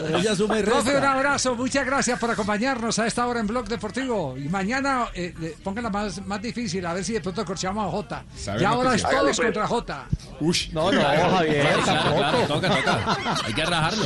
[0.19, 3.69] Ella suma y Profe, un abrazo, muchas gracias por acompañarnos a esta hora en Blog
[3.69, 4.36] Deportivo.
[4.36, 8.24] Y mañana, eh, pónganla más, más difícil, a ver si de pronto corchamos a Jota.
[8.59, 9.40] Y ahora es todos pues.
[9.40, 10.06] contra Jota.
[10.40, 10.70] Ush.
[10.73, 12.55] No, no, Javier, Claro, claro, tampoco.
[12.55, 13.16] toca, toca.
[13.44, 14.05] Hay que rajarlo.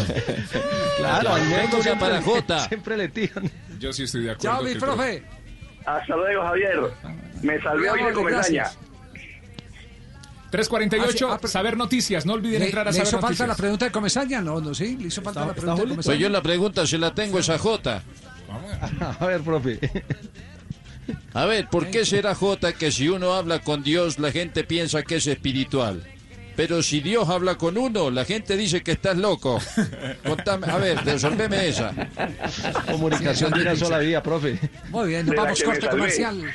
[0.99, 2.59] Claro, menos ya para Jota.
[2.69, 3.51] Siempre le tiran.
[3.83, 4.57] Yo sí estoy de acuerdo.
[4.59, 5.23] Chao, mi profe.
[5.85, 6.81] Hasta luego, Javier.
[7.43, 8.79] Me salvé hoy de gracias.
[10.51, 12.25] 348, Ah, sí, ah, saber noticias.
[12.27, 13.49] No olviden ¿Le, entrar a le saber hizo falta noticias.
[13.49, 14.41] la pregunta de Comesaña?
[14.41, 15.89] No, no, sí, le hizo falta Está- la pregunta de.
[15.89, 16.05] Comesaña.
[16.13, 18.03] Pues yo la pregunta se la tengo esa Jota.
[19.19, 19.81] A ver, profe.
[21.35, 25.03] A ver, ¿por qué será Jota que si uno habla con Dios la gente piensa
[25.03, 26.05] que es espiritual?
[26.57, 29.59] Pero si Dios habla con uno, la gente dice que estás loco.
[30.25, 31.93] Contame, a ver, resolveme esa.
[32.91, 34.59] Comunicación de una sola vía, profe.
[34.91, 36.53] Muy bien, nos vamos corte comercial.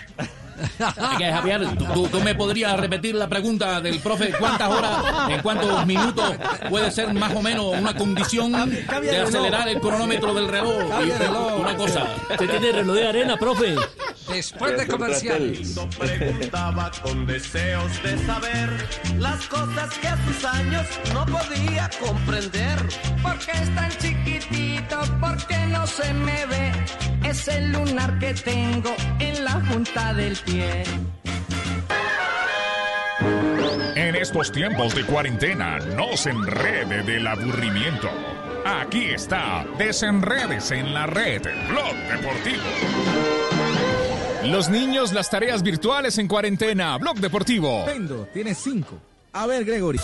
[0.57, 5.85] Es que, Javier, ¿tú, me podrías repetir la pregunta del profe, ¿cuántas horas, en cuántos
[5.85, 6.35] minutos
[6.69, 10.83] puede ser más o menos una condición de acelerar el cronómetro del reloj.
[11.59, 12.07] Una cosa.
[12.29, 13.75] Usted tiene reloj de arena, profe.
[14.29, 15.79] Después de comerciales.
[15.97, 18.87] Preguntaba con deseos de saber
[19.19, 22.77] las cosas que a sus años no podía comprender.
[23.23, 24.66] Porque es tan chiquitito,
[25.19, 26.71] porque no se me ve.
[27.23, 30.83] Es el lunar que tengo en la junta del pie.
[33.95, 38.09] En estos tiempos de cuarentena, no se enrede del aburrimiento.
[38.65, 42.63] Aquí está, desenredes en la red, Blog Deportivo.
[44.45, 46.97] Los niños, las tareas virtuales en cuarentena.
[46.97, 47.85] Blog Deportivo.
[47.85, 48.99] Pendo, tiene cinco.
[49.33, 49.99] A ver, Gregory.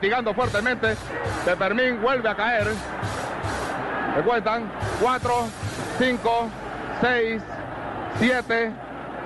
[0.00, 0.96] Castigando fuertemente.
[1.44, 2.68] Pepermín vuelve a caer.
[4.16, 5.34] Me cuentan 4,
[5.98, 6.48] 5,
[7.02, 7.42] 6,
[8.18, 8.72] 7,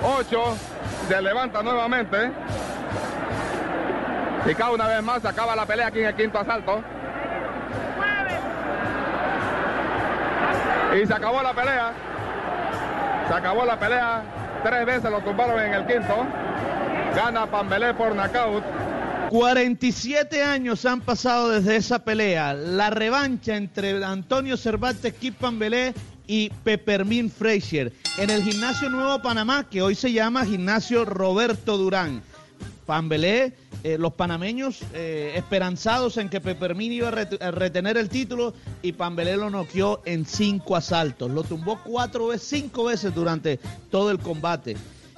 [0.03, 0.57] 8.
[1.07, 2.33] Se levanta nuevamente.
[4.47, 6.83] Y cada una vez más acaba la pelea aquí en el quinto asalto.
[11.01, 11.93] Y se acabó la pelea.
[13.29, 14.23] Se acabó la pelea.
[14.65, 16.27] Tres veces lo tumbaron en el quinto.
[17.15, 18.84] Gana Pambelé por knockout.
[19.31, 22.55] 47 años han pasado desde esa pelea.
[22.55, 25.95] La revancha entre Antonio Cervantes Kipambelé
[26.27, 32.23] y Peppermint Frazier en el Gimnasio Nuevo Panamá, que hoy se llama Gimnasio Roberto Durán.
[32.87, 38.53] Pambelé, eh, los panameños eh, esperanzados en que Peppermint iba a, a retener el título
[38.83, 41.31] y Pambelé lo noqueó en cinco asaltos.
[41.31, 43.59] Lo tumbó cuatro veces, cinco veces durante
[43.91, 44.77] todo el combate.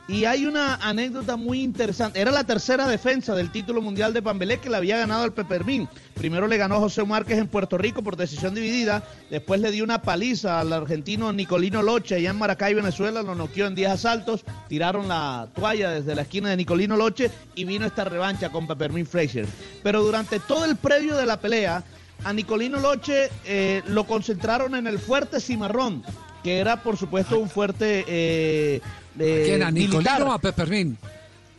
[0.09, 2.21] Y hay una anécdota muy interesante.
[2.21, 5.91] Era la tercera defensa del título mundial de Pambelé que le había ganado al Peppermint.
[6.15, 9.03] Primero le ganó José Márquez en Puerto Rico por decisión dividida.
[9.31, 13.25] Después le dio una paliza al argentino Nicolino Loche allá en Maracay, Venezuela.
[13.25, 14.45] Lo noqueó en 10 asaltos.
[14.69, 19.09] Tiraron la toalla desde la esquina de Nicolino Loche y vino esta revancha con Peppermint
[19.09, 19.47] Fraser.
[19.83, 21.83] Pero durante todo el previo de la pelea,
[22.23, 26.05] a Nicolino Loche eh, lo concentraron en el fuerte cimarrón,
[26.45, 28.81] que era por supuesto un fuerte eh,
[29.19, 29.63] eh, ¿Quién?
[29.63, 29.71] ¿A.
[29.71, 30.99] Nicolino o a Peppermint?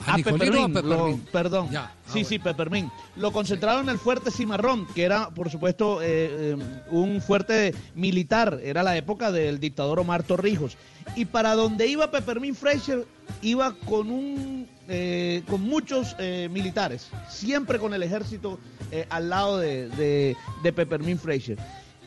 [0.05, 0.17] A
[0.83, 1.69] lo- perdón.
[1.71, 2.91] Ya, ah, sí, sí, Peppermint.
[3.15, 6.05] Lo concentraron en el fuerte Cimarrón, que era, por supuesto, eh,
[6.55, 6.57] eh,
[6.91, 8.59] un fuerte militar.
[8.63, 10.77] Era la época del dictador Omar Torrijos.
[11.15, 13.05] Y para donde iba Peppermint Fraser,
[13.41, 16.15] iba con un eh, con muchos
[16.49, 18.59] militares, siempre con el ejército
[19.09, 21.57] al lado de, de, de Peppermint Fraser.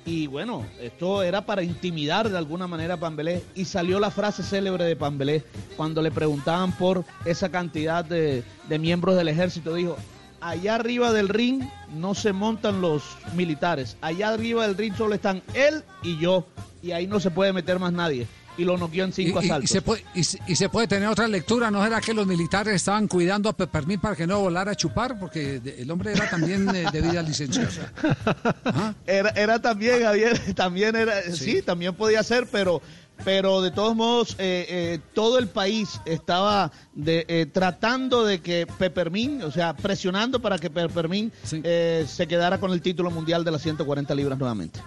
[0.05, 3.43] Y bueno, esto era para intimidar de alguna manera a Pambelé.
[3.55, 5.45] Y salió la frase célebre de Pambelé
[5.77, 9.75] cuando le preguntaban por esa cantidad de, de miembros del ejército.
[9.75, 9.97] Dijo,
[10.41, 11.63] allá arriba del ring
[11.95, 13.03] no se montan los
[13.35, 13.97] militares.
[14.01, 16.47] Allá arriba del ring solo están él y yo.
[16.83, 18.27] Y ahí no se puede meter más nadie.
[18.61, 19.71] Y lo noqueó en cinco Y- y- y, asaltos.
[19.71, 22.75] se puede, y, se- y se puede tener otra lectura, ¿no era que los militares
[22.75, 25.19] estaban cuidando a Peppermint para que no volara a chupar?
[25.19, 27.91] Porque de- el hombre era también eh, de vida licenciosa.
[29.07, 32.81] Era, era también, Javier, también era, sí, también podía ser, pero,
[33.25, 38.67] pero de todos modos, eh, eh, todo el país estaba de, eh, tratando de que
[38.79, 43.51] Peppermint, o sea, presionando para que Peppermint eh, se quedara con el título mundial de
[43.53, 44.81] las 140 libras nuevamente.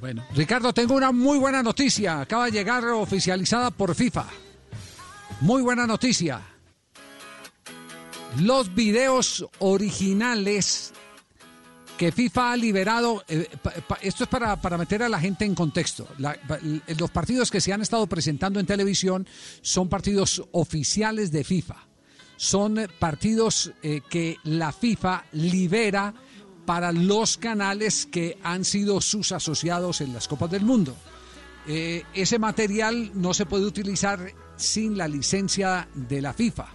[0.00, 2.20] Bueno, Ricardo, tengo una muy buena noticia.
[2.20, 4.26] Acaba de llegar oficializada por FIFA.
[5.40, 6.40] Muy buena noticia.
[8.38, 10.92] Los videos originales
[11.96, 13.48] que FIFA ha liberado, eh,
[14.02, 16.06] esto es para, para meter a la gente en contexto.
[16.98, 19.26] Los partidos que se han estado presentando en televisión
[19.62, 21.76] son partidos oficiales de FIFA.
[22.36, 26.12] Son partidos eh, que la FIFA libera
[26.66, 30.94] para los canales que han sido sus asociados en las Copas del Mundo.
[31.68, 36.66] Eh, ese material no se puede utilizar sin la licencia de la FIFA.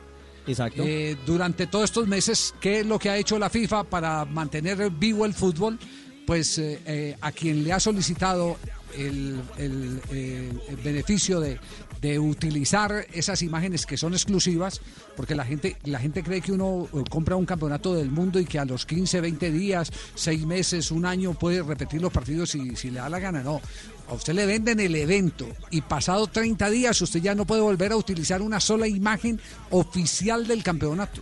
[0.47, 0.83] Exacto.
[0.83, 4.89] Eh, durante todos estos meses, ¿qué es lo que ha hecho la FIFA para mantener
[4.89, 5.77] vivo el fútbol?
[6.25, 8.57] Pues eh, a quien le ha solicitado
[8.97, 11.59] el, el, el beneficio de,
[12.01, 14.81] de utilizar esas imágenes que son exclusivas,
[15.15, 18.45] porque la gente, la gente cree que uno eh, compra un campeonato del mundo y
[18.45, 22.75] que a los 15, 20 días, 6 meses, un año puede repetir los partidos si,
[22.75, 23.43] si le da la gana.
[23.43, 23.61] No,
[24.09, 27.91] a usted le venden el evento y pasado 30 días usted ya no puede volver
[27.91, 31.21] a utilizar una sola imagen oficial del campeonato.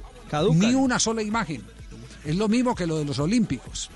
[0.53, 1.61] Ni una sola imagen.
[2.23, 3.89] Es lo mismo que lo de los Olímpicos.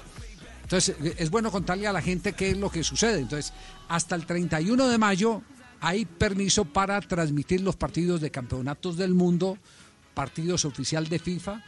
[0.63, 3.19] Entonces, es bueno contarle a la gente qué es lo que sucede.
[3.19, 3.53] Entonces,
[3.89, 5.43] hasta el 31 de mayo
[5.83, 9.57] hay permiso para transmitir los partidos de campeonatos del mundo,
[10.13, 11.61] partidos oficial de FIFA.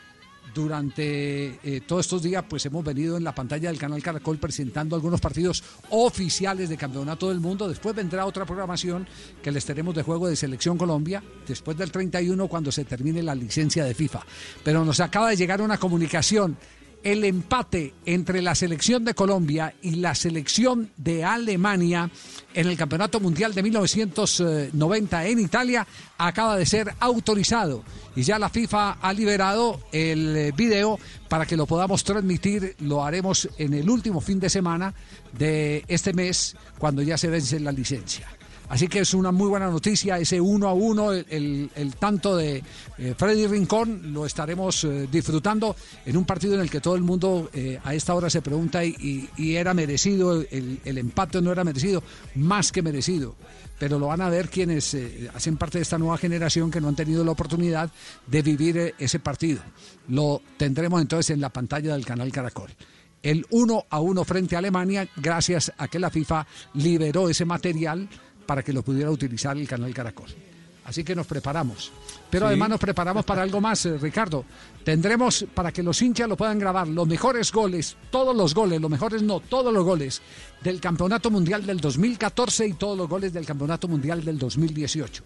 [0.53, 4.95] Durante eh, todos estos días, pues hemos venido en la pantalla del canal Caracol presentando
[4.95, 7.67] algunos partidos oficiales de campeonato del mundo.
[7.67, 9.05] Después vendrá otra programación
[9.43, 13.35] que les tenemos de juego de Selección Colombia, después del 31, cuando se termine la
[13.35, 14.21] licencia de FIFA.
[14.63, 16.55] Pero nos acaba de llegar una comunicación
[17.05, 22.09] el empate entre la selección de Colombia y la selección de Alemania
[22.55, 25.87] en el Campeonato Mundial de 1990 en Italia
[26.17, 27.83] acaba de ser autorizado
[28.15, 30.97] y ya la FIFA ha liberado el eh, video
[31.29, 32.75] para que lo podamos transmitir.
[32.79, 34.95] Lo haremos en el último fin de semana
[35.37, 38.27] de este mes cuando ya se vence la licencia.
[38.67, 42.63] Así que es una muy buena noticia, ese uno a uno, el, el- tanto de
[42.97, 45.75] eh, Freddy Rincón, lo estaremos eh, disfrutando
[46.05, 48.83] en un partido en el que todo el mundo eh, a esta hora se pregunta
[48.83, 52.01] y, era merecido, el, el empate no era merecido,
[52.35, 53.35] más que merecido.
[53.77, 56.87] Pero lo van a ver quienes eh, hacen parte de esta nueva generación que no
[56.87, 57.91] han tenido la oportunidad
[58.25, 59.61] de vivir ese partido.
[60.07, 62.71] Lo tendremos entonces en la pantalla del canal Caracol
[63.21, 68.07] el 1 a 1 frente a Alemania gracias a que la FIFA liberó ese material
[68.45, 70.29] para que lo pudiera utilizar el canal Caracol.
[70.85, 71.91] Así que nos preparamos.
[72.29, 72.49] Pero Sí.
[72.49, 74.45] además nos preparamos para algo más, eh, Ricardo.
[74.83, 78.91] Tendremos, para que los hinchas lo puedan grabar, los mejores goles, todos los goles, los
[78.91, 80.21] mejores no, todos los goles
[80.61, 85.23] del Campeonato Mundial del 2014 y todos los goles del Campeonato Mundial del 2018.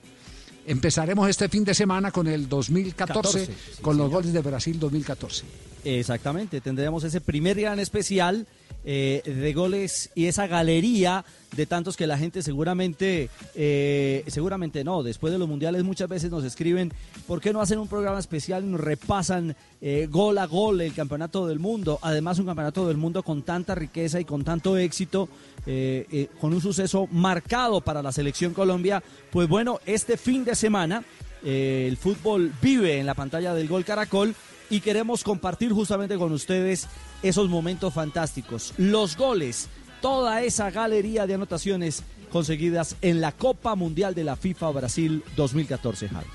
[0.65, 5.43] Empezaremos este fin de semana con el 2014, 14, con los goles de Brasil 2014.
[5.83, 8.45] Exactamente, tendremos ese primer gran especial
[8.85, 15.03] eh, de goles y esa galería de tantos que la gente seguramente, eh, seguramente no,
[15.03, 16.93] después de los mundiales muchas veces nos escriben,
[17.27, 21.47] ¿por qué no hacen un programa especial nos repasan eh, gol a gol el campeonato
[21.47, 21.99] del mundo?
[22.01, 25.29] Además un campeonato del mundo con tanta riqueza y con tanto éxito,
[25.65, 31.03] eh, con un suceso marcado para la selección Colombia, pues bueno, este fin de semana
[31.43, 34.35] el fútbol vive en la pantalla del Gol Caracol
[34.69, 36.87] y queremos compartir justamente con ustedes
[37.23, 39.69] esos momentos fantásticos, los goles,
[40.01, 46.09] toda esa galería de anotaciones conseguidas en la Copa Mundial de la FIFA Brasil 2014,
[46.09, 46.27] Javi.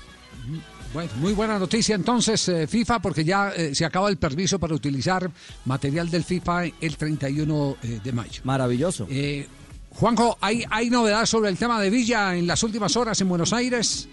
[0.93, 4.73] Bueno, muy buena noticia entonces, eh, FIFA, porque ya eh, se acaba el permiso para
[4.73, 5.29] utilizar
[5.65, 8.41] material del FIFA el 31 eh, de mayo.
[8.45, 9.07] Maravilloso.
[9.89, 13.51] Juanjo, ¿hay, ¿hay novedad sobre el tema de Villa en las últimas horas en Buenos
[13.51, 14.07] Aires?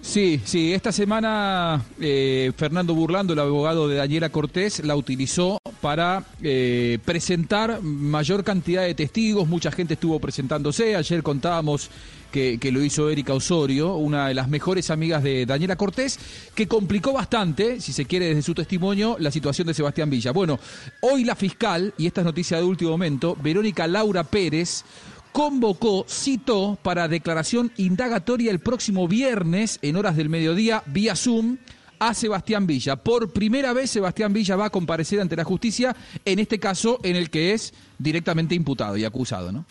[0.00, 6.24] Sí, sí, esta semana eh, Fernando Burlando, el abogado de Daniela Cortés, la utilizó para
[6.42, 11.90] eh, presentar mayor cantidad de testigos, mucha gente estuvo presentándose, ayer contábamos
[12.32, 16.18] que, que lo hizo Erika Osorio, una de las mejores amigas de Daniela Cortés,
[16.54, 20.32] que complicó bastante, si se quiere desde su testimonio, la situación de Sebastián Villa.
[20.32, 20.58] Bueno,
[21.00, 24.84] hoy la fiscal, y esta es noticia de último momento, Verónica Laura Pérez,
[25.32, 31.58] convocó, citó para declaración indagatoria el próximo viernes en horas del mediodía vía Zoom
[31.98, 32.96] a Sebastián Villa.
[32.96, 37.16] Por primera vez Sebastián Villa va a comparecer ante la justicia, en este caso en
[37.16, 39.64] el que es directamente imputado y acusado, ¿no?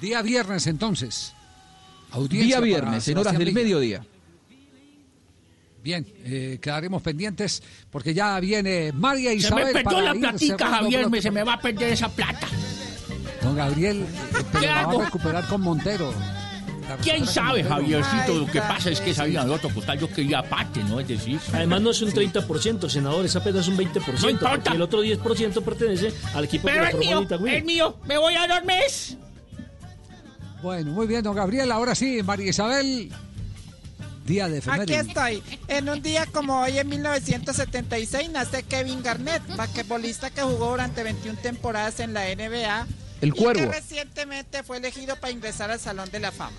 [0.00, 1.34] Día viernes entonces.
[2.10, 3.54] Audiencia Día viernes, en horas del Villa.
[3.60, 4.06] mediodía.
[5.82, 9.66] Bien, eh, quedaremos pendientes porque ya viene María Se Isabel.
[9.66, 11.16] me perdió para la ir platica, cerrando Javier, bloque.
[11.16, 12.48] me, se me va a perder esa plata.
[13.58, 14.06] Gabriel, eh,
[14.52, 16.14] pero ¿Qué la va a recuperar con Montero.
[17.02, 17.62] ¿Quién sabe.
[17.62, 18.34] Javiercito?
[18.34, 21.00] Lo que pasa es que sabía de otro costal, yo quería aparte, ¿no?
[21.00, 24.20] Es decir, Además no es un 30%, senador, es apenas un 20%.
[24.22, 24.72] No importa.
[24.72, 28.46] el otro 10% pertenece al equipo Pero que es mío, es mío, me voy a
[28.46, 28.76] dormir.
[30.62, 31.70] Bueno, muy bien, don Gabriel.
[31.70, 33.12] Ahora sí, María Isabel.
[34.24, 35.42] Día de Aquí estoy.
[35.68, 41.38] En un día como hoy, en 1976, nace Kevin Garnett, basquetbolista que jugó durante 21
[41.40, 42.86] temporadas en la NBA.
[43.20, 43.70] El Y Cuervo.
[43.70, 46.56] que recientemente fue elegido para ingresar al Salón de la Fama.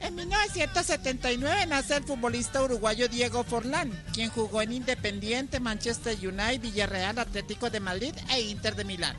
[0.00, 7.18] En 1979 nace el futbolista uruguayo Diego Forlán, quien jugó en Independiente, Manchester United, Villarreal,
[7.20, 9.16] Atlético de Madrid e Inter de Milán.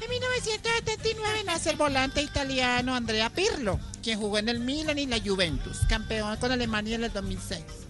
[0.00, 5.20] En 1979 nace el volante italiano Andrea Pirlo, quien jugó en el Milan y la
[5.20, 7.85] Juventus, campeón con Alemania en el 2006.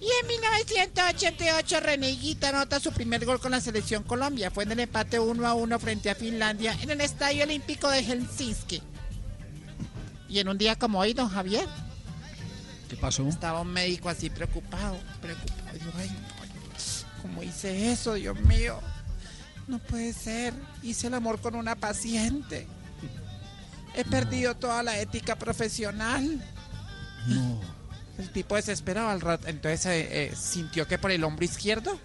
[0.00, 4.50] Y en 1988 René Higuita anota su primer gol con la selección Colombia.
[4.50, 8.02] Fue en el empate 1 a 1 frente a Finlandia en el Estadio Olímpico de
[8.02, 8.82] Helsinki.
[10.28, 11.66] Y en un día como hoy, don Javier,
[12.88, 13.26] ¿Qué pasó?
[13.28, 15.72] estaba un médico así preocupado, preocupado.
[15.72, 18.80] Dijo, ay, no, ¿cómo hice eso, Dios mío?
[19.66, 20.54] No puede ser.
[20.82, 22.66] Hice el amor con una paciente.
[23.94, 26.40] He perdido toda la ética profesional.
[27.26, 27.75] No.
[28.18, 29.46] El tipo desesperado al rato.
[29.48, 31.98] Entonces eh, eh, sintió que por el hombro izquierdo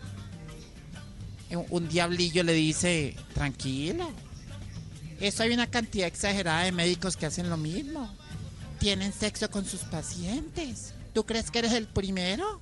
[1.70, 4.10] un- diablillo le dice, tranquilo.
[5.20, 8.14] Eso hay una cantidad exagerada de médicos que hacen lo mismo.
[8.80, 10.94] Tienen sexo con sus pacientes.
[11.14, 12.60] ¿Tú crees que eres el primero?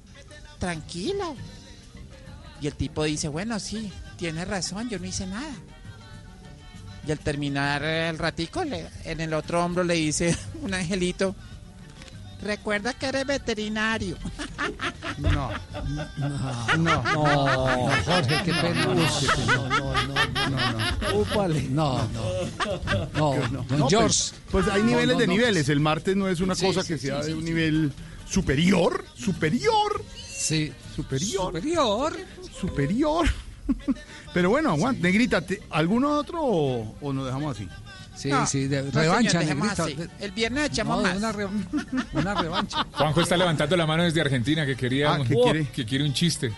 [0.59, 1.35] Tranquilo.
[2.61, 5.53] Y el tipo dice, bueno, sí, tienes razón, yo no hice nada.
[7.07, 11.35] Y al terminar el ratico, en el otro hombro le dice un angelito,
[12.41, 14.17] recuerda que eres veterinario.
[15.17, 15.49] No.
[16.17, 16.77] No.
[16.77, 17.03] No.
[17.07, 18.85] No, Jorge, qué pena.
[18.85, 21.63] No, no, Úpale.
[21.69, 22.23] No, no.
[23.13, 24.23] No, No, don pues, George.
[24.51, 25.69] Pues, hay No, niveles no, de no, niveles.
[25.69, 27.45] El martes no es una Sí, cosa que sí, sea sí, de un sí.
[27.45, 27.93] nivel
[28.29, 30.03] superior, superior.
[30.27, 30.71] Sí.
[30.95, 31.47] Superior.
[31.53, 32.17] Superior.
[32.59, 33.27] Superior.
[34.33, 35.01] Pero bueno, aguanta.
[35.03, 37.67] Negrita, ¿te- ¿alguno otro o, o nos dejamos así?
[38.19, 39.95] Sí, No, sí, de- no, revancha, señor, así.
[40.19, 41.15] El viernes echamos No, más.
[41.15, 41.47] Una, re-
[42.13, 42.85] una revancha.
[42.91, 45.67] Juanjo está levantando la mano desde Argentina que quería Ah, ¿qué Oh, quiere?
[45.69, 46.51] que quiere un chiste.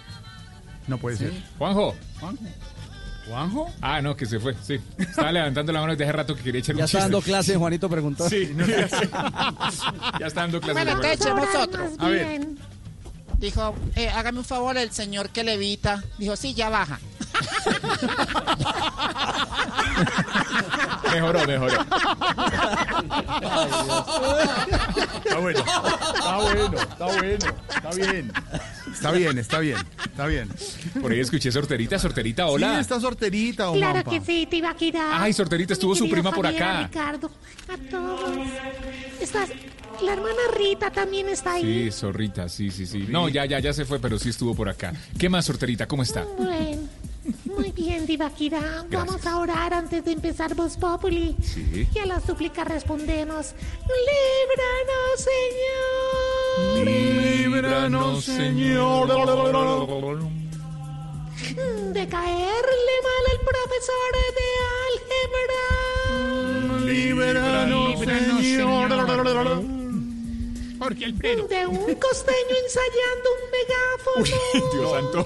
[0.88, 1.32] No puede ser.
[1.60, 1.96] Juanjo.
[2.20, 2.44] Juanjo.
[3.28, 3.70] ¿Juanjo?
[3.80, 4.80] Ah, no, que se fue, sí.
[4.98, 7.12] Estaba levantando la mano desde hace rato que quería echar Ya un está chiste.
[7.12, 8.28] dando clase, Juanito preguntó.
[8.28, 8.52] Sí.
[10.20, 10.74] ya está dando clase.
[10.74, 11.88] Bueno, entonces echemos otro.
[12.00, 12.42] A ver.
[13.38, 16.04] Dijo, eh, hágame un favor, el señor que levita.
[16.18, 17.00] Dijo, sí, ya baja.
[21.12, 21.82] Mejoró, mejoró.
[25.26, 28.32] Está bueno, está bueno, está bueno, está bien.
[28.94, 30.50] Está bien, está bien, está bien.
[31.02, 32.76] Por ahí escuché sorterita, sorterita, hola.
[32.76, 35.22] Sí, está sorterita, o Claro que sí, te iba a quedar.
[35.22, 36.84] Ay, sorterita, estuvo su prima por acá.
[36.84, 37.32] Ricardo,
[37.68, 38.48] a todos.
[39.20, 39.50] Estás,
[40.02, 41.90] la hermana Rita también está ahí.
[41.90, 43.06] Sí, zorrita, sí, sí, sí.
[43.10, 44.94] No, ya, ya, ya se fue, pero sí estuvo por acá.
[45.18, 45.88] ¿Qué más, sorterita?
[45.88, 46.26] ¿Cómo está?
[46.38, 46.82] Bueno,
[47.46, 48.86] muy bien, Divaquira.
[48.90, 51.36] Vamos a orar antes de empezar Voz Populi.
[51.42, 51.88] Sí.
[51.94, 53.54] Y a la súplica respondemos:
[54.08, 55.28] ¡Líbranos,
[56.76, 56.86] Señor!
[56.86, 59.08] Líbranos, Señor.
[61.94, 64.48] De caerle mal al profesor de
[64.90, 65.64] álgebra.
[66.86, 69.81] Líbranos, Señor.
[70.82, 71.48] Jorge Alfredo.
[71.48, 74.26] De un costeño ensayando un megáfono.
[74.74, 75.20] Dios santo.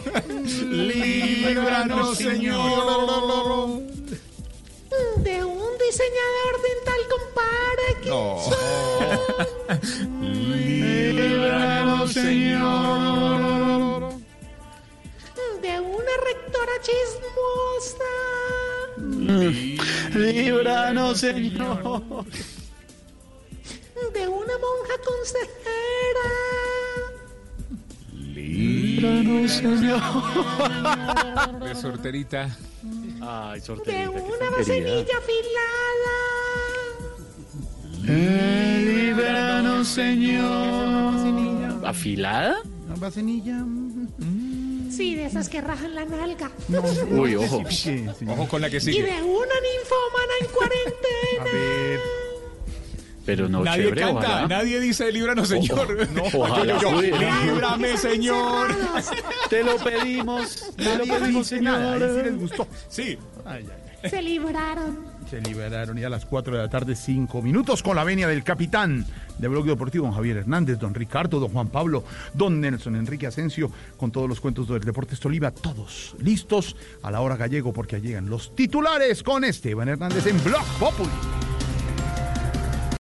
[0.70, 3.80] Líbranos, Señor.
[5.24, 7.22] De un diseñador dental con
[8.04, 8.60] Parkinson.
[10.52, 13.22] Líbranos, Señor.
[15.62, 18.14] De una rectora chismosa.
[20.16, 22.26] Líbranos, Señor.
[24.14, 26.30] De una monja consejera.
[28.14, 30.02] Líbranos, Señor.
[31.64, 32.58] De sorterita.
[32.84, 34.10] De Ay, sorterita.
[34.12, 36.16] una semilla afilada.
[38.82, 41.86] Líbranos, Señor.
[41.86, 42.62] ¿Afilada?
[42.86, 43.64] ¿Una vacinilla?
[44.92, 46.52] Sí, de esas que rajan la nalga.
[47.10, 47.64] Uy, ojo.
[48.28, 49.04] Ojo con la que Y sigue.
[49.04, 51.42] de una ninfómana en cuarentena.
[51.42, 52.00] A ver.
[53.26, 54.48] Pero no, Nadie chévere, canta, ojalá.
[54.48, 56.10] nadie dice líbranos, señor.
[56.12, 58.68] No, Ojalá yo, líbrame, señor.
[59.50, 60.74] Te lo pedimos.
[60.76, 62.16] Te lo Nadie pedimos, dice nada, señor.
[62.16, 62.68] sí les gustó.
[62.88, 63.18] Sí.
[63.46, 63.70] Ay, ay,
[64.04, 64.10] ay.
[64.10, 65.16] Se libraron.
[65.28, 68.44] Se liberaron ya a las 4 de la tarde, 5 minutos, con la venia del
[68.44, 69.04] capitán
[69.40, 72.04] de Blog Deportivo, don Javier Hernández, don Ricardo, don Juan Pablo,
[72.36, 77.22] don Nelson Enrique Asensio, con todos los cuentos del Deportes Tolima, todos listos a la
[77.22, 81.10] hora gallego, porque llegan los titulares con Esteban Hernández en Blog Populi.